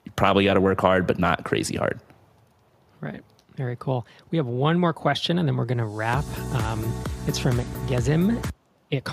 you 0.05 0.11
probably 0.15 0.45
got 0.45 0.55
to 0.55 0.61
work 0.61 0.81
hard, 0.81 1.07
but 1.07 1.17
not 1.17 1.45
crazy 1.45 1.77
hard. 1.77 1.99
Right. 2.99 3.23
Very 3.61 3.77
cool. 3.77 4.07
We 4.31 4.39
have 4.39 4.47
one 4.47 4.79
more 4.79 4.91
question 4.91 5.37
and 5.37 5.47
then 5.47 5.55
we're 5.55 5.65
going 5.65 5.77
to 5.77 5.85
wrap. 5.85 6.25
Um, 6.55 6.83
it's 7.27 7.37
from 7.37 7.59
Gezim 7.85 8.43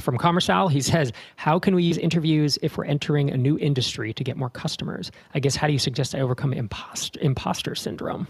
from 0.00 0.16
Commercial. 0.16 0.68
He 0.68 0.80
says, 0.80 1.12
How 1.36 1.58
can 1.58 1.74
we 1.74 1.82
use 1.82 1.98
interviews 1.98 2.58
if 2.62 2.78
we're 2.78 2.86
entering 2.86 3.28
a 3.30 3.36
new 3.36 3.58
industry 3.58 4.14
to 4.14 4.24
get 4.24 4.38
more 4.38 4.48
customers? 4.48 5.12
I 5.34 5.40
guess, 5.40 5.54
how 5.54 5.66
do 5.66 5.74
you 5.74 5.78
suggest 5.78 6.14
I 6.14 6.20
overcome 6.20 6.54
impost- 6.54 7.18
imposter 7.18 7.74
syndrome? 7.74 8.26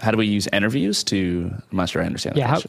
How 0.00 0.10
do 0.10 0.18
we 0.18 0.26
use 0.26 0.46
interviews 0.52 1.02
to? 1.04 1.50
I'm 1.70 1.76
not 1.78 1.88
sure 1.88 2.02
I 2.02 2.04
understand 2.04 2.36
yeah, 2.36 2.48
How, 2.48 2.60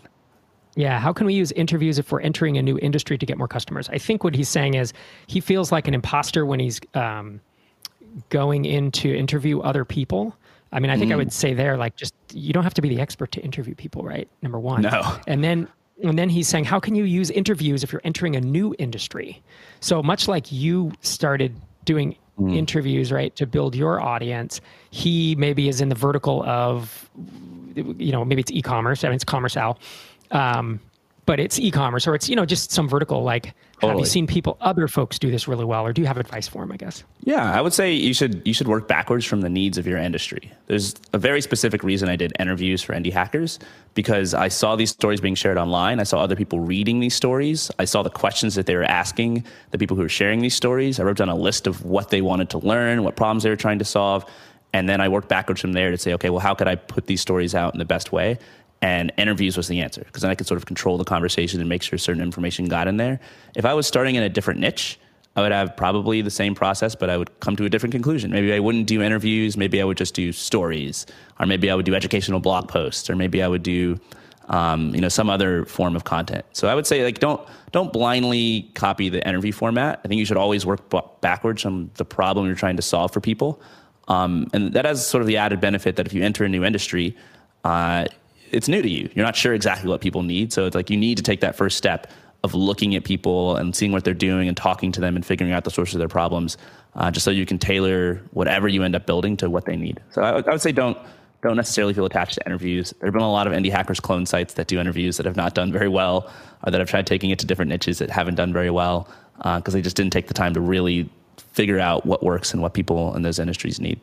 yeah, 0.77 0.97
how 0.97 1.11
can 1.11 1.27
we 1.27 1.33
use 1.33 1.51
interviews 1.51 1.99
if 1.99 2.13
we're 2.13 2.21
entering 2.21 2.57
a 2.57 2.61
new 2.61 2.77
industry 2.77 3.17
to 3.17 3.25
get 3.25 3.37
more 3.37 3.49
customers? 3.49 3.89
I 3.89 3.97
think 3.97 4.23
what 4.23 4.35
he's 4.35 4.47
saying 4.47 4.75
is 4.75 4.93
he 5.27 5.41
feels 5.41 5.69
like 5.69 5.89
an 5.89 5.93
imposter 5.93 6.45
when 6.45 6.61
he's 6.61 6.79
um, 6.93 7.41
going 8.29 8.63
in 8.63 8.89
to 8.91 9.13
interview 9.13 9.59
other 9.59 9.83
people 9.83 10.33
I 10.73 10.79
mean, 10.79 10.89
I 10.89 10.97
think 10.97 11.09
mm. 11.09 11.13
I 11.13 11.17
would 11.17 11.33
say 11.33 11.53
there, 11.53 11.75
like, 11.75 11.95
just 11.97 12.13
you 12.33 12.53
don't 12.53 12.63
have 12.63 12.73
to 12.75 12.81
be 12.81 12.89
the 12.89 12.99
expert 12.99 13.31
to 13.33 13.41
interview 13.41 13.75
people, 13.75 14.03
right? 14.03 14.27
Number 14.41 14.59
one. 14.59 14.81
No. 14.81 15.19
And 15.27 15.43
then 15.43 15.67
and 16.03 16.17
then 16.17 16.29
he's 16.29 16.47
saying, 16.47 16.65
how 16.65 16.79
can 16.79 16.95
you 16.95 17.03
use 17.03 17.29
interviews 17.29 17.83
if 17.83 17.91
you're 17.91 18.01
entering 18.03 18.35
a 18.35 18.41
new 18.41 18.73
industry? 18.79 19.41
So 19.81 20.01
much 20.01 20.27
like 20.27 20.51
you 20.51 20.91
started 21.01 21.55
doing 21.85 22.15
mm. 22.39 22.55
interviews, 22.55 23.11
right, 23.11 23.35
to 23.35 23.45
build 23.45 23.75
your 23.75 24.01
audience, 24.01 24.61
he 24.89 25.35
maybe 25.35 25.69
is 25.69 25.79
in 25.79 25.89
the 25.89 25.95
vertical 25.95 26.43
of, 26.43 27.09
you 27.75 28.11
know, 28.11 28.25
maybe 28.25 28.41
it's 28.41 28.51
e-commerce. 28.51 29.03
I 29.03 29.09
mean, 29.09 29.15
it's 29.15 29.23
commerce 29.23 29.55
out. 29.55 29.77
Um, 30.31 30.79
but 31.25 31.39
it's 31.39 31.59
e-commerce 31.59 32.07
or 32.07 32.15
it's 32.15 32.27
you 32.29 32.35
know 32.35 32.45
just 32.45 32.71
some 32.71 32.89
vertical 32.89 33.23
like 33.23 33.53
totally. 33.81 33.91
have 33.91 33.99
you 33.99 34.05
seen 34.05 34.27
people 34.27 34.57
other 34.61 34.87
folks 34.87 35.19
do 35.19 35.29
this 35.29 35.47
really 35.47 35.65
well 35.65 35.85
or 35.85 35.93
do 35.93 36.01
you 36.01 36.07
have 36.07 36.17
advice 36.17 36.47
for 36.47 36.61
them 36.61 36.71
i 36.71 36.77
guess? 36.77 37.03
Yeah 37.21 37.51
i 37.51 37.61
would 37.61 37.73
say 37.73 37.93
you 37.93 38.13
should 38.13 38.41
you 38.45 38.53
should 38.53 38.67
work 38.67 38.87
backwards 38.87 39.25
from 39.25 39.41
the 39.41 39.49
needs 39.49 39.77
of 39.77 39.85
your 39.87 39.97
industry. 39.97 40.51
There's 40.67 40.95
a 41.13 41.17
very 41.17 41.41
specific 41.41 41.83
reason 41.83 42.09
i 42.09 42.15
did 42.15 42.33
interviews 42.39 42.81
for 42.81 42.93
indie 42.93 43.11
hackers 43.11 43.59
because 43.93 44.33
i 44.33 44.47
saw 44.47 44.75
these 44.75 44.91
stories 44.91 45.21
being 45.21 45.35
shared 45.35 45.57
online. 45.57 45.99
I 45.99 46.03
saw 46.03 46.19
other 46.21 46.35
people 46.35 46.59
reading 46.59 46.99
these 46.99 47.15
stories. 47.15 47.71
I 47.79 47.85
saw 47.85 48.03
the 48.03 48.09
questions 48.09 48.55
that 48.55 48.65
they 48.65 48.75
were 48.75 48.83
asking 48.83 49.43
the 49.71 49.77
people 49.77 49.95
who 49.95 50.03
were 50.03 50.09
sharing 50.09 50.41
these 50.41 50.55
stories. 50.55 50.99
I 50.99 51.03
wrote 51.03 51.17
down 51.17 51.29
a 51.29 51.35
list 51.35 51.67
of 51.67 51.83
what 51.83 52.09
they 52.09 52.21
wanted 52.21 52.49
to 52.51 52.59
learn 52.59 53.03
what 53.03 53.15
problems 53.15 53.43
they 53.43 53.49
were 53.49 53.55
trying 53.55 53.79
to 53.79 53.85
solve 53.85 54.25
and 54.73 54.87
then 54.87 55.01
i 55.01 55.07
worked 55.07 55.27
backwards 55.27 55.61
from 55.61 55.73
there 55.73 55.91
to 55.91 55.97
say 55.97 56.13
okay 56.13 56.29
well 56.29 56.39
how 56.39 56.53
could 56.53 56.67
i 56.67 56.75
put 56.75 57.07
these 57.07 57.21
stories 57.21 57.53
out 57.55 57.73
in 57.73 57.79
the 57.79 57.85
best 57.85 58.11
way 58.11 58.37
and 58.81 59.11
interviews 59.17 59.57
was 59.57 59.67
the 59.67 59.81
answer 59.81 60.03
because 60.03 60.23
then 60.23 60.31
I 60.31 60.35
could 60.35 60.47
sort 60.47 60.57
of 60.57 60.65
control 60.65 60.97
the 60.97 61.03
conversation 61.03 61.59
and 61.59 61.69
make 61.69 61.83
sure 61.83 61.99
certain 61.99 62.21
information 62.21 62.65
got 62.65 62.87
in 62.87 62.97
there. 62.97 63.19
If 63.55 63.65
I 63.65 63.73
was 63.73 63.85
starting 63.85 64.15
in 64.15 64.23
a 64.23 64.29
different 64.29 64.59
niche, 64.59 64.99
I 65.35 65.41
would 65.41 65.51
have 65.51 65.77
probably 65.77 66.21
the 66.21 66.31
same 66.31 66.55
process, 66.55 66.93
but 66.93 67.09
I 67.09 67.15
would 67.15 67.39
come 67.39 67.55
to 67.55 67.65
a 67.65 67.69
different 67.69 67.93
conclusion. 67.93 68.31
Maybe 68.31 68.53
I 68.53 68.59
wouldn't 68.59 68.87
do 68.87 69.01
interviews. 69.01 69.55
Maybe 69.55 69.81
I 69.81 69.85
would 69.85 69.97
just 69.97 70.13
do 70.13 70.31
stories, 70.31 71.05
or 71.39 71.45
maybe 71.45 71.69
I 71.69 71.75
would 71.75 71.85
do 71.85 71.95
educational 71.95 72.39
blog 72.39 72.67
posts, 72.67 73.09
or 73.09 73.15
maybe 73.15 73.41
I 73.41 73.47
would 73.47 73.63
do, 73.63 73.97
um, 74.49 74.93
you 74.93 74.99
know, 74.99 75.07
some 75.07 75.29
other 75.29 75.63
form 75.65 75.95
of 75.95 76.03
content. 76.03 76.43
So 76.51 76.67
I 76.67 76.75
would 76.75 76.85
say, 76.85 77.05
like, 77.05 77.19
don't 77.19 77.41
don't 77.71 77.93
blindly 77.93 78.69
copy 78.73 79.07
the 79.07 79.25
interview 79.25 79.53
format. 79.53 80.01
I 80.03 80.09
think 80.09 80.19
you 80.19 80.25
should 80.25 80.35
always 80.35 80.65
work 80.65 80.89
b- 80.89 80.99
backwards 81.21 81.61
from 81.61 81.91
the 81.93 82.03
problem 82.03 82.45
you're 82.45 82.55
trying 82.55 82.75
to 82.75 82.81
solve 82.81 83.13
for 83.13 83.21
people, 83.21 83.61
um, 84.09 84.47
and 84.51 84.73
that 84.73 84.83
has 84.83 85.07
sort 85.07 85.21
of 85.21 85.27
the 85.27 85.37
added 85.37 85.61
benefit 85.61 85.95
that 85.95 86.07
if 86.07 86.13
you 86.13 86.23
enter 86.23 86.43
a 86.43 86.49
new 86.49 86.65
industry, 86.65 87.15
uh, 87.63 88.05
it's 88.51 88.67
new 88.67 88.81
to 88.81 88.89
you. 88.89 89.09
You're 89.13 89.25
not 89.25 89.35
sure 89.35 89.53
exactly 89.53 89.89
what 89.89 90.01
people 90.01 90.23
need. 90.23 90.53
So 90.53 90.65
it's 90.65 90.75
like 90.75 90.89
you 90.89 90.97
need 90.97 91.17
to 91.17 91.23
take 91.23 91.41
that 91.41 91.55
first 91.55 91.77
step 91.77 92.11
of 92.43 92.53
looking 92.55 92.95
at 92.95 93.03
people 93.03 93.55
and 93.55 93.75
seeing 93.75 93.91
what 93.91 94.03
they're 94.03 94.13
doing 94.13 94.47
and 94.47 94.57
talking 94.57 94.91
to 94.91 95.01
them 95.01 95.15
and 95.15 95.25
figuring 95.25 95.53
out 95.53 95.63
the 95.63 95.71
source 95.71 95.93
of 95.93 95.99
their 95.99 96.07
problems, 96.07 96.57
uh, 96.95 97.11
just 97.11 97.23
so 97.23 97.31
you 97.31 97.45
can 97.45 97.59
tailor 97.59 98.21
whatever 98.31 98.67
you 98.67 98.83
end 98.83 98.95
up 98.95 99.05
building 99.05 99.37
to 99.37 99.49
what 99.49 99.65
they 99.65 99.75
need. 99.75 99.99
So 100.09 100.21
I, 100.21 100.39
I 100.39 100.51
would 100.51 100.61
say 100.61 100.71
don't 100.71 100.97
don't 101.41 101.55
necessarily 101.55 101.93
feel 101.93 102.05
attached 102.05 102.35
to 102.35 102.45
interviews. 102.45 102.93
There 102.99 103.07
have 103.07 103.13
been 103.13 103.23
a 103.23 103.31
lot 103.31 103.47
of 103.47 103.53
indie 103.53 103.71
hackers 103.71 103.99
clone 103.99 104.27
sites 104.27 104.53
that 104.55 104.67
do 104.67 104.79
interviews 104.79 105.17
that 105.17 105.25
have 105.25 105.35
not 105.35 105.55
done 105.55 105.71
very 105.71 105.87
well, 105.87 106.31
or 106.63 106.71
that 106.71 106.79
have 106.79 106.89
tried 106.89 107.07
taking 107.07 107.31
it 107.31 107.39
to 107.39 107.47
different 107.47 107.69
niches 107.69 107.97
that 107.97 108.11
haven't 108.11 108.35
done 108.35 108.53
very 108.53 108.69
well 108.69 109.09
because 109.37 109.69
uh, 109.69 109.71
they 109.71 109.81
just 109.81 109.95
didn't 109.95 110.13
take 110.13 110.27
the 110.27 110.35
time 110.35 110.53
to 110.53 110.61
really 110.61 111.09
figure 111.37 111.79
out 111.79 112.05
what 112.05 112.21
works 112.21 112.53
and 112.53 112.61
what 112.61 112.73
people 112.75 113.15
in 113.15 113.23
those 113.23 113.39
industries 113.39 113.79
need. 113.79 113.99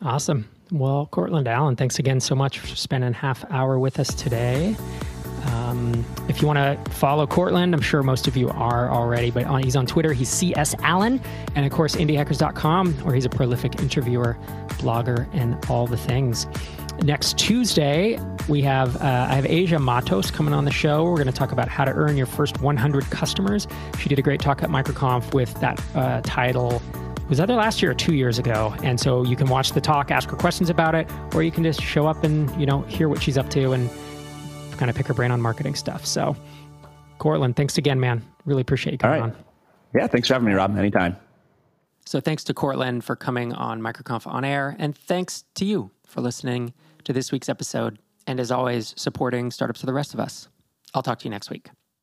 Awesome. 0.00 0.48
Well, 0.72 1.06
Courtland 1.10 1.48
Allen, 1.48 1.76
thanks 1.76 1.98
again 1.98 2.18
so 2.18 2.34
much 2.34 2.58
for 2.58 2.66
spending 2.66 3.12
half 3.12 3.44
hour 3.50 3.78
with 3.78 4.00
us 4.00 4.14
today. 4.14 4.74
Um, 5.44 6.02
if 6.30 6.40
you 6.40 6.48
want 6.48 6.56
to 6.60 6.90
follow 6.92 7.26
Courtland, 7.26 7.74
I'm 7.74 7.82
sure 7.82 8.02
most 8.02 8.26
of 8.26 8.38
you 8.38 8.48
are 8.48 8.90
already, 8.90 9.30
but 9.30 9.44
on, 9.44 9.62
he's 9.62 9.76
on 9.76 9.84
Twitter. 9.84 10.14
He's 10.14 10.30
CS 10.30 10.74
Allen, 10.78 11.20
and 11.54 11.66
of 11.66 11.72
course, 11.72 11.94
indiehackers.com, 11.96 12.94
where 13.04 13.14
he's 13.14 13.26
a 13.26 13.28
prolific 13.28 13.80
interviewer, 13.80 14.38
blogger, 14.78 15.28
and 15.34 15.62
all 15.68 15.86
the 15.86 15.98
things. 15.98 16.46
Next 17.02 17.36
Tuesday, 17.36 18.18
we 18.48 18.62
have 18.62 18.96
uh, 18.96 19.26
I 19.28 19.34
have 19.34 19.44
Asia 19.44 19.78
Matos 19.78 20.30
coming 20.30 20.54
on 20.54 20.64
the 20.64 20.72
show. 20.72 21.04
We're 21.04 21.16
going 21.16 21.26
to 21.26 21.32
talk 21.32 21.52
about 21.52 21.68
how 21.68 21.84
to 21.84 21.92
earn 21.92 22.16
your 22.16 22.26
first 22.26 22.62
100 22.62 23.04
customers. 23.10 23.68
She 23.98 24.08
did 24.08 24.18
a 24.18 24.22
great 24.22 24.40
talk 24.40 24.62
at 24.62 24.70
MicroConf 24.70 25.34
with 25.34 25.52
that 25.60 25.82
uh, 25.94 26.22
title 26.22 26.80
was 27.32 27.40
either 27.40 27.54
last 27.54 27.80
year 27.80 27.92
or 27.92 27.94
two 27.94 28.12
years 28.12 28.38
ago. 28.38 28.74
And 28.82 29.00
so 29.00 29.24
you 29.24 29.36
can 29.36 29.46
watch 29.46 29.72
the 29.72 29.80
talk, 29.80 30.10
ask 30.10 30.28
her 30.28 30.36
questions 30.36 30.68
about 30.68 30.94
it, 30.94 31.10
or 31.32 31.42
you 31.42 31.50
can 31.50 31.64
just 31.64 31.80
show 31.80 32.06
up 32.06 32.24
and, 32.24 32.50
you 32.60 32.66
know, 32.66 32.82
hear 32.82 33.08
what 33.08 33.22
she's 33.22 33.38
up 33.38 33.48
to 33.50 33.72
and 33.72 33.88
kind 34.72 34.90
of 34.90 34.96
pick 34.96 35.06
her 35.06 35.14
brain 35.14 35.30
on 35.30 35.40
marketing 35.40 35.74
stuff. 35.74 36.04
So 36.04 36.36
Courtland, 37.16 37.56
thanks 37.56 37.78
again, 37.78 37.98
man. 37.98 38.22
Really 38.44 38.60
appreciate 38.60 38.92
you 38.92 38.98
coming 38.98 39.22
on. 39.22 39.36
Yeah, 39.94 40.08
thanks 40.08 40.28
for 40.28 40.34
having 40.34 40.46
me, 40.46 40.52
Rob. 40.52 40.76
Anytime. 40.76 41.16
So 42.04 42.20
thanks 42.20 42.44
to 42.44 42.52
Courtland 42.52 43.02
for 43.02 43.16
coming 43.16 43.54
on 43.54 43.80
MicroConf 43.80 44.26
on 44.26 44.44
air, 44.44 44.76
and 44.78 44.94
thanks 44.94 45.44
to 45.54 45.64
you 45.64 45.90
for 46.04 46.20
listening 46.20 46.74
to 47.04 47.14
this 47.14 47.32
week's 47.32 47.48
episode, 47.48 47.98
and 48.26 48.40
as 48.40 48.50
always, 48.50 48.92
supporting 48.98 49.50
startups 49.50 49.80
for 49.80 49.86
the 49.86 49.94
rest 49.94 50.12
of 50.12 50.20
us. 50.20 50.48
I'll 50.92 51.02
talk 51.02 51.18
to 51.20 51.24
you 51.24 51.30
next 51.30 51.48
week. 51.48 51.70